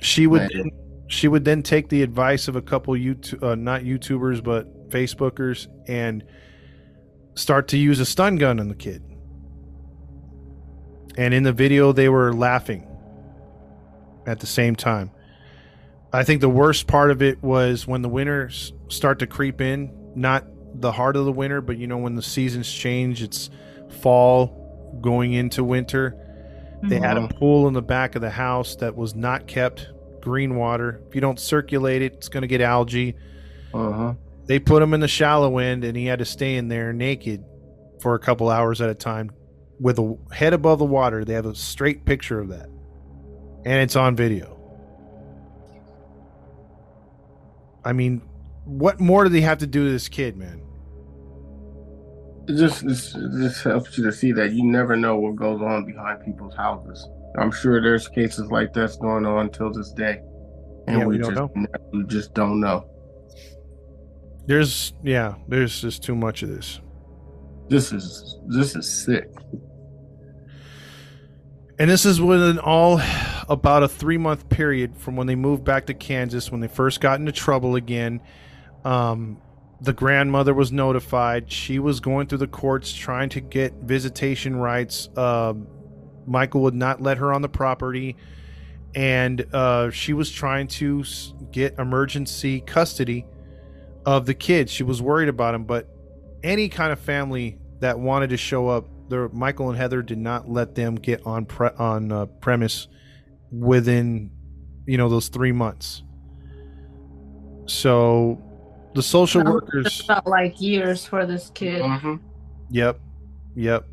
She 0.00 0.26
would 0.26 0.42
Man. 0.42 0.50
then, 0.54 0.70
she 1.08 1.26
would 1.26 1.44
then 1.44 1.62
take 1.62 1.88
the 1.88 2.02
advice 2.02 2.46
of 2.48 2.54
a 2.56 2.62
couple 2.62 2.94
YouTube 2.94 3.42
uh, 3.42 3.54
not 3.54 3.82
YouTubers 3.82 4.42
but 4.42 4.88
Facebookers 4.90 5.66
and 5.88 6.22
start 7.34 7.68
to 7.68 7.76
use 7.78 7.98
a 8.00 8.06
stun 8.06 8.36
gun 8.36 8.60
on 8.60 8.68
the 8.68 8.74
kid. 8.74 9.02
And 11.16 11.34
in 11.34 11.42
the 11.42 11.52
video 11.52 11.92
they 11.92 12.08
were 12.08 12.32
laughing 12.32 12.86
at 14.26 14.40
the 14.40 14.46
same 14.46 14.76
time. 14.76 15.10
I 16.12 16.22
think 16.24 16.40
the 16.40 16.48
worst 16.48 16.86
part 16.86 17.10
of 17.10 17.22
it 17.22 17.42
was 17.42 17.86
when 17.86 18.02
the 18.02 18.08
winters 18.08 18.72
start 18.88 19.18
to 19.18 19.26
creep 19.26 19.60
in, 19.60 19.90
not 20.14 20.44
the 20.74 20.92
heart 20.92 21.16
of 21.16 21.24
the 21.24 21.32
winter, 21.32 21.60
but 21.60 21.76
you 21.76 21.86
know 21.86 21.98
when 21.98 22.14
the 22.14 22.22
seasons 22.22 22.72
change, 22.72 23.22
it's 23.22 23.50
fall 24.00 24.98
going 25.00 25.32
into 25.32 25.64
winter. 25.64 26.14
They 26.82 26.98
had 27.00 27.16
a 27.16 27.22
Mhm. 27.22 27.36
pool 27.36 27.66
in 27.68 27.74
the 27.74 27.82
back 27.82 28.14
of 28.14 28.22
the 28.22 28.30
house 28.30 28.76
that 28.76 28.96
was 28.96 29.14
not 29.14 29.46
kept 29.46 29.88
green 30.28 30.56
water. 30.56 31.00
If 31.08 31.14
you 31.14 31.22
don't 31.22 31.40
circulate 31.40 32.02
it, 32.02 32.12
it's 32.12 32.28
going 32.28 32.42
to 32.42 32.46
get 32.46 32.60
algae. 32.60 33.16
Uh 33.72 33.92
huh. 33.92 34.14
They 34.44 34.58
put 34.58 34.82
him 34.82 34.92
in 34.92 35.00
the 35.00 35.08
shallow 35.08 35.56
end 35.58 35.84
and 35.84 35.96
he 35.96 36.04
had 36.04 36.18
to 36.18 36.26
stay 36.26 36.56
in 36.56 36.68
there 36.68 36.92
naked 36.92 37.44
for 38.00 38.14
a 38.14 38.18
couple 38.18 38.50
hours 38.50 38.80
at 38.82 38.90
a 38.90 38.94
time 38.94 39.30
with 39.80 39.98
a 39.98 40.16
head 40.30 40.52
above 40.52 40.78
the 40.78 40.84
water. 40.84 41.24
They 41.24 41.32
have 41.32 41.46
a 41.46 41.54
straight 41.54 42.04
picture 42.04 42.40
of 42.40 42.48
that. 42.48 42.68
And 43.64 43.82
it's 43.82 43.96
on 43.96 44.16
video. 44.16 44.54
I 47.84 47.94
mean, 47.94 48.20
what 48.64 49.00
more 49.00 49.24
do 49.24 49.30
they 49.30 49.40
have 49.40 49.58
to 49.58 49.66
do 49.66 49.86
to 49.86 49.90
this 49.90 50.08
kid, 50.08 50.36
man? 50.36 50.62
It 52.48 52.56
just, 52.56 52.86
just 52.86 53.62
helps 53.62 53.96
you 53.96 54.04
to 54.04 54.12
see 54.12 54.32
that 54.32 54.52
you 54.52 54.64
never 54.64 54.94
know 54.94 55.16
what 55.16 55.36
goes 55.36 55.60
on 55.62 55.86
behind 55.86 56.24
people's 56.24 56.54
houses. 56.54 57.06
I'm 57.38 57.50
sure 57.50 57.80
there's 57.80 58.08
cases 58.08 58.50
like 58.50 58.72
that's 58.72 58.96
going 58.96 59.26
on 59.26 59.50
till 59.50 59.72
this 59.72 59.92
day. 59.92 60.20
And 60.86 60.98
Yeah, 61.00 61.04
we 61.06 61.16
we, 61.16 61.18
don't 61.22 61.34
just, 61.34 61.56
know. 61.56 61.66
we 61.92 62.04
just 62.04 62.34
don't 62.34 62.60
know. 62.60 62.88
There's 64.46 64.94
yeah, 65.02 65.34
there's 65.46 65.80
just 65.80 66.02
too 66.02 66.14
much 66.14 66.42
of 66.42 66.48
this. 66.48 66.80
This 67.68 67.92
is 67.92 68.38
this 68.46 68.74
is 68.74 68.88
sick. 68.88 69.28
And 71.78 71.88
this 71.88 72.04
is 72.04 72.20
within 72.20 72.58
all 72.58 73.00
about 73.48 73.82
a 73.82 73.88
three 73.88 74.18
month 74.18 74.48
period 74.48 74.96
from 74.96 75.16
when 75.16 75.26
they 75.26 75.36
moved 75.36 75.64
back 75.64 75.86
to 75.86 75.94
Kansas, 75.94 76.50
when 76.50 76.60
they 76.60 76.68
first 76.68 77.00
got 77.00 77.20
into 77.20 77.30
trouble 77.30 77.76
again. 77.76 78.20
Um, 78.84 79.40
the 79.80 79.92
grandmother 79.92 80.54
was 80.54 80.72
notified. 80.72 81.52
She 81.52 81.78
was 81.78 82.00
going 82.00 82.26
through 82.26 82.38
the 82.38 82.48
courts 82.48 82.92
trying 82.92 83.28
to 83.30 83.40
get 83.40 83.74
visitation 83.74 84.56
rights. 84.56 85.08
Um 85.16 85.68
Michael 86.28 86.62
would 86.62 86.74
not 86.74 87.00
let 87.00 87.18
her 87.18 87.32
on 87.32 87.42
the 87.42 87.48
property. 87.48 88.16
And 88.94 89.46
uh, 89.52 89.90
she 89.90 90.12
was 90.12 90.30
trying 90.30 90.68
to 90.68 91.04
get 91.52 91.78
emergency 91.78 92.60
custody 92.60 93.26
of 94.06 94.26
the 94.26 94.34
kids. 94.34 94.72
She 94.72 94.82
was 94.82 95.02
worried 95.02 95.28
about 95.28 95.54
him, 95.54 95.64
but 95.64 95.88
any 96.42 96.68
kind 96.68 96.92
of 96.92 96.98
family 96.98 97.58
that 97.80 97.98
wanted 97.98 98.30
to 98.30 98.36
show 98.36 98.68
up, 98.68 98.86
there 99.08 99.28
Michael 99.30 99.68
and 99.68 99.78
Heather 99.78 100.02
did 100.02 100.18
not 100.18 100.48
let 100.48 100.74
them 100.74 100.94
get 100.94 101.26
on 101.26 101.44
pre- 101.44 101.70
on 101.78 102.12
uh, 102.12 102.26
premise 102.26 102.88
within 103.50 104.30
you 104.86 104.96
know 104.96 105.08
those 105.08 105.28
three 105.28 105.52
months. 105.52 106.02
So 107.66 108.40
the 108.94 109.02
social 109.02 109.42
It 109.42 109.46
workers, 109.46 110.04
felt 110.06 110.26
like 110.26 110.60
years 110.60 111.04
for 111.04 111.26
this 111.26 111.50
kid. 111.54 111.82
Mhm. 111.82 112.20
yep, 112.70 112.98
yep. 113.54 113.86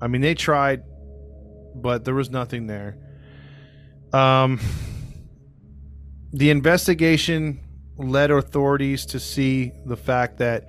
I 0.00 0.08
mean, 0.08 0.20
they 0.20 0.34
tried, 0.34 0.82
but 1.82 2.04
there 2.04 2.14
was 2.14 2.30
nothing 2.30 2.66
there. 2.66 2.96
Um, 4.12 4.60
the 6.32 6.50
investigation 6.50 7.60
led 7.96 8.30
authorities 8.30 9.06
to 9.06 9.20
see 9.20 9.72
the 9.84 9.96
fact 9.96 10.38
that 10.38 10.68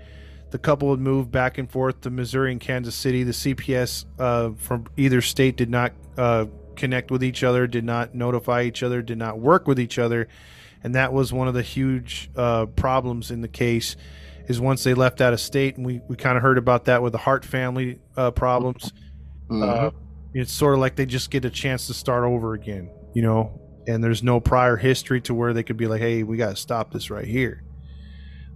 the 0.52 0.58
couple 0.58 0.92
had 0.92 1.00
moved 1.00 1.32
back 1.32 1.58
and 1.58 1.70
forth 1.70 2.02
to 2.02 2.10
Missouri 2.10 2.52
and 2.52 2.62
Kansas 2.62 2.96
City. 2.96 3.24
The 3.24 3.34
CPS 3.34 4.06
uh, 4.18 4.52
from 4.58 4.86
either 4.96 5.22
state 5.22 5.58
did 5.58 5.70
not 5.70 5.92
uh, 6.18 6.46
connect 6.76 7.12
with 7.12 7.24
each 7.24 7.44
other, 7.44 7.68
did 7.68 7.84
not 7.84 8.16
notify 8.16 8.64
each 8.64 8.82
other, 8.82 9.02
did 9.02 9.18
not 9.18 9.40
work 9.40 9.68
with 9.68 9.80
each 9.80 10.00
other, 10.00 10.28
and 10.84 10.96
that 10.96 11.12
was 11.12 11.34
one 11.34 11.48
of 11.48 11.54
the 11.54 11.62
huge 11.62 12.30
uh, 12.36 12.66
problems 12.68 13.32
in 13.32 13.42
the 13.42 13.48
case. 13.48 13.96
Is 14.48 14.62
once 14.62 14.86
they 14.86 14.94
left 14.94 15.20
out 15.20 15.34
of 15.34 15.42
state, 15.42 15.76
and 15.76 15.86
we, 15.86 16.00
we 16.08 16.16
kind 16.16 16.38
of 16.38 16.44
heard 16.44 16.58
about 16.58 16.86
that 16.86 17.02
with 17.04 17.12
the 17.12 17.18
Hart 17.18 17.44
family 17.44 18.00
uh, 18.16 18.32
problems. 18.32 18.94
Mhm. 19.50 19.94
It's 20.38 20.54
sort 20.54 20.76
of 20.76 20.80
like 20.80 20.96
they 20.96 21.08
just 21.08 21.32
get 21.32 21.46
a 21.46 21.50
chance 21.50 21.88
to 21.88 21.96
start 21.96 22.24
over 22.24 22.54
again, 22.54 22.92
you 23.16 23.24
know, 23.24 23.60
and 23.88 24.04
there's 24.04 24.22
no 24.22 24.40
prior 24.40 24.78
history 24.78 25.20
to 25.22 25.34
where 25.34 25.52
they 25.52 25.64
could 25.64 25.78
be 25.78 25.88
like, 25.88 26.00
hey, 26.00 26.22
we 26.22 26.38
got 26.38 26.52
to 26.52 26.56
stop 26.56 26.92
this 26.92 27.10
right 27.10 27.26
here. 27.26 27.64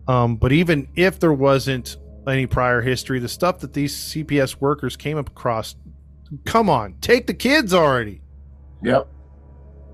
Um, 0.08 0.36
but 0.36 0.52
even 0.52 0.90
if 0.96 1.20
there 1.20 1.34
wasn't 1.34 1.98
any 2.28 2.46
prior 2.46 2.82
history, 2.82 3.18
the 3.18 3.28
stuff 3.28 3.60
that 3.60 3.74
these 3.74 3.96
CPS 3.96 4.62
workers 4.62 4.96
came 4.96 5.18
across, 5.18 5.76
come 6.46 6.70
on, 6.70 6.98
take 7.02 7.26
the 7.26 7.34
kids 7.34 7.74
already. 7.74 8.22
Yep. 8.84 9.08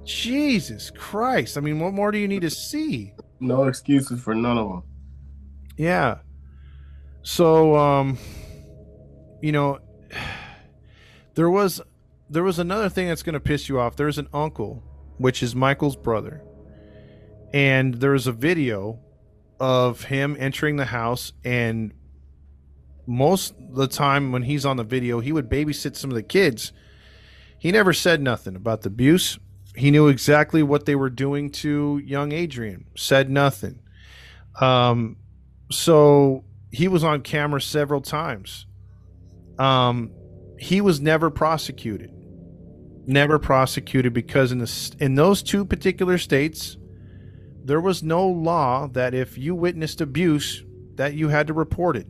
Jesus 0.04 0.92
Christ. 0.92 1.58
I 1.58 1.62
mean, 1.62 1.80
what 1.80 1.94
more 1.94 2.12
do 2.12 2.18
you 2.18 2.28
need 2.28 2.42
to 2.42 2.50
see? 2.50 3.14
No 3.40 3.64
excuses 3.66 4.22
for 4.22 4.36
none 4.36 4.58
of 4.58 4.68
them. 4.68 4.84
Yeah. 5.78 6.18
So 7.22 7.78
um 7.78 8.18
you 9.42 9.54
know 9.54 9.80
there 11.38 11.52
was 11.52 11.80
there 12.32 12.44
was 12.44 12.58
another 12.58 12.90
thing 12.90 13.08
that's 13.08 13.22
going 13.22 13.34
to 13.34 13.40
piss 13.40 13.70
you 13.70 13.80
off. 13.80 13.96
There's 13.96 14.18
an 14.18 14.28
uncle 14.34 14.84
which 15.18 15.44
is 15.44 15.56
Michael's 15.56 15.96
brother. 15.96 16.42
And 17.54 17.94
there's 17.94 18.26
a 18.26 18.32
video 18.32 19.00
of 19.60 20.06
him 20.06 20.36
entering 20.40 20.78
the 20.78 20.86
house 20.86 21.32
and 21.46 21.94
most 23.06 23.54
of 23.54 23.76
the 23.76 23.88
time 23.88 24.32
when 24.32 24.42
he's 24.44 24.66
on 24.66 24.78
the 24.78 24.84
video, 24.84 25.20
he 25.20 25.32
would 25.32 25.48
babysit 25.48 25.96
some 25.96 26.10
of 26.10 26.16
the 26.16 26.24
kids. 26.24 26.74
He 27.58 27.72
never 27.72 27.94
said 27.94 28.20
nothing 28.20 28.56
about 28.56 28.82
the 28.82 28.90
abuse. 28.90 29.38
He 29.76 29.92
knew 29.92 30.08
exactly 30.08 30.64
what 30.64 30.86
they 30.86 30.96
were 30.96 31.10
doing 31.10 31.52
to 31.52 32.02
young 32.04 32.32
Adrian. 32.32 32.86
Said 32.96 33.30
nothing. 33.30 33.80
Um 34.60 35.18
so 35.70 36.44
he 36.72 36.88
was 36.88 37.04
on 37.04 37.22
camera 37.22 37.62
several 37.62 38.02
times. 38.02 38.66
Um, 39.60 40.12
he 40.58 40.82
was 40.82 41.00
never 41.00 41.30
prosecuted. 41.30 42.12
Never 43.06 43.40
prosecuted 43.40 44.14
because 44.14 44.52
in 44.52 44.60
the 44.60 44.96
in 45.00 45.16
those 45.16 45.42
two 45.42 45.64
particular 45.64 46.18
states, 46.18 46.78
there 47.64 47.80
was 47.80 48.04
no 48.04 48.28
law 48.28 48.88
that 48.90 49.14
if 49.14 49.38
you 49.38 49.56
witnessed 49.56 50.02
abuse, 50.02 50.64
that 50.96 51.14
you 51.14 51.30
had 51.30 51.48
to 51.48 51.54
report 51.54 51.96
it. 51.96 52.08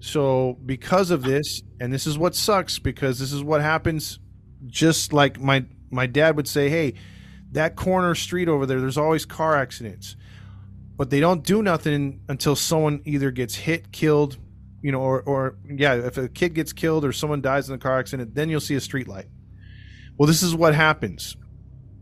So 0.00 0.58
because 0.64 1.10
of 1.10 1.22
this, 1.22 1.62
and 1.80 1.92
this 1.92 2.06
is 2.06 2.16
what 2.16 2.34
sucks 2.34 2.78
because 2.78 3.18
this 3.18 3.32
is 3.32 3.42
what 3.42 3.60
happens. 3.60 4.18
Just 4.66 5.12
like 5.12 5.40
my 5.40 5.66
my 5.90 6.06
dad 6.06 6.36
would 6.36 6.46
say, 6.46 6.68
"Hey, 6.68 6.94
that 7.52 7.74
corner 7.74 8.14
street 8.14 8.48
over 8.48 8.64
there, 8.64 8.80
there's 8.80 8.98
always 8.98 9.24
car 9.24 9.56
accidents." 9.56 10.16
but 11.00 11.08
they 11.08 11.18
don't 11.18 11.44
do 11.44 11.62
nothing 11.62 12.20
until 12.28 12.54
someone 12.54 13.00
either 13.06 13.30
gets 13.30 13.54
hit, 13.54 13.90
killed, 13.90 14.36
you 14.82 14.92
know, 14.92 15.00
or 15.00 15.22
or 15.22 15.56
yeah, 15.68 15.94
if 15.94 16.16
a 16.16 16.28
kid 16.28 16.54
gets 16.54 16.72
killed 16.72 17.04
or 17.04 17.12
someone 17.12 17.40
dies 17.40 17.68
in 17.68 17.74
a 17.74 17.78
car 17.78 17.98
accident, 17.98 18.34
then 18.34 18.48
you'll 18.48 18.60
see 18.60 18.74
a 18.74 18.80
street 18.80 19.08
light. 19.08 19.26
Well, 20.16 20.26
this 20.26 20.42
is 20.42 20.54
what 20.54 20.74
happens. 20.74 21.36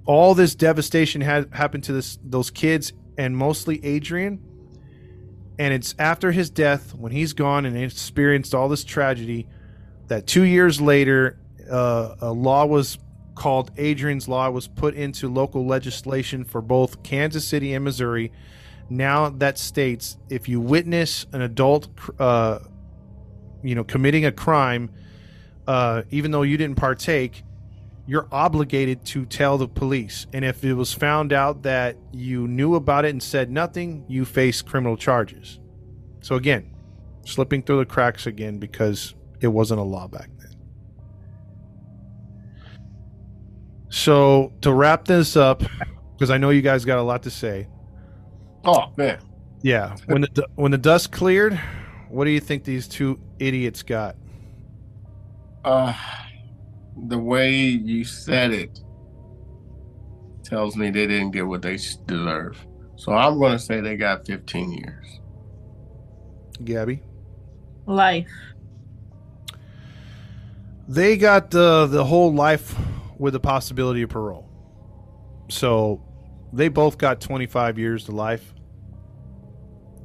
All 0.05 0.35
this 0.35 0.55
devastation 0.55 1.21
had 1.21 1.53
happened 1.53 1.85
to 1.85 1.93
this 1.93 2.19
those 2.23 2.51
kids 2.51 2.93
and 3.17 3.37
mostly 3.37 3.85
Adrian. 3.85 4.41
And 5.59 5.75
it's 5.75 5.95
after 5.99 6.31
his 6.31 6.51
death, 6.51 6.95
when 6.95 7.11
he's 7.11 7.33
gone 7.33 7.67
and 7.67 7.77
experienced 7.77 8.55
all 8.55 8.69
this 8.69 8.85
tragedy, 8.85 9.49
that 10.07 10.27
two 10.27 10.45
years 10.45 10.81
later, 10.81 11.41
uh, 11.69 12.15
a 12.21 12.33
law 12.33 12.65
was 12.65 12.99
called 13.39 13.71
Adrian's 13.79 14.29
Law 14.29 14.51
was 14.51 14.67
put 14.67 14.95
into 14.95 15.29
local 15.29 15.65
legislation 15.65 16.45
for 16.45 16.61
both 16.61 17.03
Kansas 17.03 17.47
City 17.47 17.73
and 17.73 17.85
Missouri. 17.85 18.33
Now 18.91 19.29
that 19.31 19.59
states 19.59 20.17
if 20.31 20.49
you 20.49 20.61
witness 20.61 21.27
an 21.33 21.43
adult, 21.43 21.89
uh, 22.19 22.61
you 23.63 23.75
know, 23.75 23.85
committing 23.85 24.25
a 24.25 24.33
crime, 24.33 24.91
uh, 25.67 26.03
even 26.11 26.31
though 26.31 26.43
you 26.43 26.57
didn't 26.57 26.77
partake, 26.77 27.43
you're 28.07 28.27
obligated 28.33 29.05
to 29.05 29.27
tell 29.27 29.59
the 29.59 29.69
police. 29.69 30.27
And 30.33 30.43
if 30.43 30.65
it 30.65 30.73
was 30.73 30.95
found 30.95 31.33
out 31.33 31.63
that 31.65 31.97
you 32.11 32.49
knew 32.49 32.75
about 32.75 33.05
it 33.05 33.11
and 33.11 33.23
said 33.23 33.51
nothing, 33.51 34.07
you 34.09 34.25
face 34.25 34.63
criminal 34.63 34.97
charges. 34.97 35.61
So 36.23 36.37
again, 36.37 36.75
slipping 37.27 37.63
through 37.63 37.81
the 37.81 37.87
cracks 37.87 38.27
again 38.27 38.59
because 38.59 39.15
it 39.41 39.49
wasn't 39.49 39.81
a 39.81 39.85
law 39.85 40.09
back 40.09 40.31
then. 40.39 40.55
So 43.91 44.55
to 44.63 44.73
wrap 44.73 45.05
this 45.05 45.37
up, 45.37 45.63
because 46.15 46.31
I 46.31 46.39
know 46.39 46.49
you 46.49 46.63
guys 46.63 46.87
got 46.87 46.99
a 46.99 47.03
lot 47.03 47.23
to 47.25 47.31
say. 47.31 47.69
Oh 48.65 48.93
man. 48.97 49.19
Yeah, 49.63 49.97
when 50.07 50.23
the 50.23 50.47
when 50.55 50.71
the 50.71 50.79
dust 50.79 51.11
cleared, 51.13 51.61
what 52.09 52.25
do 52.25 52.31
you 52.31 52.41
think 52.41 52.65
these 52.65 52.87
two 52.87 53.19
idiots 53.39 53.83
got? 53.83 54.17
Uh 55.65 55.95
the 57.07 57.19
way 57.19 57.53
you 57.57 58.05
said 58.05 58.51
it 58.53 58.81
tells 60.43 60.77
me 60.77 60.91
they 60.91 61.07
didn't 61.07 61.31
get 61.31 61.47
what 61.47 61.63
they 61.63 61.79
deserve. 62.07 62.65
So 62.97 63.13
I'm 63.13 63.39
going 63.39 63.53
to 63.53 63.59
say 63.59 63.81
they 63.81 63.97
got 63.97 64.27
15 64.27 64.73
years. 64.73 65.21
Gabby, 66.65 67.01
Life. 67.87 68.27
they 70.89 71.17
got 71.17 71.51
the 71.53 71.87
the 71.87 72.05
whole 72.05 72.35
life 72.35 72.75
with 73.19 73.35
the 73.35 73.41
possibility 73.41 74.03
of 74.03 74.11
parole. 74.11 74.49
So 75.49 76.03
they 76.53 76.69
both 76.69 76.99
got 76.99 77.21
25 77.21 77.79
years 77.79 78.05
to 78.05 78.13
life, 78.13 78.55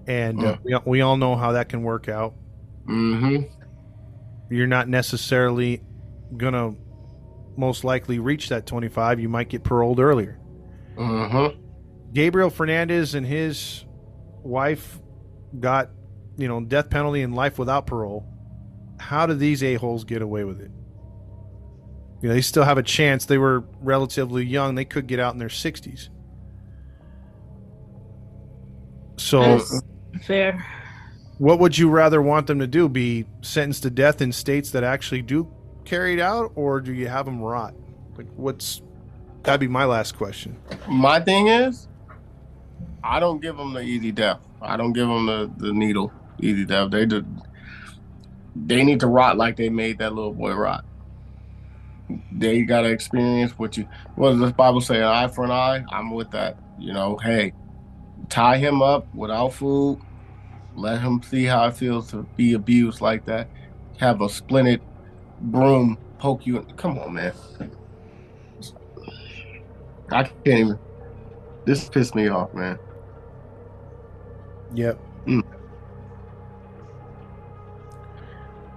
and 0.08 0.44
uh, 0.44 0.58
we, 0.64 0.78
we 0.86 1.02
all 1.02 1.18
know 1.18 1.36
how 1.36 1.54
that 1.54 1.70
can 1.70 1.84
work 1.84 2.10
out. 2.10 2.36
Mm-hmm. 2.88 3.44
You're 4.50 4.68
not 4.68 4.90
necessarily 4.90 5.82
gonna 6.36 6.76
most 7.58 7.84
likely 7.84 8.20
reach 8.20 8.50
that 8.50 8.66
25. 8.66 9.20
You 9.20 9.30
might 9.30 9.50
get 9.50 9.64
paroled 9.64 10.00
earlier. 10.00 10.40
Mm-hmm. 10.96 11.60
Gabriel 12.14 12.50
Fernandez 12.50 13.16
and 13.16 13.26
his 13.26 13.86
wife 14.44 15.00
got, 15.60 15.90
you 16.38 16.48
know, 16.48 16.62
death 16.62 16.90
penalty 16.90 17.22
and 17.22 17.36
life 17.36 17.58
without 17.58 17.88
parole. 17.88 18.28
How 19.00 19.26
did 19.26 19.40
these 19.40 19.64
a-holes 19.64 20.04
get 20.04 20.22
away 20.22 20.44
with 20.44 20.62
it? 20.62 20.72
You 22.22 22.30
know, 22.30 22.36
they 22.36 22.42
still 22.42 22.64
have 22.64 22.78
a 22.78 22.84
chance. 22.84 23.26
They 23.26 23.38
were 23.38 23.64
relatively 23.82 24.46
young. 24.46 24.76
They 24.76 24.86
could 24.86 25.08
get 25.08 25.20
out 25.20 25.34
in 25.34 25.40
their 25.40 25.50
60s. 25.50 26.10
So, 29.18 29.58
That's 29.58 29.82
fair. 30.26 30.66
what 31.38 31.60
would 31.60 31.78
you 31.78 31.90
rather 31.90 32.22
want 32.22 32.48
them 32.48 32.60
to 32.60 32.68
do? 32.68 32.90
Be 32.90 33.26
sentenced 33.42 33.84
to 33.84 33.90
death 33.90 34.22
in 34.22 34.32
states 34.32 34.72
that 34.72 34.84
actually 34.84 35.22
do 35.22 35.48
carry 35.86 36.14
it 36.14 36.20
out, 36.20 36.52
or 36.56 36.82
do 36.82 36.94
you 36.94 37.08
have 37.08 37.26
them 37.26 37.42
rot? 37.42 37.74
Like, 38.18 38.28
what's 38.36 38.82
that'd 39.44 39.60
be 39.60 39.68
my 39.68 39.86
last 39.86 40.18
question. 40.18 40.58
My 40.88 41.20
thing 41.20 41.48
is, 41.48 41.88
I 43.04 43.20
don't 43.20 43.42
give 43.42 43.58
them 43.58 43.74
the 43.74 43.82
easy 43.82 44.12
death. 44.12 44.40
I 44.62 44.78
don't 44.78 44.94
give 44.94 45.08
them 45.08 45.26
the, 45.26 45.52
the 45.58 45.74
needle 45.74 46.12
easy 46.40 46.66
death. 46.66 46.92
They 46.92 47.06
did, 47.06 47.26
they 48.56 48.84
need 48.84 49.00
to 49.02 49.08
rot 49.08 49.38
like 49.38 49.56
they 49.58 49.70
made 49.70 50.00
that 50.00 50.14
little 50.14 50.34
boy 50.34 50.54
rot. 50.54 50.86
They 52.32 52.62
gotta 52.64 52.90
experience 52.90 53.58
what 53.58 53.78
you 53.78 53.88
what 54.16 54.32
does 54.32 54.40
the 54.40 54.52
Bible 54.52 54.82
say? 54.82 54.98
An 54.98 55.04
eye 55.04 55.28
for 55.28 55.46
an 55.46 55.52
eye? 55.52 55.84
I'm 55.90 56.12
with 56.12 56.32
that. 56.32 56.58
You 56.78 56.94
know, 56.94 57.18
hey, 57.18 57.54
tie 58.30 58.58
him 58.58 58.82
up 58.82 59.14
without 59.14 59.54
food, 59.54 60.00
let 60.76 61.02
him 61.02 61.22
see 61.24 61.46
how 61.46 61.66
it 61.68 61.76
feels 61.76 62.12
to 62.12 62.24
be 62.36 62.54
abused 62.54 63.02
like 63.02 63.26
that. 63.26 63.50
Have 63.98 64.22
a 64.22 64.28
splinted 64.28 64.82
broom 65.40 65.98
poke 66.18 66.46
you 66.48 66.58
in. 66.58 66.66
Come 66.74 66.98
on, 66.98 67.14
man. 67.14 67.34
I 70.12 70.24
can't 70.24 70.48
even 70.48 70.80
this 71.66 71.88
pissed 71.90 72.16
me 72.16 72.28
off, 72.28 72.54
man. 72.54 72.78
Yep. 74.74 75.00
Mm. 75.28 75.44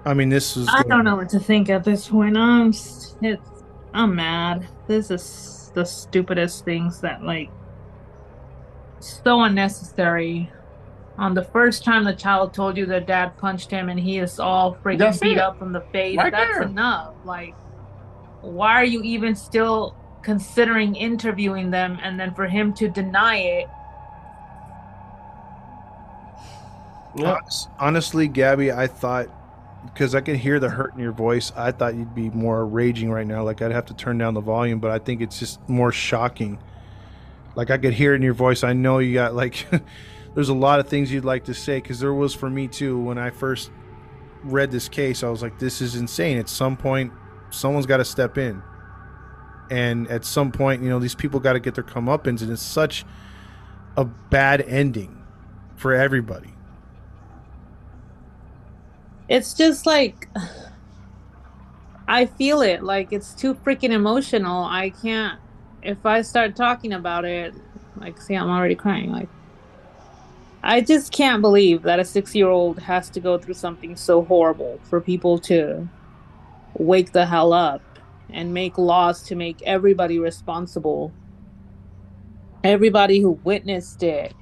I 0.05 0.15
mean, 0.15 0.29
this 0.29 0.57
is. 0.57 0.69
I 0.71 0.83
don't 0.85 1.05
know 1.05 1.17
what 1.17 1.29
to 1.31 1.41
think 1.41 1.69
at 1.69 1.83
this 1.83 2.09
point. 2.09 2.37
I'm 2.37 2.69
it's 2.69 3.65
I'm 3.93 4.15
mad. 4.15 4.69
This 4.87 5.11
is 5.11 5.73
the 5.75 5.85
stupidest 5.85 6.65
things 6.65 7.01
that 7.01 7.25
like 7.25 7.51
so 9.01 9.43
unnecessary. 9.43 10.51
On 11.19 11.33
the 11.35 11.45
first 11.45 11.83
time 11.85 12.05
the 12.05 12.15
child 12.15 12.53
told 12.53 12.77
you 12.77 12.85
their 12.87 13.01
dad 13.01 13.37
punched 13.39 13.71
him 13.71 13.89
and 13.89 13.99
he 13.99 14.19
is 14.19 14.39
all 14.39 14.77
freaking 14.85 14.99
That's 14.99 15.19
beat 15.19 15.39
it. 15.39 15.39
up 15.39 15.59
from 15.59 15.73
the 15.73 15.81
face, 15.93 16.17
Right 16.19 16.31
that's 16.31 16.53
there. 16.53 16.63
enough. 16.63 17.15
Like 17.25 17.55
why 18.43 18.73
are 18.73 18.85
you 18.85 19.03
even 19.03 19.35
still 19.35 19.97
considering 20.23 20.95
interviewing 20.95 21.71
them 21.71 21.99
and 22.03 22.19
then 22.21 22.35
for 22.35 22.47
him 22.47 22.73
to 22.75 22.89
deny 22.89 23.37
it? 23.39 23.67
Yeah. 27.17 27.33
Honest- 27.41 27.69
Honestly, 27.79 28.29
Gabby, 28.29 28.71
I 28.73 28.87
thought 28.87 29.29
because 29.95 30.15
I 30.17 30.21
could 30.21 30.37
hear 30.37 30.59
the 30.59 30.69
hurt 30.69 30.95
in 30.95 31.01
your 31.01 31.13
voice, 31.13 31.53
I 31.57 31.71
thought 31.71 31.95
you'd 31.95 32.15
be 32.15 32.29
more 32.31 32.67
raging 32.67 33.11
right 33.11 33.27
now. 33.27 33.43
Like 33.45 33.63
I'd 33.63 33.71
have 33.73 33.87
to 33.87 33.95
turn 33.95 34.19
down 34.19 34.35
the 34.35 34.41
volume, 34.41 34.81
but 34.81 34.91
I 34.91 34.99
think 34.99 35.21
it's 35.21 35.39
just 35.39 35.67
more 35.69 35.93
shocking. 35.93 36.59
Like 37.57 37.71
I 37.71 37.79
could 37.79 37.95
hear 37.95 38.13
it 38.13 38.17
in 38.17 38.23
your 38.23 38.35
voice. 38.35 38.63
I 38.63 38.73
know 38.73 38.99
you 38.99 39.15
got 39.15 39.35
like 39.35 39.67
there's 40.35 40.49
a 40.49 40.55
lot 40.55 40.79
of 40.79 40.89
things 40.89 41.11
you'd 41.11 41.25
like 41.25 41.45
to 41.47 41.55
say 41.55 41.81
because 41.81 41.99
there 41.99 42.15
was 42.15 42.33
for 42.35 42.49
me 42.49 42.69
too 42.69 43.01
when 43.01 43.19
I 43.19 43.31
first 43.31 43.73
read 44.45 44.71
this 44.71 44.89
case. 44.89 45.25
I 45.25 45.29
was 45.29 45.43
like, 45.43 45.59
this 45.59 45.81
is 45.81 45.97
insane. 45.97 46.39
At 46.39 46.49
some 46.49 46.77
point, 46.77 47.13
someone's 47.51 47.87
got 47.87 47.97
to 47.97 48.05
step 48.05 48.39
in, 48.39 48.63
and 49.71 50.07
at 50.09 50.25
some 50.25 50.53
point, 50.53 50.83
you 50.83 50.89
know, 50.89 51.01
these 51.01 51.17
people 51.17 51.41
got 51.41 51.55
to 51.55 51.61
get 51.61 51.75
their 51.75 51.83
comeuppance, 51.83 52.43
and 52.43 52.53
it's 52.53 52.63
such 52.63 53.05
a 53.97 54.05
bad 54.05 54.61
ending 54.61 55.25
for 55.75 55.93
everybody. 55.93 56.57
it's 59.29 59.55
just 59.55 59.87
like 59.87 60.29
I 62.09 62.27
feel 62.27 62.61
it 62.61 62.85
like 62.85 63.13
it's 63.13 63.35
too 63.35 63.55
freaking 63.55 63.91
emotional. 63.91 64.65
I 64.65 64.91
can't 64.91 65.41
if 65.87 66.05
I 66.05 66.23
start 66.23 66.57
talking 66.57 66.93
about 66.93 67.25
it, 67.25 67.55
like 67.97 68.21
see 68.21 68.35
I'm 68.35 68.51
already 68.51 68.75
crying 68.75 69.11
like 69.11 69.29
I 70.63 70.81
just 70.81 71.13
can't 71.13 71.41
believe 71.41 71.83
that 71.83 72.01
a 72.01 72.03
6-year-old 72.03 72.81
has 72.81 73.09
to 73.11 73.21
go 73.21 73.39
through 73.39 73.55
something 73.55 73.95
so 73.95 74.25
horrible 74.25 74.81
for 74.83 75.01
people 75.01 75.39
to 75.41 75.89
wake 76.75 77.13
the 77.13 77.25
hell 77.25 77.53
up 77.53 77.83
and 78.31 78.53
make 78.53 78.77
laws 78.77 79.23
to 79.25 79.37
make 79.37 79.63
everybody 79.63 80.19
responsible. 80.19 81.13
Everybody 82.65 83.21
who 83.21 83.39
witnessed 83.45 84.03
it 84.03 84.35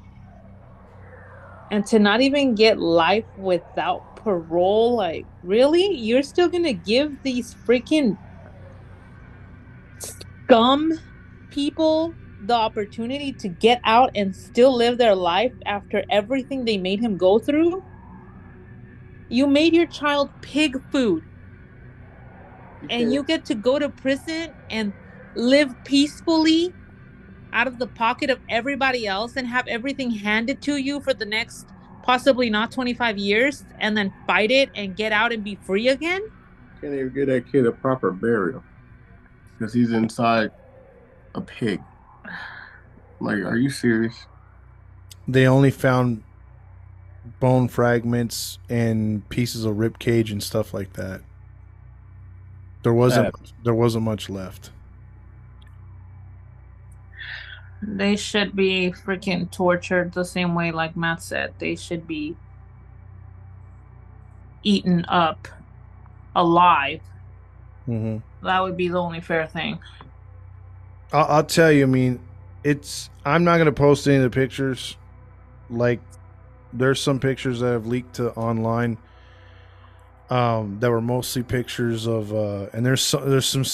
and 1.70 1.84
to 1.88 1.98
not 1.98 2.22
even 2.22 2.54
get 2.54 2.78
life 2.78 3.26
without 3.36 4.16
parole 4.16 4.96
like 4.96 5.26
really 5.42 5.94
you're 5.94 6.22
still 6.22 6.48
gonna 6.48 6.72
give 6.72 7.22
these 7.22 7.54
freaking 7.66 8.16
scum 9.98 10.98
people 11.54 12.14
the 12.46 12.54
opportunity 12.54 13.32
to 13.32 13.48
get 13.48 13.80
out 13.84 14.10
and 14.14 14.34
still 14.34 14.74
live 14.76 14.98
their 14.98 15.14
life 15.14 15.52
after 15.66 16.02
everything 16.10 16.64
they 16.64 16.76
made 16.76 17.00
him 17.00 17.16
go 17.16 17.38
through? 17.38 17.82
You 19.28 19.46
made 19.46 19.72
your 19.74 19.86
child 19.86 20.30
pig 20.42 20.76
food. 20.90 21.22
And 22.90 23.12
you 23.12 23.22
get 23.22 23.46
to 23.46 23.54
go 23.54 23.78
to 23.78 23.88
prison 23.88 24.52
and 24.68 24.92
live 25.34 25.74
peacefully 25.84 26.74
out 27.54 27.66
of 27.66 27.78
the 27.78 27.86
pocket 27.86 28.28
of 28.28 28.38
everybody 28.50 29.06
else 29.06 29.36
and 29.36 29.46
have 29.46 29.66
everything 29.68 30.10
handed 30.10 30.60
to 30.62 30.76
you 30.76 31.00
for 31.00 31.14
the 31.14 31.24
next 31.24 31.66
possibly 32.02 32.50
not 32.50 32.70
25 32.70 33.16
years 33.16 33.64
and 33.78 33.96
then 33.96 34.12
fight 34.26 34.50
it 34.50 34.68
and 34.74 34.96
get 34.96 35.12
out 35.12 35.32
and 35.32 35.42
be 35.42 35.56
free 35.64 35.88
again? 35.88 36.20
Can't 36.80 36.92
even 36.92 37.14
give 37.14 37.28
that 37.28 37.50
kid 37.50 37.64
a 37.64 37.72
proper 37.72 38.10
burial 38.10 38.62
because 39.56 39.72
he's 39.72 39.92
inside 39.92 40.50
a 41.34 41.40
pig. 41.40 41.80
Like, 43.20 43.38
are 43.44 43.56
you 43.56 43.70
serious? 43.70 44.26
they 45.26 45.46
only 45.46 45.70
found 45.70 46.22
bone 47.40 47.68
fragments 47.68 48.58
and 48.68 49.26
pieces 49.28 49.64
of 49.64 49.78
rib 49.78 49.98
cage 49.98 50.30
and 50.30 50.42
stuff 50.42 50.74
like 50.74 50.92
that. 50.94 51.22
There 52.82 52.92
wasn't 52.94 53.34
there 53.64 53.74
wasn't 53.74 54.04
much 54.04 54.28
left. 54.28 54.70
They 57.82 58.16
should 58.16 58.56
be 58.56 58.90
freaking 58.92 59.50
tortured 59.50 60.12
the 60.12 60.24
same 60.24 60.54
way, 60.54 60.70
like 60.72 60.96
Matt 60.96 61.22
said. 61.22 61.54
They 61.58 61.76
should 61.76 62.06
be 62.06 62.36
eaten 64.62 65.04
up 65.06 65.48
alive. 66.34 67.02
hmm 67.86 68.18
That 68.42 68.60
would 68.62 68.76
be 68.76 68.88
the 68.88 68.98
only 69.00 69.20
fair 69.20 69.46
thing. 69.46 69.78
I'll, 71.14 71.36
I'll 71.36 71.44
tell 71.44 71.72
you. 71.72 71.84
I 71.84 71.86
mean, 71.86 72.20
it's. 72.62 73.08
I'm 73.24 73.44
not 73.44 73.58
gonna 73.58 73.72
post 73.72 74.06
any 74.06 74.16
of 74.16 74.22
the 74.22 74.30
pictures. 74.30 74.96
Like, 75.70 76.00
there's 76.72 77.00
some 77.00 77.20
pictures 77.20 77.60
that 77.60 77.68
have 77.72 77.86
leaked 77.86 78.16
to 78.16 78.32
online. 78.32 78.98
Um, 80.30 80.78
that 80.80 80.90
were 80.90 81.02
mostly 81.02 81.42
pictures 81.42 82.06
of, 82.06 82.32
uh, 82.32 82.66
and 82.72 82.84
there's 82.84 83.02
some, 83.02 83.28
there's 83.28 83.44
some, 83.46 83.64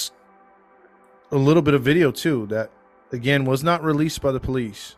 a 1.31 1.37
little 1.37 1.63
bit 1.63 1.75
of 1.75 1.83
video 1.83 2.11
too 2.11 2.47
that, 2.47 2.71
again, 3.13 3.45
was 3.45 3.63
not 3.63 3.85
released 3.85 4.21
by 4.21 4.33
the 4.33 4.41
police, 4.41 4.97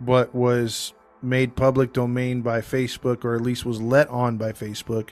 but 0.00 0.32
was 0.32 0.94
made 1.20 1.56
public 1.56 1.92
domain 1.92 2.40
by 2.40 2.60
Facebook 2.60 3.24
or 3.24 3.34
at 3.34 3.42
least 3.42 3.66
was 3.66 3.80
let 3.82 4.08
on 4.10 4.36
by 4.36 4.52
Facebook. 4.52 5.10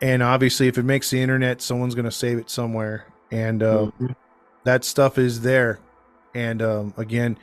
And 0.00 0.22
obviously, 0.22 0.68
if 0.68 0.78
it 0.78 0.84
makes 0.84 1.10
the 1.10 1.20
internet, 1.20 1.60
someone's 1.60 1.96
gonna 1.96 2.12
save 2.12 2.38
it 2.38 2.48
somewhere. 2.48 3.06
And 3.32 3.62
uh, 3.62 3.90
Mhm. 4.00 4.14
That 4.64 4.84
stuff 4.84 5.18
is 5.18 5.42
there. 5.42 5.80
And 6.34 6.62
um, 6.62 6.94
again, 6.96 7.38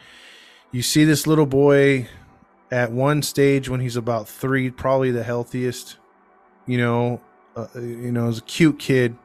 you 0.71 0.81
see 0.81 1.03
this 1.03 1.27
little 1.27 1.45
boy 1.45 2.07
at 2.71 2.91
one 2.91 3.21
stage 3.21 3.69
when 3.69 3.79
he's 3.79 3.95
about 3.95 4.27
three, 4.27 4.69
probably 4.69 5.11
the 5.11 5.23
healthiest. 5.23 5.97
You 6.65 6.77
know, 6.77 7.21
uh, 7.55 7.67
you 7.75 8.11
know, 8.11 8.27
as 8.27 8.37
a 8.37 8.43
cute 8.43 8.79
kid. 8.79 9.17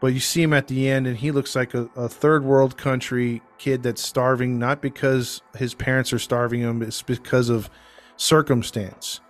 But 0.00 0.08
you 0.08 0.20
see 0.20 0.42
him 0.42 0.52
at 0.52 0.68
the 0.68 0.88
end, 0.88 1.06
and 1.06 1.16
he 1.16 1.30
looks 1.30 1.56
like 1.56 1.74
a, 1.74 1.88
a 1.96 2.08
third 2.08 2.44
world 2.44 2.76
country 2.76 3.42
kid 3.58 3.82
that's 3.82 4.02
starving, 4.02 4.58
not 4.58 4.82
because 4.82 5.40
his 5.56 5.74
parents 5.74 6.12
are 6.12 6.18
starving 6.18 6.60
him, 6.60 6.82
it's 6.82 7.02
because 7.02 7.48
of 7.48 7.70
circumstance. 8.16 9.20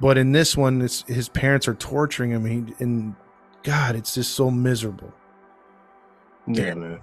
But 0.00 0.18
in 0.18 0.32
this 0.32 0.56
one, 0.56 0.80
his 0.80 1.28
parents 1.32 1.66
are 1.66 1.74
torturing 1.74 2.30
him. 2.30 2.44
He, 2.44 2.74
and 2.78 3.16
God, 3.64 3.96
it's 3.96 4.14
just 4.14 4.34
so 4.34 4.50
miserable 4.50 5.12
Yeah, 6.46 6.74
man. 6.74 7.00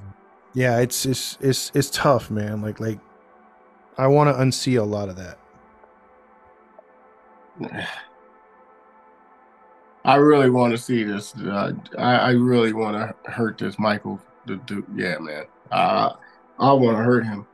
Yeah 0.54 0.80
it's 0.80 1.06
it's 1.06 1.38
it's 1.42 1.72
it's 1.74 1.90
tough 1.90 2.30
man 2.30 2.62
like 2.62 2.80
like 2.80 3.00
i 3.98 4.08
want 4.08 4.28
to 4.30 4.42
unsee 4.42 4.80
a 4.80 4.84
lot 4.84 5.10
of 5.10 5.16
that 5.16 5.38
I 10.04 10.16
really 10.16 10.50
want 10.50 10.72
to 10.72 10.78
see 10.78 11.04
this. 11.04 11.36
Uh, 11.36 11.74
I, 11.98 12.16
I 12.16 12.32
really 12.32 12.74
want 12.74 12.96
to 12.98 13.32
hurt 13.32 13.58
this 13.58 13.78
Michael. 13.78 14.20
The 14.48 14.56
dude. 14.58 14.86
Yeah, 14.96 15.20
man. 15.20 15.46
Uh, 15.72 16.14
I 16.60 16.74
want 16.74 16.98
to 16.98 17.04
hurt 17.04 17.26
him. 17.26 17.46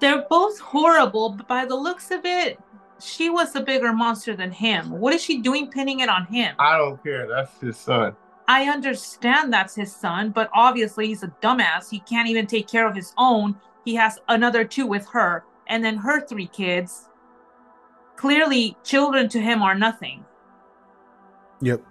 They're 0.00 0.24
both 0.28 0.58
horrible, 0.58 1.30
but 1.30 1.48
by 1.48 1.64
the 1.64 1.74
looks 1.74 2.10
of 2.10 2.24
it, 2.24 2.60
she 3.00 3.30
was 3.30 3.56
a 3.56 3.60
bigger 3.60 3.92
monster 3.92 4.36
than 4.36 4.52
him. 4.52 4.90
What 4.90 5.14
is 5.14 5.22
she 5.22 5.40
doing 5.40 5.70
pinning 5.70 6.00
it 6.00 6.08
on 6.08 6.26
him? 6.26 6.54
I 6.58 6.76
don't 6.76 7.02
care. 7.02 7.26
That's 7.26 7.58
his 7.60 7.76
son. 7.76 8.14
I 8.48 8.64
understand 8.64 9.52
that's 9.52 9.74
his 9.74 9.94
son, 9.94 10.30
but 10.30 10.48
obviously 10.54 11.06
he's 11.06 11.22
a 11.22 11.28
dumbass. 11.42 11.90
He 11.90 12.00
can't 12.00 12.28
even 12.28 12.46
take 12.46 12.66
care 12.66 12.88
of 12.88 12.96
his 12.96 13.12
own. 13.18 13.54
He 13.84 13.94
has 13.96 14.18
another 14.28 14.64
two 14.64 14.86
with 14.86 15.06
her, 15.08 15.44
and 15.68 15.84
then 15.84 15.98
her 15.98 16.26
three 16.26 16.46
kids. 16.46 17.10
Clearly, 18.16 18.76
children 18.82 19.28
to 19.28 19.38
him 19.38 19.62
are 19.62 19.74
nothing. 19.74 20.24
yep 21.60 21.82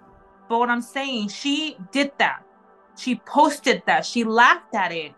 But 0.48 0.58
what 0.58 0.68
I'm 0.68 0.82
saying, 0.82 1.28
she 1.28 1.76
did 1.92 2.10
that. 2.18 2.42
She 2.96 3.14
posted 3.24 3.84
that. 3.86 4.04
She 4.04 4.24
laughed 4.24 4.74
at 4.74 4.90
it. 4.90 5.14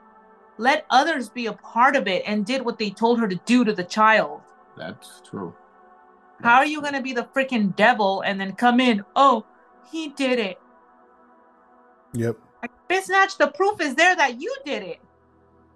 Let 0.58 0.84
others 0.90 1.30
be 1.30 1.46
a 1.46 1.54
part 1.54 1.96
of 1.96 2.06
it 2.06 2.22
and 2.26 2.44
did 2.44 2.62
what 2.62 2.78
they 2.78 2.90
told 2.90 3.18
her 3.18 3.26
to 3.26 3.40
do 3.46 3.64
to 3.64 3.72
the 3.72 3.84
child. 3.84 4.42
That's 4.76 5.22
true. 5.24 5.54
How 6.42 6.56
are 6.56 6.66
you 6.66 6.82
going 6.82 6.94
to 6.94 7.02
be 7.02 7.14
the 7.14 7.28
freaking 7.34 7.74
devil 7.76 8.20
and 8.22 8.38
then 8.38 8.52
come 8.52 8.78
in? 8.78 9.02
Oh, 9.16 9.46
he 9.90 10.08
did 10.08 10.38
it. 10.38 10.58
Yep 12.12 12.36
Like, 12.62 12.70
Snatch, 13.04 13.38
the 13.38 13.48
proof 13.48 13.80
is 13.80 13.94
there 13.94 14.16
that 14.16 14.40
you 14.40 14.54
did 14.64 14.82
it. 14.82 14.98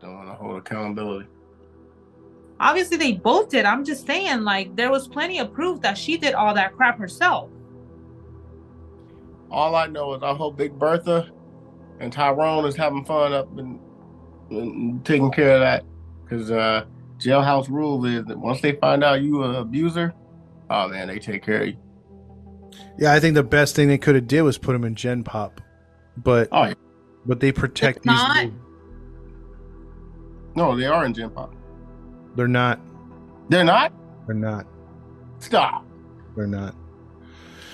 Don't 0.01 0.15
want 0.15 0.29
to 0.29 0.35
hold 0.35 0.59
accountability. 0.59 1.29
Obviously, 2.61 2.97
they 2.97 3.13
both 3.13 3.49
did. 3.49 3.65
I'm 3.65 3.85
just 3.85 4.07
saying, 4.07 4.43
like, 4.43 4.75
there 4.77 4.91
was 4.91 5.09
plenty 5.09 5.39
of 5.39 5.53
proof 5.53 5.81
that 5.81 5.97
she 5.97 6.17
did 6.17 6.35
all 6.35 6.55
that 6.55 6.75
crap 6.77 6.99
herself. 6.99 7.51
All 9.51 9.75
I 9.75 9.87
know 9.87 10.15
is 10.15 10.23
I 10.23 10.35
hope 10.35 10.57
Big 10.57 10.79
Bertha 10.79 11.31
and 12.01 12.13
Tyrone 12.13 12.65
is 12.67 12.77
having 12.77 13.05
fun 13.05 13.33
up 13.33 13.49
and, 13.57 13.81
and 14.51 15.05
taking 15.05 15.31
care 15.31 15.55
of 15.55 15.61
that. 15.61 15.85
Because 16.25 16.51
uh, 16.51 16.85
jailhouse 17.19 17.69
rule 17.69 18.05
is 18.05 18.25
that 18.27 18.39
once 18.39 18.61
they 18.61 18.73
find 18.73 19.03
out 19.05 19.23
you 19.23 19.43
an 19.45 19.55
abuser, 19.55 20.13
oh 20.71 20.89
man, 20.89 21.09
they 21.09 21.19
take 21.19 21.43
care 21.45 21.63
of 21.63 21.69
you. 21.69 21.77
yeah 22.99 23.13
i 23.13 23.21
think 23.21 23.35
the 23.35 23.43
best 23.43 23.77
thing 23.77 23.87
they 23.89 23.99
could 23.99 24.15
have 24.17 24.27
did 24.27 24.43
was 24.43 24.59
put 24.59 24.75
him 24.75 24.85
in 24.85 24.95
gen 24.95 25.23
pop 25.23 25.61
but 26.23 26.49
Oh 26.53 26.65
yeah. 26.65 26.75
but 27.27 27.41
they 27.41 27.53
protect 27.53 27.99
It's 27.99 28.07
these 28.07 28.15
not. 28.15 28.37
little- 28.37 28.53
No, 30.55 30.77
they 30.77 30.87
are 30.87 31.05
in 31.05 31.15
Gen 31.15 31.31
Pop. 31.31 31.53
they're 32.37 32.49
not 32.49 32.81
They're 33.49 33.65
not? 33.65 33.93
they're 34.27 34.35
not 34.37 34.67
Stop. 35.39 35.85
they're 36.37 36.47
not 36.47 36.75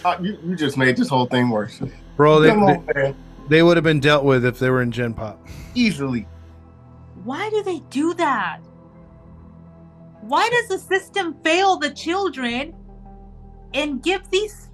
Uh, 0.05 0.17
you, 0.21 0.39
you 0.45 0.57
just 0.57 0.77
made 0.77 0.97
this 0.97 1.09
whole 1.09 1.27
thing 1.27 1.51
worse. 1.51 1.81
bro 2.17 2.41
they, 2.41 2.49
Come 2.51 2.85
they, 2.95 3.15
they 3.49 3.63
would 3.63 3.77
have 3.77 3.85
been 3.85 4.01
dealt 4.01 4.25
with 4.25 4.45
if 4.45 4.59
they 4.59 4.71
were 4.71 4.83
in 4.83 4.91
gen 4.91 5.15
pop 5.15 5.47
Easily. 5.75 6.27
Why 7.25 7.51
do 7.51 7.63
they 7.63 7.81
do 7.91 8.15
that? 8.15 8.61
Why 10.23 10.49
does 10.49 10.69
the 10.69 10.79
system 10.79 11.35
fail 11.45 11.77
the 11.77 11.91
children 11.91 12.75
and 13.75 14.03
give 14.03 14.29
these 14.31 14.70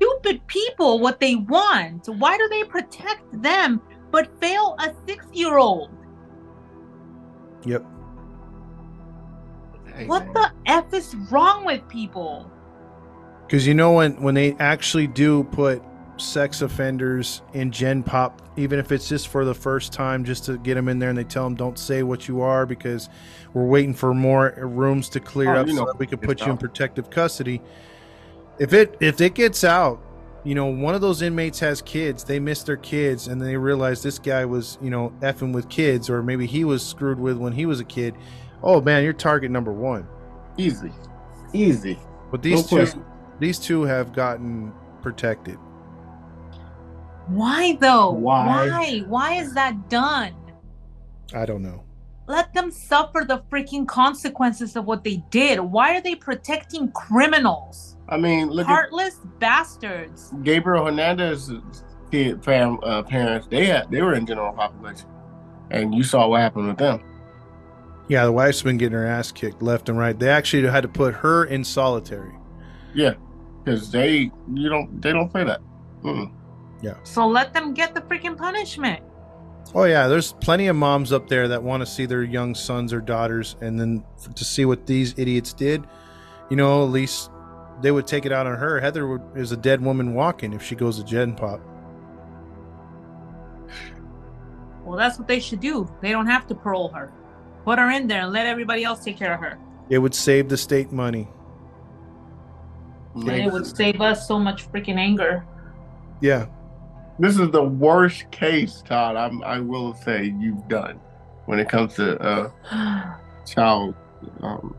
stupid 0.00 0.46
people 0.46 0.98
what 0.98 1.20
they 1.20 1.36
want? 1.36 2.06
Why 2.06 2.36
do 2.36 2.48
they 2.48 2.64
protect 2.64 3.42
them 3.42 3.80
but 4.10 4.28
fail 4.40 4.76
a 4.78 4.92
six 5.06 5.26
year 5.32 5.58
old? 5.58 5.90
yep 7.66 7.84
What 10.06 10.24
man. 10.26 10.32
the 10.34 10.52
F 10.66 10.94
is 10.94 11.14
wrong 11.30 11.64
with 11.64 11.86
people? 11.88 12.50
Because 13.46 13.66
you 13.66 13.74
know 13.74 13.92
when 13.92 14.20
when 14.22 14.34
they 14.34 14.54
actually 14.54 15.06
do 15.06 15.44
put 15.44 15.82
sex 16.16 16.62
offenders 16.62 17.42
in 17.54 17.70
Gen 17.70 18.02
Pop, 18.02 18.42
even 18.56 18.78
if 18.78 18.92
it's 18.92 19.08
just 19.08 19.28
for 19.28 19.44
the 19.44 19.54
first 19.54 19.92
time, 19.92 20.24
just 20.24 20.44
to 20.46 20.58
get 20.58 20.74
them 20.74 20.88
in 20.88 20.98
there, 20.98 21.08
and 21.08 21.18
they 21.18 21.24
tell 21.24 21.44
them 21.44 21.54
don't 21.54 21.78
say 21.78 22.02
what 22.02 22.28
you 22.28 22.40
are 22.40 22.64
because 22.66 23.08
we're 23.52 23.66
waiting 23.66 23.94
for 23.94 24.14
more 24.14 24.54
rooms 24.56 25.08
to 25.10 25.20
clear 25.20 25.54
Oh, 25.54 25.60
up 25.60 25.66
you 25.66 25.74
so 25.74 25.80
know 25.80 25.86
that 25.86 25.98
we 25.98 26.06
can 26.06 26.18
put 26.18 26.40
you 26.40 26.50
in 26.52 26.58
protective 26.58 27.10
custody. 27.10 27.60
If 28.60 28.74
it 28.74 28.96
if 29.00 29.20
it 29.22 29.34
gets 29.34 29.64
out, 29.64 30.00
you 30.44 30.54
know 30.54 30.66
one 30.66 30.94
of 30.94 31.00
those 31.00 31.22
inmates 31.22 31.58
has 31.60 31.80
kids, 31.80 32.22
they 32.24 32.38
miss 32.38 32.62
their 32.62 32.76
kids, 32.76 33.26
and 33.26 33.40
they 33.40 33.56
realize 33.56 34.02
this 34.02 34.18
guy 34.18 34.44
was 34.44 34.76
you 34.82 34.90
know 34.90 35.14
effing 35.20 35.54
with 35.54 35.68
kids, 35.70 36.10
or 36.10 36.22
maybe 36.22 36.46
he 36.46 36.64
was 36.64 36.86
screwed 36.86 37.18
with 37.18 37.38
when 37.38 37.54
he 37.54 37.64
was 37.64 37.80
a 37.80 37.84
kid. 37.84 38.14
Oh 38.62 38.82
man, 38.82 39.02
you're 39.02 39.14
target 39.14 39.50
number 39.50 39.72
one. 39.72 40.06
Easy. 40.58 40.92
Easy. 41.54 41.98
But 42.30 42.42
these 42.42 42.58
No 42.58 42.62
two, 42.62 42.76
question. 42.76 43.04
these 43.38 43.58
two 43.58 43.82
have 43.84 44.12
gotten 44.12 44.72
protected. 45.00 45.56
Why 47.28 47.78
though? 47.80 48.10
Why? 48.10 48.46
Why? 48.46 48.98
Why 49.06 49.32
is 49.34 49.54
that 49.54 49.88
done? 49.88 50.34
I 51.34 51.46
don't 51.46 51.62
know. 51.62 51.84
Let 52.26 52.52
them 52.52 52.70
suffer 52.70 53.24
the 53.26 53.38
freaking 53.50 53.88
consequences 53.88 54.76
of 54.76 54.84
what 54.84 55.02
they 55.02 55.24
did. 55.30 55.60
Why 55.60 55.96
are 55.96 56.00
they 56.00 56.14
protecting 56.14 56.92
criminals? 56.92 57.96
I 58.10 58.16
mean, 58.16 58.50
look 58.50 58.66
Heartless 58.66 59.16
bastards. 59.38 60.32
Gabriel 60.42 60.84
Hernandez's 60.84 61.84
kid 62.10 62.44
fam 62.44 62.78
uh, 62.82 63.02
parents. 63.02 63.46
They 63.48 63.66
had 63.66 63.90
they 63.90 64.02
were 64.02 64.14
in 64.14 64.26
general 64.26 64.52
population, 64.52 65.08
and 65.70 65.94
you 65.94 66.02
saw 66.02 66.28
what 66.28 66.40
happened 66.40 66.68
with 66.68 66.78
them. 66.78 67.02
Yeah, 68.08 68.24
the 68.24 68.32
wife's 68.32 68.62
been 68.62 68.76
getting 68.76 68.98
her 68.98 69.06
ass 69.06 69.30
kicked 69.30 69.62
left 69.62 69.88
and 69.88 69.96
right. 69.96 70.18
They 70.18 70.28
actually 70.28 70.66
had 70.66 70.82
to 70.82 70.88
put 70.88 71.14
her 71.14 71.44
in 71.44 71.62
solitary. 71.62 72.34
Yeah, 72.92 73.14
because 73.62 73.92
they 73.92 74.32
you 74.52 74.68
don't 74.68 75.00
they 75.00 75.12
don't 75.12 75.28
play 75.28 75.44
that. 75.44 75.60
Mm. 76.02 76.32
So 77.02 77.26
let 77.26 77.52
them 77.52 77.74
get 77.74 77.94
the 77.94 78.00
freaking 78.00 78.36
punishment. 78.36 79.02
Oh 79.74 79.84
yeah, 79.84 80.08
there's 80.08 80.32
plenty 80.32 80.66
of 80.66 80.76
moms 80.76 81.12
up 81.12 81.28
there 81.28 81.46
that 81.48 81.62
want 81.62 81.82
to 81.82 81.86
see 81.86 82.06
their 82.06 82.22
young 82.22 82.54
sons 82.54 82.92
or 82.92 83.00
daughters, 83.00 83.56
and 83.60 83.78
then 83.78 84.02
to 84.34 84.44
see 84.44 84.64
what 84.64 84.86
these 84.86 85.14
idiots 85.16 85.52
did, 85.52 85.86
you 86.48 86.56
know, 86.56 86.82
at 86.82 86.90
least 86.90 87.29
they 87.80 87.90
would 87.90 88.06
take 88.06 88.26
it 88.26 88.32
out 88.32 88.46
on 88.46 88.56
her. 88.56 88.80
Heather 88.80 89.06
would, 89.06 89.22
is 89.34 89.52
a 89.52 89.56
dead 89.56 89.80
woman 89.80 90.14
walking 90.14 90.52
if 90.52 90.62
she 90.62 90.74
goes 90.74 90.98
to 90.98 91.04
Gen 91.04 91.34
Pop. 91.34 91.60
Well, 94.84 94.98
that's 94.98 95.18
what 95.18 95.28
they 95.28 95.40
should 95.40 95.60
do. 95.60 95.88
They 96.00 96.10
don't 96.10 96.26
have 96.26 96.46
to 96.48 96.54
parole 96.54 96.88
her. 96.88 97.12
Put 97.64 97.78
her 97.78 97.90
in 97.90 98.06
there 98.08 98.22
and 98.22 98.32
let 98.32 98.46
everybody 98.46 98.84
else 98.84 99.04
take 99.04 99.16
care 99.16 99.34
of 99.34 99.40
her. 99.40 99.58
It 99.88 99.98
would 99.98 100.14
save 100.14 100.48
the 100.48 100.56
state 100.56 100.92
money. 100.92 101.28
And 103.14 103.28
it 103.28 103.52
would 103.52 103.66
save 103.66 104.00
us 104.00 104.26
so 104.26 104.38
much 104.38 104.70
freaking 104.70 104.96
anger. 104.96 105.44
Yeah. 106.20 106.46
This 107.18 107.38
is 107.38 107.50
the 107.50 107.62
worst 107.62 108.30
case, 108.30 108.82
Todd. 108.86 109.16
I'm, 109.16 109.42
I 109.42 109.60
will 109.60 109.94
say 109.94 110.34
you've 110.38 110.66
done 110.68 110.98
when 111.46 111.58
it 111.58 111.68
comes 111.68 111.94
to 111.94 112.18
uh, 112.18 113.16
child 113.46 113.94
um, 114.42 114.76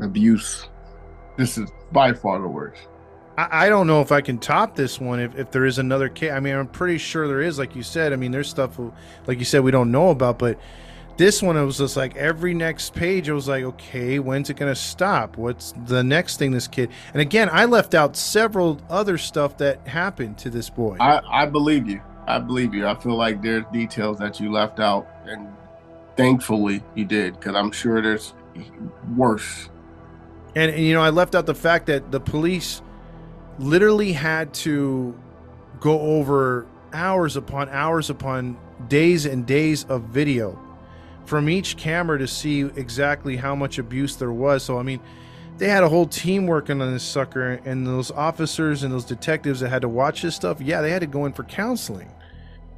abuse. 0.00 0.68
This 1.36 1.58
is 1.58 1.70
by 1.92 2.12
far 2.12 2.40
the 2.40 2.48
worst. 2.48 2.88
I, 3.36 3.66
I 3.66 3.68
don't 3.68 3.86
know 3.86 4.00
if 4.00 4.12
I 4.12 4.20
can 4.20 4.38
top 4.38 4.74
this 4.74 5.00
one 5.00 5.20
if, 5.20 5.36
if 5.38 5.50
there 5.50 5.66
is 5.66 5.78
another 5.78 6.08
case. 6.08 6.32
I 6.32 6.40
mean, 6.40 6.54
I'm 6.54 6.66
pretty 6.66 6.98
sure 6.98 7.28
there 7.28 7.42
is, 7.42 7.58
like 7.58 7.76
you 7.76 7.82
said. 7.82 8.12
I 8.12 8.16
mean, 8.16 8.30
there's 8.32 8.48
stuff, 8.48 8.78
like 9.26 9.38
you 9.38 9.44
said, 9.44 9.62
we 9.62 9.70
don't 9.70 9.90
know 9.90 10.10
about, 10.10 10.38
but 10.38 10.58
this 11.16 11.42
one, 11.42 11.56
it 11.56 11.64
was 11.64 11.78
just 11.78 11.96
like 11.96 12.14
every 12.16 12.52
next 12.52 12.94
page, 12.94 13.28
it 13.28 13.32
was 13.32 13.48
like, 13.48 13.64
okay, 13.64 14.18
when's 14.18 14.50
it 14.50 14.56
going 14.56 14.70
to 14.72 14.78
stop? 14.78 15.36
What's 15.38 15.72
the 15.86 16.04
next 16.04 16.38
thing 16.38 16.50
this 16.50 16.68
kid? 16.68 16.90
And 17.12 17.22
again, 17.22 17.48
I 17.50 17.64
left 17.64 17.94
out 17.94 18.16
several 18.16 18.80
other 18.90 19.16
stuff 19.16 19.56
that 19.58 19.86
happened 19.88 20.36
to 20.38 20.50
this 20.50 20.68
boy. 20.68 20.96
I, 21.00 21.22
I 21.30 21.46
believe 21.46 21.88
you. 21.88 22.02
I 22.26 22.38
believe 22.38 22.74
you. 22.74 22.86
I 22.86 22.94
feel 22.94 23.16
like 23.16 23.40
there's 23.40 23.64
details 23.72 24.18
that 24.18 24.40
you 24.40 24.52
left 24.52 24.80
out, 24.80 25.06
and 25.24 25.48
thankfully 26.16 26.82
you 26.94 27.04
did, 27.04 27.34
because 27.38 27.54
I'm 27.54 27.70
sure 27.70 28.02
there's 28.02 28.34
worse. 29.16 29.70
And, 30.56 30.70
and, 30.72 30.82
you 30.82 30.94
know, 30.94 31.02
I 31.02 31.10
left 31.10 31.34
out 31.34 31.44
the 31.44 31.54
fact 31.54 31.86
that 31.86 32.10
the 32.10 32.18
police 32.18 32.80
literally 33.58 34.12
had 34.12 34.54
to 34.54 35.14
go 35.80 36.00
over 36.00 36.66
hours 36.94 37.36
upon 37.36 37.68
hours 37.68 38.08
upon 38.08 38.56
days 38.88 39.26
and 39.26 39.46
days 39.46 39.84
of 39.84 40.04
video 40.04 40.58
from 41.26 41.50
each 41.50 41.76
camera 41.76 42.18
to 42.18 42.26
see 42.26 42.60
exactly 42.60 43.36
how 43.36 43.54
much 43.54 43.78
abuse 43.78 44.16
there 44.16 44.32
was. 44.32 44.62
So, 44.62 44.78
I 44.78 44.82
mean, 44.82 45.00
they 45.58 45.68
had 45.68 45.82
a 45.82 45.88
whole 45.88 46.06
team 46.06 46.46
working 46.46 46.80
on 46.80 46.92
this 46.92 47.02
sucker, 47.02 47.60
and 47.64 47.86
those 47.86 48.10
officers 48.10 48.82
and 48.82 48.92
those 48.92 49.04
detectives 49.04 49.60
that 49.60 49.68
had 49.68 49.82
to 49.82 49.88
watch 49.88 50.22
this 50.22 50.36
stuff, 50.36 50.60
yeah, 50.60 50.80
they 50.80 50.90
had 50.90 51.00
to 51.00 51.06
go 51.06 51.26
in 51.26 51.32
for 51.32 51.44
counseling 51.44 52.10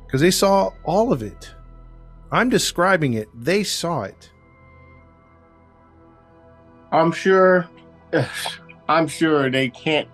because 0.06 0.20
they 0.20 0.30
saw 0.32 0.72
all 0.84 1.12
of 1.12 1.22
it. 1.22 1.54
I'm 2.32 2.48
describing 2.48 3.14
it, 3.14 3.28
they 3.34 3.62
saw 3.62 4.02
it. 4.02 4.30
I'm 6.92 7.12
sure, 7.12 7.68
I'm 8.88 9.06
sure 9.06 9.50
they 9.50 9.68
can't 9.68 10.08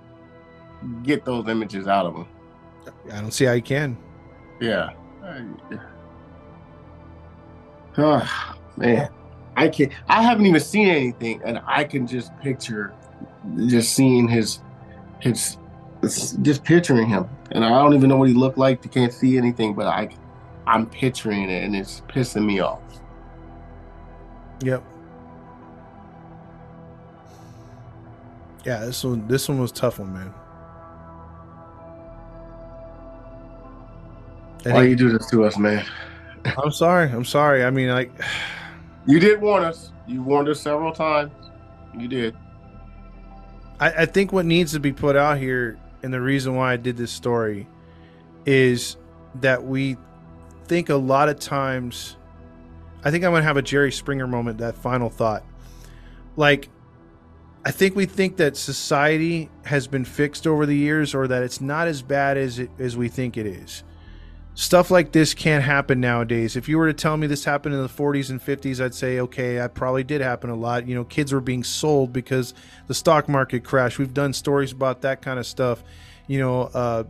get 1.03 1.25
those 1.25 1.49
images 1.49 1.87
out 1.87 2.07
of 2.07 2.15
them. 2.15 2.29
I 3.13 3.21
don't 3.21 3.33
see 3.33 3.45
how 3.45 3.53
you 3.53 3.63
can. 3.63 3.97
Yeah. 4.61 4.91
Oh, 7.97 8.57
man, 8.77 9.09
I 9.57 9.69
can 9.69 9.89
not 9.89 9.99
I 10.09 10.23
haven't 10.23 10.47
even 10.47 10.61
seen 10.61 10.89
anything, 10.89 11.41
and 11.45 11.61
I 11.65 11.85
can 11.85 12.09
just 12.09 12.37
picture, 12.41 12.93
just 13.69 13.95
seeing 13.95 14.27
his, 14.27 14.59
his, 15.21 15.59
just 16.43 16.65
picturing 16.65 17.07
him, 17.07 17.29
and 17.53 17.65
I 17.65 17.69
don't 17.69 17.95
even 17.95 18.09
know 18.09 18.17
what 18.17 18.27
he 18.27 18.35
looked 18.35 18.59
like. 18.59 18.85
You 18.85 18.91
can't 18.91 19.13
see 19.13 19.39
anything, 19.39 19.75
but 19.75 19.87
I, 19.87 20.09
I'm 20.67 20.87
picturing 20.87 21.49
it, 21.49 21.63
and 21.63 21.77
it's 21.77 22.01
pissing 22.09 22.45
me 22.45 22.59
off. 22.59 22.81
Yep. 24.65 24.83
Yeah, 28.65 28.81
this 28.85 29.05
one, 29.05 29.27
this 29.29 29.49
one 29.49 29.61
was 29.61 29.73
tough 29.73 29.99
one, 29.99 30.13
man. 30.13 30.35
Why 34.65 34.85
you 34.85 34.97
do 34.97 35.11
this 35.11 35.29
to 35.31 35.45
us, 35.45 35.59
man? 35.59 35.85
I'm 36.63 36.71
sorry. 36.71 37.11
I'm 37.11 37.25
sorry. 37.25 37.65
I 37.65 37.71
mean, 37.71 37.89
like, 37.89 38.11
you 39.07 39.21
did 39.21 39.41
warn 39.41 39.65
us. 39.65 39.93
You 40.07 40.23
warned 40.23 40.49
us 40.49 40.61
several 40.61 40.93
times. 40.93 41.33
You 41.99 42.09
did. 42.09 42.37
I, 43.81 43.91
I 43.91 44.07
think 44.07 44.33
what 44.33 44.47
needs 44.47 44.73
to 44.73 44.81
be 44.81 44.93
put 44.93 45.17
out 45.17 45.39
here, 45.39 45.79
and 46.03 46.13
the 46.13 46.21
reason 46.21 46.55
why 46.55 46.73
I 46.73 46.77
did 46.77 46.97
this 46.97 47.11
story, 47.11 47.67
is 48.47 48.97
that 49.37 49.65
we 49.65 49.97
think 50.67 50.89
a 50.89 50.97
lot 50.97 51.29
of 51.29 51.39
times. 51.39 52.17
I 53.05 53.11
think 53.11 53.23
I'm 53.25 53.33
gonna 53.33 53.45
have 53.45 53.59
a 53.59 53.63
Jerry 53.63 53.93
Springer 53.93 54.27
moment. 54.27 54.59
That 54.59 54.77
final 54.77 55.11
thought, 55.11 55.45
like, 56.37 56.71
I 57.67 57.71
think 57.71 57.97
we 57.97 58.07
think 58.07 58.37
that 58.37 58.57
society 58.57 59.51
has 59.65 59.87
been 59.87 60.05
fixed 60.05 60.47
over 60.47 60.67
the 60.67 60.77
years, 60.77 61.15
or 61.15 61.27
that 61.29 61.43
it's 61.43 61.61
not 61.61 61.89
as 61.89 62.03
bad 62.03 62.37
as 62.37 62.59
it, 62.59 62.71
as 62.79 62.97
we 62.97 63.09
think 63.09 63.37
it 63.37 63.47
is 63.47 63.85
stuff 64.55 64.91
like 64.91 65.13
this 65.13 65.35
can't 65.35 65.65
happen 65.65 66.01
nowadays. 66.01 66.57
If 66.57 66.69
you 66.69 66.79
were 66.79 66.87
to 66.87 66.95
tell 66.95 67.17
me 67.17 67.27
this 67.27 67.45
happened 67.45 67.75
in 67.75 67.83
the 67.83 67.89
40s 67.89 68.31
and 68.31 68.41
50s, 68.41 68.83
I'd 68.83 68.95
say, 68.95 69.21
okay, 69.21 69.57
that 69.57 69.75
probably 69.75 70.05
did 70.05 70.21
happen 70.21 70.51
a 70.51 70.55
lot. 70.55 70.87
You 70.87 70.95
know, 70.95 71.05
kids 71.05 71.33
were 71.33 71.41
being 71.41 71.65
sold 71.65 72.13
because 72.13 72.55
the 72.87 72.95
stock 72.95 73.29
market 73.29 73.65
crashed. 73.65 73.99
We've 73.99 74.15
done 74.15 74.33
stories 74.33 74.73
about 74.73 75.03
that 75.03 75.23
kind 75.23 75.39
of 75.39 75.47
stuff. 75.47 75.83
You 76.27 76.39
know, 76.39 76.63
uh, 76.63 77.05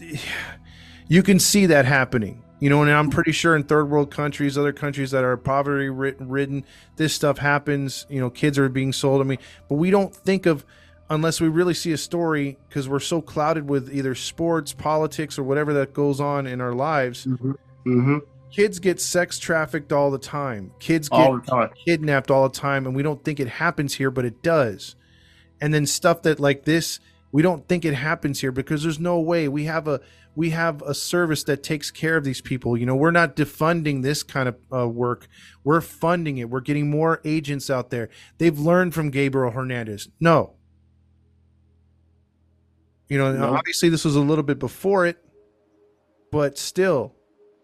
you 1.08 1.22
can 1.22 1.38
see 1.38 1.66
that 1.66 1.84
happening. 1.84 2.42
You 2.60 2.70
know, 2.70 2.82
and 2.82 2.90
I'm 2.90 3.10
pretty 3.10 3.32
sure 3.32 3.54
in 3.54 3.62
third 3.62 3.88
world 3.88 4.10
countries, 4.10 4.58
other 4.58 4.72
countries 4.72 5.12
that 5.12 5.22
are 5.22 5.36
poverty 5.36 5.88
ridden, 5.88 6.64
this 6.96 7.14
stuff 7.14 7.38
happens. 7.38 8.04
You 8.08 8.20
know, 8.20 8.30
kids 8.30 8.58
are 8.58 8.68
being 8.68 8.92
sold. 8.92 9.20
I 9.20 9.24
mean, 9.24 9.38
but 9.68 9.76
we 9.76 9.90
don't 9.90 10.14
think 10.14 10.46
of 10.46 10.64
unless 11.10 11.40
we 11.40 11.48
really 11.48 11.74
see 11.74 11.92
a 11.92 11.96
story 11.96 12.58
because 12.68 12.88
we're 12.88 13.00
so 13.00 13.20
clouded 13.20 13.68
with 13.68 13.92
either 13.94 14.14
sports, 14.14 14.72
politics, 14.72 15.38
or 15.38 15.42
whatever 15.42 15.72
that 15.74 15.94
goes 15.94 16.20
on 16.20 16.46
in 16.46 16.60
our 16.60 16.72
lives. 16.72 17.26
Mm-hmm. 17.26 17.52
Mm-hmm. 17.86 18.18
Kids 18.50 18.78
get 18.78 19.00
sex 19.00 19.38
trafficked 19.38 19.92
all 19.92 20.10
the 20.10 20.18
time. 20.18 20.72
Kids 20.80 21.08
get 21.08 21.46
time. 21.46 21.70
kidnapped 21.84 22.30
all 22.30 22.48
the 22.48 22.58
time, 22.58 22.86
and 22.86 22.96
we 22.96 23.02
don't 23.02 23.22
think 23.22 23.40
it 23.40 23.48
happens 23.48 23.94
here, 23.94 24.10
but 24.10 24.24
it 24.24 24.42
does. 24.42 24.96
And 25.60 25.72
then 25.74 25.86
stuff 25.86 26.22
that 26.22 26.40
like 26.40 26.64
this, 26.64 26.98
we 27.30 27.42
don't 27.42 27.68
think 27.68 27.84
it 27.84 27.94
happens 27.94 28.40
here 28.40 28.52
because 28.52 28.82
there's 28.82 28.98
no 28.98 29.20
way 29.20 29.48
we 29.48 29.64
have 29.64 29.86
a 29.86 30.00
we 30.38 30.50
have 30.50 30.82
a 30.82 30.94
service 30.94 31.42
that 31.42 31.64
takes 31.64 31.90
care 31.90 32.16
of 32.16 32.22
these 32.22 32.40
people. 32.40 32.76
You 32.76 32.86
know, 32.86 32.94
we're 32.94 33.10
not 33.10 33.34
defunding 33.34 34.04
this 34.04 34.22
kind 34.22 34.48
of 34.48 34.56
uh, 34.72 34.88
work. 34.88 35.26
We're 35.64 35.80
funding 35.80 36.38
it. 36.38 36.48
We're 36.48 36.60
getting 36.60 36.88
more 36.88 37.20
agents 37.24 37.68
out 37.68 37.90
there. 37.90 38.08
They've 38.38 38.56
learned 38.56 38.94
from 38.94 39.10
Gabriel 39.10 39.50
Fernandez. 39.50 40.08
No, 40.20 40.54
you 43.08 43.18
know, 43.18 43.32
no. 43.32 43.52
obviously 43.52 43.88
this 43.88 44.04
was 44.04 44.14
a 44.14 44.20
little 44.20 44.44
bit 44.44 44.60
before 44.60 45.06
it, 45.06 45.18
but 46.30 46.56
still, 46.56 47.16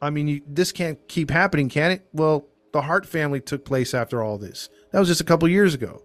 I 0.02 0.10
mean, 0.10 0.26
you, 0.26 0.40
this 0.44 0.72
can't 0.72 0.98
keep 1.06 1.30
happening, 1.30 1.68
can 1.68 1.92
it? 1.92 2.08
Well, 2.12 2.48
the 2.72 2.82
Hart 2.82 3.06
family 3.06 3.40
took 3.40 3.64
place 3.64 3.94
after 3.94 4.20
all 4.20 4.36
this. 4.36 4.68
That 4.90 4.98
was 4.98 5.06
just 5.06 5.20
a 5.20 5.24
couple 5.24 5.48
years 5.48 5.74
ago. 5.74 6.02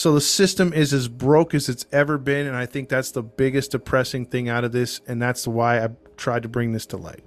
So 0.00 0.14
the 0.14 0.20
system 0.22 0.72
is 0.72 0.94
as 0.94 1.08
broke 1.08 1.52
as 1.52 1.68
it's 1.68 1.84
ever 1.92 2.16
been, 2.16 2.46
and 2.46 2.56
I 2.56 2.64
think 2.64 2.88
that's 2.88 3.10
the 3.10 3.22
biggest 3.22 3.72
depressing 3.72 4.24
thing 4.24 4.48
out 4.48 4.64
of 4.64 4.72
this, 4.72 5.02
and 5.06 5.20
that's 5.20 5.46
why 5.46 5.84
I 5.84 5.90
tried 6.16 6.42
to 6.44 6.48
bring 6.48 6.72
this 6.72 6.86
to 6.86 6.96
light. 6.96 7.22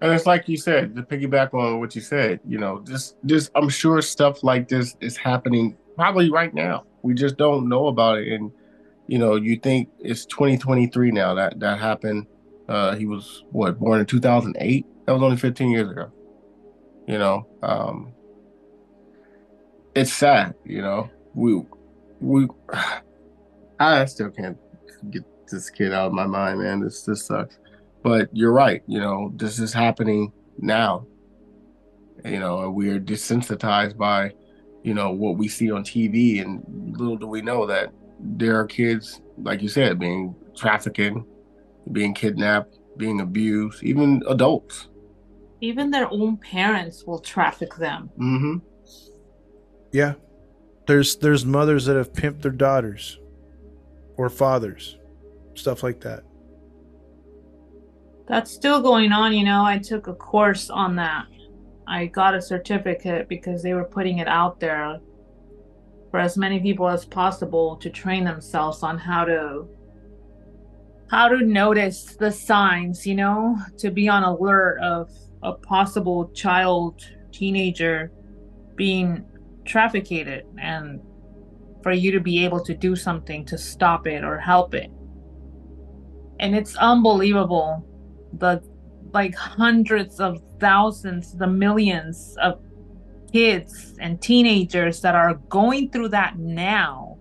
And 0.00 0.10
it's 0.10 0.24
like 0.24 0.48
you 0.48 0.56
said, 0.56 0.96
to 0.96 1.02
piggyback 1.02 1.52
on 1.52 1.80
what 1.80 1.94
you 1.94 2.00
said, 2.00 2.40
you 2.48 2.56
know, 2.56 2.78
this 2.78 3.14
this 3.22 3.50
I'm 3.54 3.68
sure 3.68 4.00
stuff 4.00 4.42
like 4.42 4.68
this 4.68 4.96
is 5.02 5.18
happening 5.18 5.76
probably 5.96 6.30
right 6.30 6.54
now. 6.54 6.86
We 7.02 7.12
just 7.12 7.36
don't 7.36 7.68
know 7.68 7.88
about 7.88 8.20
it. 8.20 8.32
And 8.32 8.50
you 9.06 9.18
know, 9.18 9.36
you 9.36 9.58
think 9.58 9.90
it's 9.98 10.24
2023 10.24 11.10
now 11.10 11.34
that 11.34 11.60
that 11.60 11.78
happened. 11.78 12.26
Uh, 12.70 12.94
he 12.94 13.04
was 13.04 13.44
what 13.50 13.78
born 13.78 14.00
in 14.00 14.06
2008. 14.06 14.86
That 15.04 15.12
was 15.12 15.22
only 15.22 15.36
15 15.36 15.70
years 15.70 15.90
ago. 15.90 16.10
You 17.06 17.18
know, 17.18 17.46
um, 17.62 18.14
it's 19.94 20.12
sad. 20.12 20.54
You 20.64 20.82
know, 20.82 21.10
we 21.34 21.62
we 22.20 22.48
I 23.80 24.04
still 24.04 24.30
can't 24.30 24.58
get 25.10 25.24
this 25.50 25.70
kid 25.70 25.92
out 25.92 26.08
of 26.08 26.12
my 26.12 26.26
mind, 26.26 26.60
man. 26.60 26.80
This 26.80 27.02
this 27.02 27.26
sucks. 27.26 27.58
But 28.02 28.28
you're 28.32 28.52
right. 28.52 28.82
You 28.86 29.00
know, 29.00 29.32
this 29.36 29.58
is 29.58 29.72
happening 29.72 30.32
now. 30.58 31.06
You 32.24 32.38
know, 32.38 32.70
we 32.70 32.90
are 32.90 33.00
desensitized 33.00 33.96
by 33.96 34.32
you 34.82 34.94
know 34.94 35.10
what 35.10 35.36
we 35.36 35.48
see 35.48 35.70
on 35.70 35.84
TV, 35.84 36.42
and 36.42 36.62
little 36.96 37.16
do 37.16 37.26
we 37.26 37.42
know 37.42 37.66
that 37.66 37.92
there 38.18 38.58
are 38.58 38.66
kids, 38.66 39.20
like 39.38 39.62
you 39.62 39.68
said, 39.68 39.98
being 39.98 40.34
trafficking, 40.54 41.24
being 41.92 42.14
kidnapped, 42.14 42.78
being 42.96 43.20
abused, 43.20 43.82
even 43.82 44.22
adults. 44.28 44.88
Even 45.62 45.90
their 45.90 46.10
own 46.10 46.36
parents 46.38 47.04
will 47.04 47.18
traffic 47.18 47.74
them. 47.76 48.10
Mm-hmm. 48.18 48.56
Yeah, 49.92 50.14
there's 50.86 51.16
there's 51.16 51.44
mothers 51.44 51.84
that 51.86 51.96
have 51.96 52.12
pimped 52.12 52.42
their 52.42 52.52
daughters, 52.52 53.18
or 54.16 54.28
fathers, 54.28 54.98
stuff 55.54 55.82
like 55.82 56.00
that. 56.00 56.24
That's 58.28 58.50
still 58.50 58.80
going 58.80 59.12
on, 59.12 59.32
you 59.32 59.44
know. 59.44 59.64
I 59.64 59.78
took 59.78 60.06
a 60.06 60.14
course 60.14 60.70
on 60.70 60.96
that 60.96 61.26
I 61.90 62.06
got 62.06 62.36
a 62.36 62.40
certificate 62.40 63.28
because 63.28 63.64
they 63.64 63.74
were 63.74 63.84
putting 63.84 64.18
it 64.18 64.28
out 64.28 64.60
there 64.60 65.00
for 66.12 66.20
as 66.20 66.36
many 66.36 66.60
people 66.60 66.88
as 66.88 67.04
possible 67.04 67.76
to 67.78 67.90
train 67.90 68.22
themselves 68.22 68.84
on 68.84 68.96
how 68.96 69.24
to 69.24 69.66
how 71.10 71.26
to 71.26 71.44
notice 71.44 72.14
the 72.14 72.30
signs, 72.30 73.04
you 73.04 73.16
know, 73.16 73.58
to 73.76 73.90
be 73.90 74.08
on 74.08 74.22
alert 74.22 74.78
of 74.80 75.10
a 75.42 75.52
possible 75.52 76.28
child, 76.28 77.04
teenager 77.32 78.12
being 78.76 79.24
traffic 79.70 80.10
it 80.10 80.46
and 80.58 81.00
for 81.82 81.92
you 81.92 82.10
to 82.12 82.20
be 82.20 82.44
able 82.44 82.62
to 82.64 82.74
do 82.74 82.96
something 82.96 83.44
to 83.46 83.56
stop 83.56 84.06
it 84.06 84.24
or 84.24 84.38
help 84.38 84.74
it. 84.74 84.90
And 86.40 86.54
it's 86.54 86.76
unbelievable 86.76 87.86
the 88.38 88.62
like 89.12 89.34
hundreds 89.34 90.20
of 90.20 90.40
thousands, 90.60 91.36
the 91.36 91.46
millions 91.46 92.36
of 92.40 92.60
kids 93.32 93.96
and 94.00 94.20
teenagers 94.20 95.00
that 95.00 95.14
are 95.14 95.34
going 95.48 95.90
through 95.90 96.08
that 96.08 96.38
now. 96.38 97.18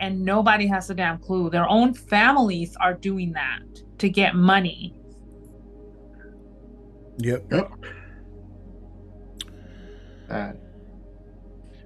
And 0.00 0.24
nobody 0.24 0.66
has 0.66 0.90
a 0.90 0.94
damn 0.94 1.18
clue. 1.18 1.50
Their 1.50 1.68
own 1.68 1.94
families 1.94 2.76
are 2.80 2.94
doing 2.94 3.32
that 3.32 3.62
to 3.98 4.08
get 4.08 4.34
money. 4.34 4.94
Yep. 7.18 7.52
Yep. 10.30 10.63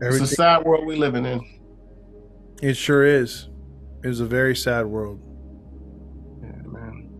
Sad. 0.00 0.12
It's 0.12 0.20
a 0.20 0.34
sad 0.34 0.64
world 0.64 0.86
we 0.86 0.96
living 0.96 1.26
in. 1.26 1.44
it 2.62 2.74
sure 2.74 3.04
is. 3.04 3.48
It's 4.04 4.20
a 4.20 4.26
very 4.26 4.54
sad 4.54 4.86
world. 4.86 5.20
Yeah, 6.40 6.62
man. 6.66 7.10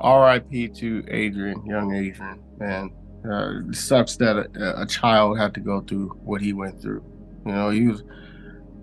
R.I.P. 0.00 0.68
to 0.68 1.04
Adrian, 1.08 1.64
young 1.66 1.94
Adrian. 1.94 2.40
Man, 2.58 2.90
uh, 3.28 3.68
it 3.68 3.74
sucks 3.74 4.16
that 4.16 4.36
a, 4.36 4.82
a 4.82 4.86
child 4.86 5.38
had 5.38 5.52
to 5.54 5.60
go 5.60 5.82
through 5.82 6.08
what 6.24 6.40
he 6.40 6.54
went 6.54 6.80
through. 6.80 7.04
You 7.44 7.52
know, 7.52 7.68
he 7.70 7.88
was 7.88 8.02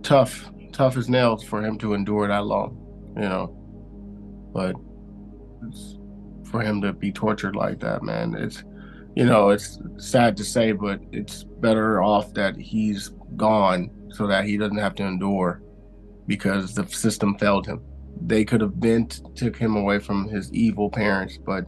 tough, 0.03 0.51
tough 0.71 0.97
as 0.97 1.09
nails 1.09 1.43
for 1.43 1.63
him 1.63 1.79
to 1.79 1.95
endure 1.95 2.27
that 2.27 2.45
long. 2.45 2.77
You 3.15 3.23
know, 3.27 4.51
but 4.53 4.75
it's, 5.67 5.97
for 6.49 6.61
him 6.61 6.81
to 6.81 6.93
be 6.93 7.11
tortured 7.11 7.55
like 7.55 7.79
that, 7.79 8.03
man, 8.03 8.35
it's 8.35 8.63
you 9.15 9.25
know, 9.25 9.49
it's 9.49 9.79
sad 9.97 10.37
to 10.37 10.43
say, 10.43 10.71
but 10.71 11.01
it's 11.11 11.43
better 11.43 12.01
off 12.01 12.33
that 12.33 12.55
he's 12.55 13.09
gone 13.35 13.89
so 14.09 14.27
that 14.27 14.45
he 14.45 14.57
doesn't 14.57 14.77
have 14.77 14.95
to 14.95 15.03
endure 15.03 15.61
because 16.27 16.73
the 16.75 16.85
system 16.87 17.37
failed 17.37 17.65
him 17.65 17.81
they 18.23 18.45
could 18.45 18.61
have 18.61 18.79
been 18.79 19.07
took 19.35 19.55
him 19.57 19.75
away 19.75 19.97
from 19.97 20.27
his 20.27 20.51
evil 20.53 20.89
parents 20.89 21.39
but 21.43 21.65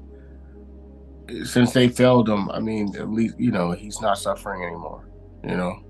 since 1.43 1.71
they 1.73 1.87
failed 1.87 2.29
him 2.29 2.49
i 2.51 2.59
mean 2.59 2.93
at 2.97 3.09
least 3.09 3.33
you 3.39 3.49
know 3.49 3.71
he's 3.71 3.99
not 4.01 4.17
suffering 4.17 4.61
anymore 4.63 5.07
you 5.43 5.55
know 5.55 5.81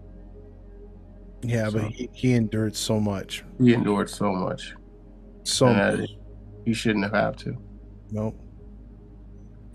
Yeah, 1.44 1.66
So- 1.70 1.80
but 1.80 1.92
he, 1.92 2.10
he 2.14 2.34
endured 2.34 2.76
so 2.76 3.00
much. 3.00 3.44
he 3.60 3.74
endured 3.74 4.10
so 4.10 4.32
much 4.32 4.76
So 5.44 5.74
much. 5.74 6.10
he 6.66 6.74
shouldn't 6.74 7.04
have 7.04 7.14
had 7.14 7.38
to 7.40 7.58
No. 8.12 8.34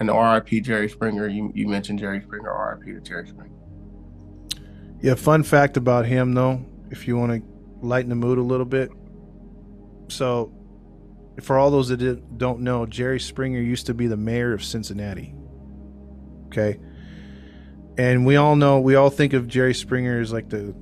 And 0.00 0.08
rip 0.10 0.46
jerry 0.62 0.88
springer 0.88 1.28
you, 1.28 1.50
you 1.54 1.66
mentioned 1.66 1.98
jerry 1.98 2.20
springer 2.20 2.76
rip 2.76 2.84
to 2.84 3.00
jerry 3.00 3.26
springer 3.26 3.54
Yeah, 5.00 5.14
fun 5.14 5.42
fact 5.42 5.76
about 5.76 6.06
him 6.06 6.34
though, 6.34 6.64
if 6.90 7.06
you 7.08 7.16
want 7.16 7.32
to 7.32 7.58
lighten 7.80 8.08
the 8.08 8.16
mood 8.16 8.38
a 8.38 8.42
little 8.42 8.66
bit. 8.66 8.90
So, 10.08 10.52
for 11.42 11.58
all 11.58 11.70
those 11.70 11.88
that 11.88 12.38
don't 12.38 12.60
know, 12.60 12.86
Jerry 12.86 13.20
Springer 13.20 13.60
used 13.60 13.86
to 13.86 13.94
be 13.94 14.06
the 14.06 14.16
mayor 14.16 14.52
of 14.52 14.64
Cincinnati. 14.64 15.34
Okay. 16.46 16.80
And 17.96 18.26
we 18.26 18.36
all 18.36 18.56
know, 18.56 18.80
we 18.80 18.94
all 18.94 19.10
think 19.10 19.32
of 19.32 19.46
Jerry 19.46 19.74
Springer 19.74 20.20
as 20.20 20.32
like 20.32 20.48
the 20.48 20.74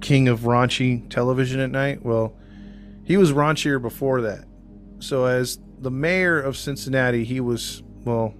king 0.00 0.28
of 0.28 0.40
raunchy 0.40 1.08
television 1.10 1.60
at 1.60 1.70
night. 1.70 2.04
Well, 2.04 2.36
he 3.04 3.16
was 3.16 3.32
raunchier 3.32 3.80
before 3.80 4.22
that. 4.22 4.44
So, 5.00 5.24
as 5.24 5.58
the 5.78 5.90
mayor 5.90 6.40
of 6.40 6.56
Cincinnati, 6.56 7.24
he 7.24 7.40
was, 7.40 7.82
well, 8.04 8.34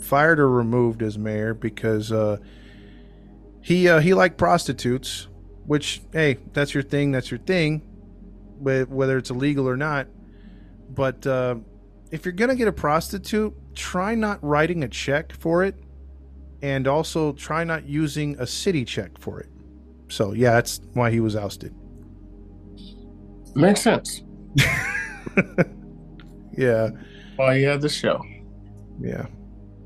fired 0.00 0.38
or 0.40 0.50
removed 0.50 1.02
as 1.02 1.18
mayor 1.18 1.54
because, 1.54 2.12
uh, 2.12 2.38
he 3.66 3.88
uh, 3.88 3.98
he 3.98 4.14
liked 4.14 4.36
prostitutes, 4.38 5.26
which 5.66 6.00
hey, 6.12 6.38
that's 6.52 6.72
your 6.72 6.84
thing, 6.84 7.10
that's 7.10 7.32
your 7.32 7.38
thing, 7.38 7.80
whether 8.60 9.18
it's 9.18 9.30
illegal 9.30 9.68
or 9.68 9.76
not. 9.76 10.06
But 10.88 11.26
uh, 11.26 11.56
if 12.12 12.24
you're 12.24 12.32
gonna 12.32 12.54
get 12.54 12.68
a 12.68 12.72
prostitute, 12.72 13.52
try 13.74 14.14
not 14.14 14.38
writing 14.40 14.84
a 14.84 14.88
check 14.88 15.32
for 15.32 15.64
it, 15.64 15.74
and 16.62 16.86
also 16.86 17.32
try 17.32 17.64
not 17.64 17.86
using 17.86 18.36
a 18.38 18.46
city 18.46 18.84
check 18.84 19.18
for 19.18 19.40
it. 19.40 19.48
So 20.06 20.32
yeah, 20.32 20.52
that's 20.52 20.80
why 20.92 21.10
he 21.10 21.18
was 21.18 21.34
ousted. 21.34 21.74
makes 23.56 23.80
sense 23.80 24.22
Yeah, 26.56 26.90
why 27.34 27.58
he 27.58 27.64
had 27.64 27.80
the 27.80 27.88
show 27.88 28.22
yeah, 29.02 29.26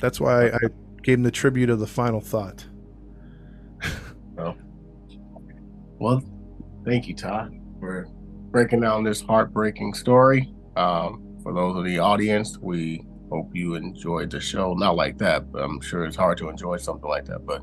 that's 0.00 0.20
why 0.20 0.48
I 0.48 0.58
gave 1.02 1.18
him 1.18 1.22
the 1.22 1.30
tribute 1.30 1.70
of 1.70 1.78
the 1.78 1.86
final 1.86 2.20
thought. 2.20 2.66
Well, 6.00 6.22
thank 6.86 7.08
you, 7.08 7.14
Todd, 7.14 7.54
for 7.78 8.08
breaking 8.50 8.80
down 8.80 9.04
this 9.04 9.20
heartbreaking 9.20 9.92
story. 9.92 10.52
Um, 10.76 11.38
for 11.42 11.52
those 11.52 11.76
of 11.76 11.84
the 11.84 11.98
audience, 11.98 12.56
we 12.58 13.04
hope 13.30 13.54
you 13.54 13.74
enjoyed 13.74 14.30
the 14.30 14.40
show. 14.40 14.72
Not 14.72 14.96
like 14.96 15.18
that, 15.18 15.52
but 15.52 15.62
I'm 15.62 15.78
sure 15.82 16.06
it's 16.06 16.16
hard 16.16 16.38
to 16.38 16.48
enjoy 16.48 16.78
something 16.78 17.08
like 17.08 17.26
that. 17.26 17.44
But 17.44 17.62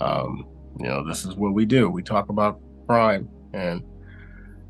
um, 0.00 0.46
you 0.78 0.86
know, 0.86 1.06
this 1.06 1.26
is 1.26 1.36
what 1.36 1.52
we 1.52 1.66
do. 1.66 1.90
We 1.90 2.02
talk 2.02 2.30
about 2.30 2.60
crime, 2.86 3.28
and 3.52 3.84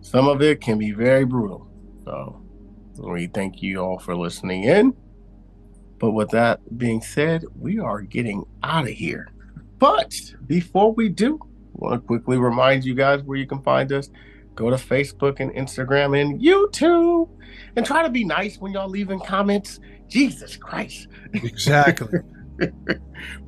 some 0.01 0.27
of 0.27 0.43
it 0.43 0.61
can 0.61 0.77
be 0.77 0.91
very 0.91 1.25
brutal. 1.25 1.71
So 2.05 2.43
we 2.99 3.29
thank 3.29 3.63
you 3.63 3.79
all 3.79 4.01
for 4.01 4.17
listening 4.17 4.65
in. 4.65 4.97
But 6.01 6.13
with 6.13 6.31
that 6.31 6.79
being 6.79 7.03
said, 7.03 7.45
we 7.57 7.79
are 7.79 8.01
getting 8.01 8.45
out 8.63 8.85
of 8.85 8.91
here. 8.91 9.29
But 9.79 10.19
before 10.47 10.93
we 10.93 11.09
do, 11.09 11.39
I 11.43 11.47
want 11.75 12.03
to 12.03 12.07
quickly 12.07 12.39
remind 12.39 12.85
you 12.85 12.95
guys 12.95 13.23
where 13.23 13.39
you 13.39 13.47
can 13.47 13.63
find 13.63 13.93
us. 13.93 14.11
Go 14.57 14.71
to 14.71 14.77
Facebook 14.77 15.41
and 15.41 15.53
Instagram 15.53 16.21
and 16.21 16.41
YouTube 16.41 17.29
and 17.77 17.87
try 17.87 18.03
to 18.03 18.11
be 18.11 18.25
nice 18.25 18.59
when 18.59 18.73
y'all 18.73 18.89
leaving 18.89 19.21
comments. 19.21 19.79
Jesus 20.09 20.57
Christ. 20.57 21.07
Exactly. 21.35 22.19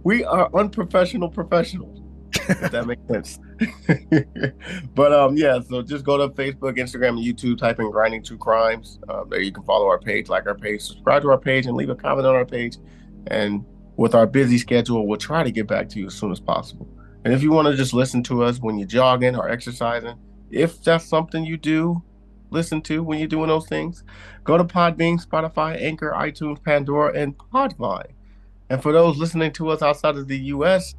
We 0.05 0.25
are 0.25 0.51
unprofessional 0.55 1.29
professionals. 1.29 2.02
that 2.71 2.87
makes 2.87 3.07
sense. 3.09 3.39
but 4.95 5.13
um 5.13 5.37
yeah, 5.37 5.61
so 5.61 5.83
just 5.83 6.05
go 6.05 6.17
to 6.17 6.29
Facebook, 6.35 6.79
Instagram, 6.79 7.23
YouTube, 7.23 7.59
type 7.59 7.79
in 7.79 7.91
grinding 7.91 8.23
true 8.23 8.39
crimes. 8.39 8.99
Uh, 9.09 9.25
there 9.25 9.41
you 9.41 9.53
can 9.53 9.63
follow 9.65 9.87
our 9.87 9.99
page, 9.99 10.29
like 10.29 10.47
our 10.47 10.55
page, 10.55 10.83
subscribe 10.83 11.23
to 11.23 11.31
our 11.31 11.39
page, 11.39 11.67
and 11.67 11.77
leave 11.77 11.91
a 11.91 11.95
comment 11.95 12.27
on 12.27 12.35
our 12.35 12.45
page. 12.45 12.77
And 13.29 13.65
with 13.97 14.15
our 14.15 14.27
busy 14.27 14.59
schedule, 14.59 15.07
we'll 15.07 15.19
try 15.19 15.43
to 15.43 15.51
get 15.51 15.67
back 15.67 15.89
to 15.91 15.99
you 15.99 16.07
as 16.07 16.15
soon 16.15 16.33
as 16.33 16.41
possible. 16.41 16.89
And 17.25 17.33
if 17.33 17.43
you 17.43 17.53
want 17.53 17.69
to 17.69 17.77
just 17.77 17.95
listen 17.95 18.23
to 18.25 18.43
us 18.43 18.59
when 18.59 18.79
you're 18.79 18.89
jogging 18.89 19.37
or 19.37 19.49
exercising, 19.49 20.17
if 20.51 20.83
that's 20.83 21.05
something 21.05 21.45
you 21.45 21.57
do 21.57 22.03
listen 22.51 22.83
to 22.83 23.03
when 23.03 23.19
you're 23.19 23.29
doing 23.29 23.49
those 23.49 23.69
things, 23.69 24.05
go 24.45 24.59
to 24.59 24.65
Podbean, 24.65 25.25
Spotify, 25.25 25.81
Anchor, 25.81 26.13
iTunes, 26.17 26.63
Pandora, 26.63 27.15
and 27.15 27.37
Podvine. 27.39 28.13
And 28.71 28.83
for 28.83 28.93
those 28.93 29.19
listening 29.19 29.53
to 29.53 29.69
us 29.69 29.83
outside 29.83 30.17
of 30.17 30.29
the 30.29 30.39
US, 30.39 30.95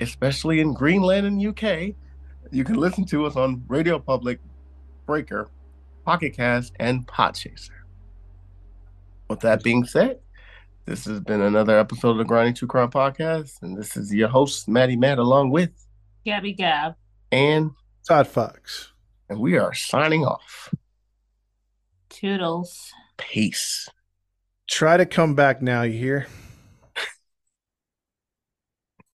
especially 0.00 0.60
in 0.60 0.72
Greenland 0.74 1.26
and 1.26 1.44
UK, 1.44 1.94
you 2.50 2.64
can 2.64 2.76
listen 2.76 3.04
to 3.06 3.26
us 3.26 3.36
on 3.36 3.62
Radio 3.68 3.98
Public, 3.98 4.40
Breaker, 5.06 5.48
Pocket 6.04 6.30
Cast, 6.34 6.72
and 6.80 7.06
Podchaser. 7.06 7.70
With 9.28 9.40
that 9.40 9.62
being 9.62 9.84
said, 9.84 10.18
this 10.86 11.04
has 11.04 11.20
been 11.20 11.40
another 11.40 11.78
episode 11.78 12.10
of 12.12 12.18
the 12.18 12.24
Grinding 12.24 12.54
True 12.54 12.66
Crime 12.66 12.90
Podcast, 12.90 13.62
and 13.62 13.76
this 13.76 13.96
is 13.96 14.12
your 14.12 14.28
host, 14.28 14.68
Maddie 14.68 14.96
Matt, 14.96 15.18
along 15.18 15.50
with 15.50 15.70
Gabby 16.24 16.52
Gab. 16.52 16.94
and 17.30 17.70
Todd 18.08 18.26
Fox. 18.26 18.92
and 19.28 19.38
we 19.38 19.56
are 19.56 19.72
signing 19.72 20.24
off. 20.24 20.74
Toodles. 22.08 22.92
Peace. 23.18 23.88
Try 24.68 24.96
to 24.96 25.06
come 25.06 25.34
back 25.34 25.62
now. 25.62 25.82
You 25.82 25.98
hear? 25.98 26.26